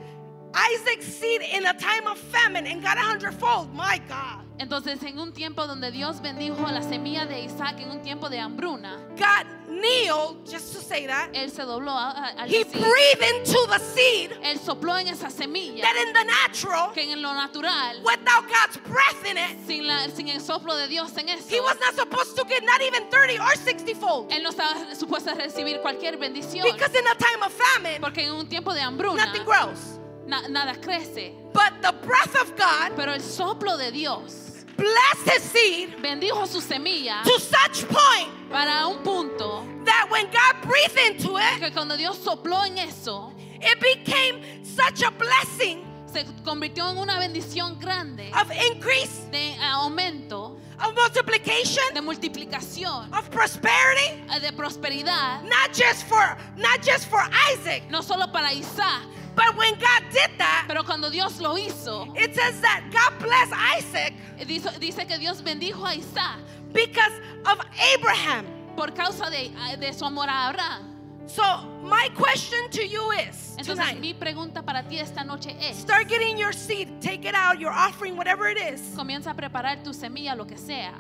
Isaac's 0.54 1.06
seed 1.06 1.42
in 1.42 1.66
a 1.66 1.74
time 1.74 2.08
of 2.08 2.18
famine 2.18 2.68
and 2.68 2.82
got 2.82 2.98
a 2.98 3.02
hundredfold, 3.02 3.74
my 3.74 4.00
God, 4.08 4.45
Entonces, 4.58 5.04
en 5.04 5.20
un 5.20 5.34
tiempo 5.34 5.68
donde 5.68 5.92
Dios 5.92 6.22
bendijo 6.22 6.66
la 6.72 6.82
semilla 6.82 7.26
de 7.26 7.42
Isaac, 7.42 7.78
en 7.80 7.92
un 7.92 8.02
tiempo 8.02 8.30
de 8.30 8.40
hambruna, 8.40 8.98
God 9.18 9.46
kneeled, 9.68 10.46
just 10.50 10.74
to 10.74 10.80
say 10.82 11.06
that, 11.08 11.30
Él 11.34 11.52
se 11.52 11.64
dobló 11.64 11.92
a- 11.92 12.12
a- 12.12 12.30
al 12.42 12.50
he 12.50 12.64
decir, 12.64 12.80
breathed 12.82 13.36
into 13.36 13.68
the 13.68 13.80
seed 13.80 14.32
Él 14.44 14.58
sopló 14.60 14.98
en 14.98 15.08
esa 15.10 15.30
semilla 15.30 15.82
that 15.82 15.96
in 16.08 16.14
the 16.14 16.24
natural, 16.24 16.94
que 16.94 17.02
en 17.12 17.22
lo 17.22 17.34
natural, 17.34 17.98
without 18.04 18.46
God's 18.48 18.78
breath 18.88 19.26
in 19.30 19.38
it, 19.38 19.68
sin, 19.68 19.86
la- 19.88 20.08
sin 20.10 20.30
el 20.30 20.40
soplo 20.40 20.76
de 20.78 20.88
Dios 20.88 21.12
en 21.18 21.28
he 21.28 21.34
eso, 21.34 21.62
was 21.64 21.78
not 21.82 21.94
supposed 21.96 22.38
to 22.38 22.46
get 22.48 22.64
not 22.64 22.82
even 22.82 23.10
30 23.10 23.38
or 23.38 23.58
60 23.58 23.94
fold. 23.94 24.32
Él 24.32 24.42
no 24.42 24.52
estaba 24.52 24.74
supuesto 24.96 25.32
a 25.32 25.36
recibir 25.36 25.82
cualquier 25.82 26.18
bendición. 26.18 26.64
Because 26.64 26.96
in 26.98 27.06
a 27.06 27.16
time 27.16 27.44
of 27.46 27.52
famine, 27.52 28.00
Porque 28.00 28.20
en 28.24 28.32
un 28.32 28.48
tiempo 28.48 28.74
de 28.74 28.80
hambruna, 28.82 29.26
nothing 29.26 29.44
grows. 29.44 30.00
na- 30.26 30.48
nada 30.48 30.76
crece. 30.80 31.34
But 31.54 31.82
the 31.82 31.92
breath 32.06 32.36
of 32.42 32.56
God 32.58 32.94
Pero 32.96 33.14
el 33.14 33.22
soplo 33.22 33.78
de 33.78 33.92
Dios 33.92 34.45
blessed 34.78 35.30
his 35.30 35.44
seed 35.44 35.96
bendijo 36.02 36.48
su 36.48 36.60
semilla 36.62 37.24
to 37.24 37.40
such 37.40 37.88
point 37.88 38.32
para 38.50 38.88
un 38.88 39.04
punto 39.04 39.66
that 39.86 40.08
when 40.10 40.26
God 40.26 40.62
breathed 40.64 40.98
into 40.98 41.38
it, 41.38 41.60
que 41.60 41.72
cuando 41.72 41.98
Dios 41.98 42.18
sopló 42.18 42.66
en 42.66 42.78
eso, 42.78 43.32
it 43.62 43.80
became 43.80 44.42
such 44.64 45.02
a 45.04 45.12
blessing 45.12 45.86
se 46.12 46.24
convirtió 46.44 46.90
en 46.90 46.98
una 46.98 47.20
bendición 47.20 47.78
grande 47.80 48.32
of 48.34 48.50
increase, 48.72 49.30
de 49.32 49.56
aumento, 49.62 50.58
of 50.80 50.96
multiplication, 50.96 51.84
de 51.94 52.02
multiplicación, 52.02 53.14
of 53.14 53.30
prosperity, 53.30 54.24
de 54.42 54.52
prosperidad, 54.54 55.44
not 55.44 55.74
just 55.74 56.08
for 56.08 56.38
not 56.56 56.82
just 56.82 57.08
for 57.10 57.20
Isaac, 57.52 57.84
no 57.90 58.02
solo 58.02 58.28
para 58.32 58.54
Isaac, 58.54 59.04
but 59.36 59.56
when 59.58 59.74
God 59.76 60.04
did 60.12 60.32
that, 60.38 60.66
pero 60.68 60.84
cuando 60.84 61.10
Dios 61.10 61.40
lo 61.40 61.56
hizo, 61.56 62.14
it 62.18 62.34
says 62.34 62.62
that 62.62 62.84
God 62.92 63.20
blessed 63.20 63.54
Isaac 63.54 64.14
dice, 64.48 64.70
dice 64.80 65.08
que 65.08 65.18
Dios 65.18 65.42
bendijo 65.42 65.86
a 65.86 65.96
Isaac 65.96 66.40
because 66.72 67.14
of 67.46 67.60
Abraham. 67.94 68.46
por 68.76 68.92
causa 68.94 69.30
de, 69.30 69.52
de 69.80 69.94
su 69.94 70.06
amor 70.06 70.30
a 70.30 70.50
Abraham. 70.50 70.92
So 71.28 71.44
my 71.82 72.10
question 72.16 72.70
to 72.72 72.86
you 72.86 73.12
is 73.12 73.56
Entonces 73.58 73.84
tonight, 73.84 74.00
mi 74.00 74.14
pregunta 74.14 74.64
para 74.64 74.84
ti 74.84 75.00
esta 75.00 75.24
noche 75.24 75.56
es, 75.60 75.78
start 75.78 76.08
getting 76.08 76.38
your 76.38 76.54
seed, 76.54 77.02
take 77.02 77.26
it 77.26 77.34
out, 77.34 77.60
your 77.60 77.72
offering, 77.72 78.16
whatever 78.16 78.48
it 78.48 78.58
is. 78.60 78.82
comienza 78.96 79.32
a 79.32 79.34
preparar 79.34 79.84
tu 79.84 79.92
semilla, 79.92 80.36
lo 80.36 80.46
que 80.46 80.58
sea. 80.58 80.94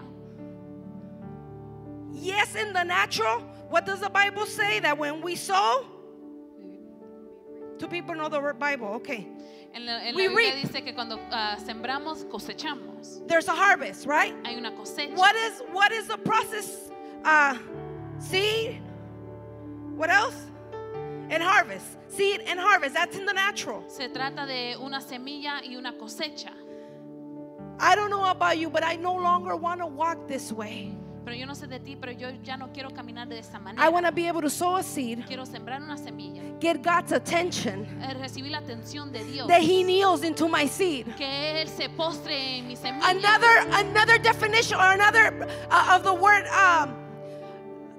Yes, 2.12 2.56
in 2.56 2.74
the 2.74 2.84
natural, 2.84 3.42
what 3.70 3.86
does 3.86 4.00
the 4.00 4.10
Bible 4.10 4.46
say? 4.46 4.80
That 4.80 4.98
when 4.98 5.22
we 5.22 5.36
sow, 5.36 5.86
two 7.78 7.88
people 7.88 8.16
know 8.16 8.30
the 8.30 8.40
word 8.40 8.60
Bible, 8.60 8.88
okay. 8.96 9.28
En 9.74 9.86
la, 9.86 9.98
en 9.98 10.16
la 10.16 10.18
Biblia 10.18 10.54
reap. 10.54 10.64
dice 10.64 10.84
que 10.84 10.94
cuando 10.94 11.20
ah, 11.32 11.58
sembramos 11.60 12.24
cosechamos. 12.26 13.28
There's 13.28 13.48
a 13.48 13.56
harvest, 13.56 14.06
right? 14.06 14.34
Hay 14.46 14.56
una 14.56 14.72
cosecha. 14.72 15.16
What 15.16 15.36
is 15.36 15.62
what 15.72 15.92
is 15.92 16.08
the 16.08 16.18
process? 16.18 16.92
Uh, 17.24 17.58
seed. 18.20 18.82
What 19.96 20.10
else? 20.10 20.36
And 21.30 21.42
harvest. 21.42 21.98
Seed 22.08 22.42
and 22.48 22.60
harvest. 22.60 22.94
That's 22.94 23.18
in 23.18 23.26
the 23.26 23.34
natural. 23.34 23.84
Se 23.88 24.08
trata 24.10 24.46
de 24.48 24.76
una 24.80 25.02
semilla 25.02 25.62
y 25.64 25.76
una 25.76 25.94
cosecha. 25.94 26.52
I 27.80 27.96
don't 27.96 28.10
know 28.10 28.24
about 28.26 28.58
you, 28.58 28.70
but 28.70 28.84
I 28.84 28.96
no 28.96 29.14
longer 29.14 29.56
want 29.56 29.82
to 29.82 29.88
walk 29.88 30.28
this 30.28 30.52
way. 30.52 30.96
Pero 31.26 31.36
yo 31.36 31.48
no 31.48 31.56
sé 31.56 31.66
de 31.66 31.80
ti, 31.80 31.98
pero 32.00 32.12
yo 32.12 32.30
ya 32.44 32.56
no 32.56 32.72
quiero 32.72 32.92
caminar 32.92 33.28
de 33.28 33.40
esa 33.40 33.60
I 33.78 33.90
want 33.90 34.06
to 34.06 34.12
be 34.12 34.28
able 34.28 34.42
to 34.42 34.50
sow 34.50 34.76
a 34.76 34.84
seed, 34.84 35.26
Quiero 35.26 35.44
sembrar 35.46 35.82
una 35.82 35.98
semilla, 35.98 36.44
get 36.62 36.84
God's 36.84 37.12
attention, 37.12 37.86
eh, 38.00 38.14
recibir 38.14 38.52
la 38.52 38.60
atención 38.60 39.12
de 39.12 39.24
Dios. 39.24 39.48
that 39.48 39.62
He 39.62 39.84
kneels 39.84 40.24
into 40.24 40.48
my 40.48 40.68
seed. 40.68 41.08
Que 41.18 41.64
Él 41.64 41.68
se 41.68 41.90
postre 41.90 42.60
en 42.60 42.68
mi 42.68 42.76
semilla. 42.76 43.10
Another 43.10 43.68
another 43.72 44.20
definition 44.20 44.80
or 44.80 44.92
another 44.94 45.48
uh, 45.72 45.96
of 45.96 46.04
the 46.04 46.14
word 46.14 46.46
um, 46.50 46.94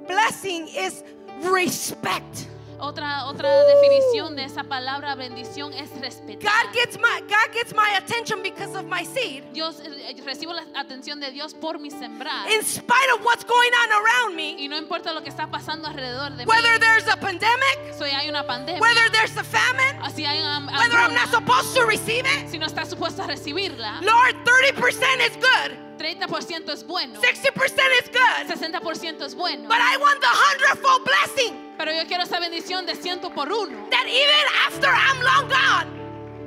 blessing 0.07 0.69
is 0.69 1.03
respect. 1.43 2.49
Otra, 2.79 3.25
otra 3.27 3.49
definición 3.65 4.37
de 4.37 4.45
esa 4.45 4.63
palabra 4.65 5.15
bendición 5.15 5.73
es 5.73 5.91
respetar. 5.99 6.43
God 6.67 6.75
gets 6.75 6.99
my 6.99 7.21
God 7.23 7.53
gets 7.55 7.75
my 7.75 7.97
attention 7.97 8.43
because 8.43 8.77
of 8.77 8.85
my 8.85 9.05
seed. 9.05 9.45
Dios, 9.53 9.81
eh, 9.81 10.15
recibo 10.25 10.53
la 10.53 10.63
atención 10.75 11.19
de 11.19 11.31
Dios 11.31 11.55
por 11.55 11.79
mi 11.79 11.91
sembrar. 11.91 12.51
In 12.51 12.63
spite 12.63 13.11
of 13.15 13.25
what's 13.25 13.45
going 13.45 13.71
on 13.85 13.93
around 13.93 14.37
me, 14.37 14.57
Y 14.63 14.69
no 14.69 14.77
importa 14.77 15.13
lo 15.15 15.23
que 15.23 15.31
está 15.31 15.51
pasando 15.51 15.89
alrededor 15.89 16.37
de 16.37 16.45
whether 16.45 16.75
mí. 16.75 16.81
there's 16.81 17.09
a 17.09 17.17
pandemic, 17.17 17.95
Si 17.97 18.05
hay 18.05 18.29
una 18.29 18.47
pandemia. 18.47 18.81
whether 18.81 19.11
there's 19.11 19.37
a 19.39 19.45
famine, 19.45 19.99
si 20.15 20.25
hay 20.25 20.43
whether 20.43 20.99
I'm 20.99 21.15
not 21.15 21.31
supposed 21.31 21.75
to 21.77 21.87
receive 21.87 22.27
it. 22.27 22.51
si 22.51 22.59
no 22.59 22.67
está 22.67 22.85
supuesto 22.85 23.23
a 23.23 23.27
recibirla. 23.27 24.01
Lord, 24.03 24.37
30% 24.45 25.21
is 25.23 25.37
good. 25.37 25.79
30% 25.99 26.69
es 26.73 26.85
bueno. 26.87 27.21
60% 27.21 27.81
is 28.03 28.11
good. 28.11 28.47
60% 28.49 29.25
es 29.25 29.35
bueno. 29.35 29.67
But 29.67 29.79
I 29.81 29.97
want 29.97 30.21
the 30.21 30.29
hundredfold 30.29 31.05
blessing 31.05 31.66
Pero 31.79 31.93
yo 31.93 32.07
quiero 32.07 32.25
esa 32.25 32.41
bendición 32.41 32.87
de 32.87 32.95
ciento 32.95 33.31
por 33.31 33.53
uno. 33.53 33.89
that 33.91 34.07
even 34.07 34.47
after 34.67 34.89
I'm 34.89 35.21
long 35.23 35.49
gone, 35.49 35.97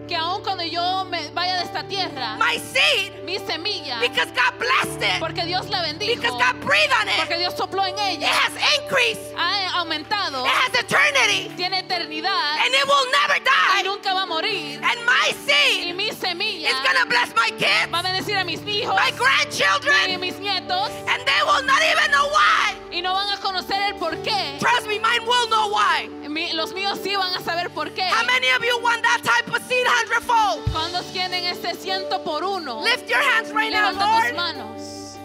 Que 0.08 0.16
aun 0.16 0.42
cuando 0.42 0.64
yo 0.64 1.06
me 1.06 1.30
vaya 1.36 1.58
de 1.58 1.66
esta 1.66 1.84
tierra, 1.84 2.36
my 2.40 2.58
seed, 2.58 3.22
mi 3.24 3.38
semilla, 3.38 4.00
because 4.00 4.32
God 4.32 4.58
blessed 4.58 5.04
it, 5.04 5.20
porque 5.20 5.46
Dios 5.46 5.70
la 5.70 5.84
bendijo, 5.84 6.16
because 6.20 6.32
God 6.32 6.60
breathed 6.66 6.92
on 7.00 7.08
porque 7.16 7.36
it, 7.36 7.40
Dios 7.42 7.54
sopló 7.56 7.86
en 7.86 7.94
it 7.94 8.18
ella, 8.18 8.28
has 8.28 8.54
increased, 8.82 9.22
ha 9.38 9.80
aumentado, 9.80 10.44
it 10.44 10.52
has 10.52 10.74
eternity, 10.82 11.52
tiene 11.56 11.78
eternidad 11.82 12.58
and 12.66 12.74
it 12.74 12.86
will 12.88 13.06
never 13.12 13.40
y 13.40 13.78
die. 13.78 13.84
nunca 13.84 14.12
va 14.16 14.24
a 14.24 14.26
morir. 14.26 14.82
And 14.84 15.06
my 15.06 15.30
Y 15.30 15.36
seed 15.46 15.96
mi 15.96 16.10
semilla 16.10 16.70
is 16.72 16.76
to 16.82 17.06
bless 17.08 17.36
my 17.36 17.52
kids, 17.60 17.92
va 17.94 18.00
a 18.00 18.02
bendecir 18.02 18.36
a 18.36 18.44
mis 18.44 18.62
hijos 18.62 18.96
my 18.96 19.12
y 19.12 19.16
grandchildren, 19.16 20.20
mis 20.20 20.40
nietos 20.40 20.90
and 21.08 21.24
they 21.24 21.44
will 21.46 21.64
not 21.68 21.84
even 21.84 22.10
know 22.10 22.28
why. 22.30 22.69
Y 23.00 23.02
no 23.02 23.14
van 23.14 23.30
a 23.30 23.38
conocer 23.38 23.82
el 23.82 23.96
por 23.96 24.12
qué. 24.24 24.58
Trust 24.60 24.86
me, 24.88 25.00
mine 25.00 25.26
will 25.26 25.48
know 25.50 25.70
why. 25.70 26.10
Mi- 26.28 26.52
Los 26.54 26.74
míos 26.74 27.00
sí 27.02 27.16
van 27.16 27.34
a 27.34 27.40
saber 27.42 27.70
por 27.70 27.90
qué. 27.92 28.10
How 28.10 28.26
many 28.26 28.50
of 28.50 28.62
you 28.64 28.78
want 28.82 29.02
that 29.04 29.22
type 29.24 29.48
of 29.56 29.62
seed 29.68 29.86
hundredfold? 29.88 30.70
Cuando 30.72 31.00
tienen 31.14 31.46
ese 31.46 31.76
ciento 31.78 32.22
por 32.24 32.44
uno, 32.44 32.82
Lift 32.84 33.10
your 33.10 33.22
hands 33.22 33.52
right 33.54 33.72
now, 33.72 33.92
levanta 33.92 34.22
tus 34.22 34.24
Lord. 34.24 34.36
manos. 34.36 35.18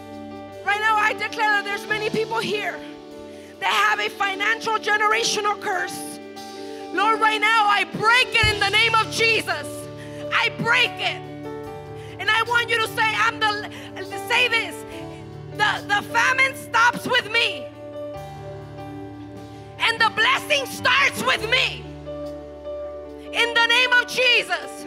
Right 0.64 0.80
now, 0.80 0.96
I 0.96 1.12
declare 1.14 1.50
that 1.50 1.64
there's 1.64 1.86
many 1.88 2.08
people 2.10 2.38
here 2.38 2.78
that 3.58 3.72
have 3.88 3.98
a 3.98 4.08
financial 4.08 4.74
generational 4.78 5.60
curse. 5.60 5.98
Lord, 6.94 7.20
right 7.20 7.40
now, 7.40 7.66
I 7.66 7.84
break 7.84 8.28
it 8.34 8.54
in 8.54 8.60
the 8.60 8.70
name 8.70 8.94
of 8.94 9.10
Jesus. 9.10 9.66
I 10.32 10.50
break 10.58 10.92
it. 10.92 11.20
And 12.20 12.30
I 12.30 12.42
want 12.46 12.70
you 12.70 12.76
to 12.78 12.88
say, 12.88 13.02
I'm 13.02 13.40
the, 13.40 13.68
say 14.28 14.46
this. 14.48 14.74
The, 15.56 15.84
the 15.86 16.02
famine 16.12 16.56
stops 16.56 17.06
with 17.06 17.30
me. 17.30 17.66
And 19.78 20.00
the 20.00 20.10
blessing 20.10 20.66
starts 20.66 21.22
with 21.22 21.48
me. 21.48 21.84
In 23.32 23.54
the 23.54 23.66
name 23.66 23.92
of 23.92 24.08
Jesus. 24.08 24.86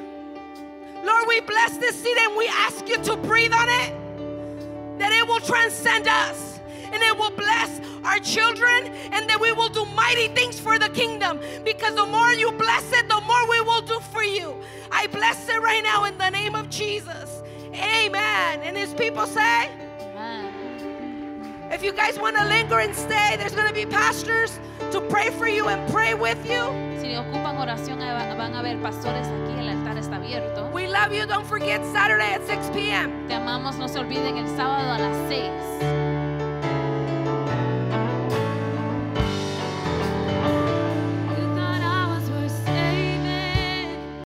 Lord, 1.04 1.26
we 1.28 1.40
bless 1.42 1.78
this 1.78 1.96
seed 2.02 2.18
and 2.18 2.36
we 2.36 2.48
ask 2.48 2.88
you 2.88 2.98
to 3.04 3.16
breathe 3.16 3.54
on 3.54 3.70
it 3.70 3.94
that 5.00 5.12
it 5.14 5.28
will 5.28 5.40
transcend 5.40 6.08
us 6.08 6.60
and 6.92 7.02
it 7.02 7.18
will 7.18 7.32
bless 7.32 7.80
our 8.04 8.20
children 8.20 8.88
and 9.12 9.30
that 9.30 9.40
we 9.40 9.52
will 9.54 9.70
do 9.70 9.86
mighty 9.96 10.28
things 10.30 10.60
for 10.60 10.80
the 10.80 10.90
kingdom 10.90 11.40
because 11.64 11.94
the 11.96 12.06
more 12.06 12.32
you 12.34 12.52
bless 12.54 12.92
it 12.94 13.08
the 13.08 13.22
more 13.22 13.50
we 13.50 13.62
will 13.62 13.82
do 13.82 14.00
for 14.12 14.24
you 14.24 14.56
i 14.92 15.06
bless 15.08 15.50
it 15.50 15.62
right 15.62 15.84
now 15.84 16.06
in 16.06 16.18
the 16.18 16.30
name 16.30 16.56
of 16.56 16.70
jesus 16.70 17.44
amen 17.74 18.62
and 18.62 18.76
his 18.76 18.94
people 18.96 19.26
say. 19.28 19.70
If 21.72 21.84
you 21.84 21.92
guys 21.92 22.18
want 22.20 22.36
to 22.36 22.46
linger 22.46 22.80
and 22.80 22.96
stay 22.96 23.36
there's 23.38 23.54
going 23.54 23.68
to 23.68 23.74
be 23.74 23.86
pastors 23.86 24.60
to 24.92 25.02
pray 25.02 25.30
for 25.32 25.48
you 25.48 25.68
and 25.68 25.92
pray 25.92 26.14
with 26.14 26.40
you 26.46 26.64
Si 27.00 27.16
ocupan 27.16 27.58
oración, 27.58 28.00
van 28.00 28.56
a 28.56 28.82
pastores 28.82 29.28
aquí, 29.28 29.60
el 29.60 29.70
altar 29.70 29.98
está 29.98 30.16
abierto. 30.18 30.72
we 30.74 30.88
love 30.88 31.12
you 31.14 31.26
don't 31.26 31.46
forget 31.46 31.84
saturday 31.86 32.34
at 32.34 32.46
6 32.46 32.70
p.m 32.74 33.28
Te 33.28 33.34
amamos, 33.36 33.78
no 33.78 33.88
se 33.88 34.00
olviden 34.00 34.38
el 34.38 34.48
sábado 34.56 34.92
a 34.92 35.00
las 35.00 35.30
6. 35.30 36.07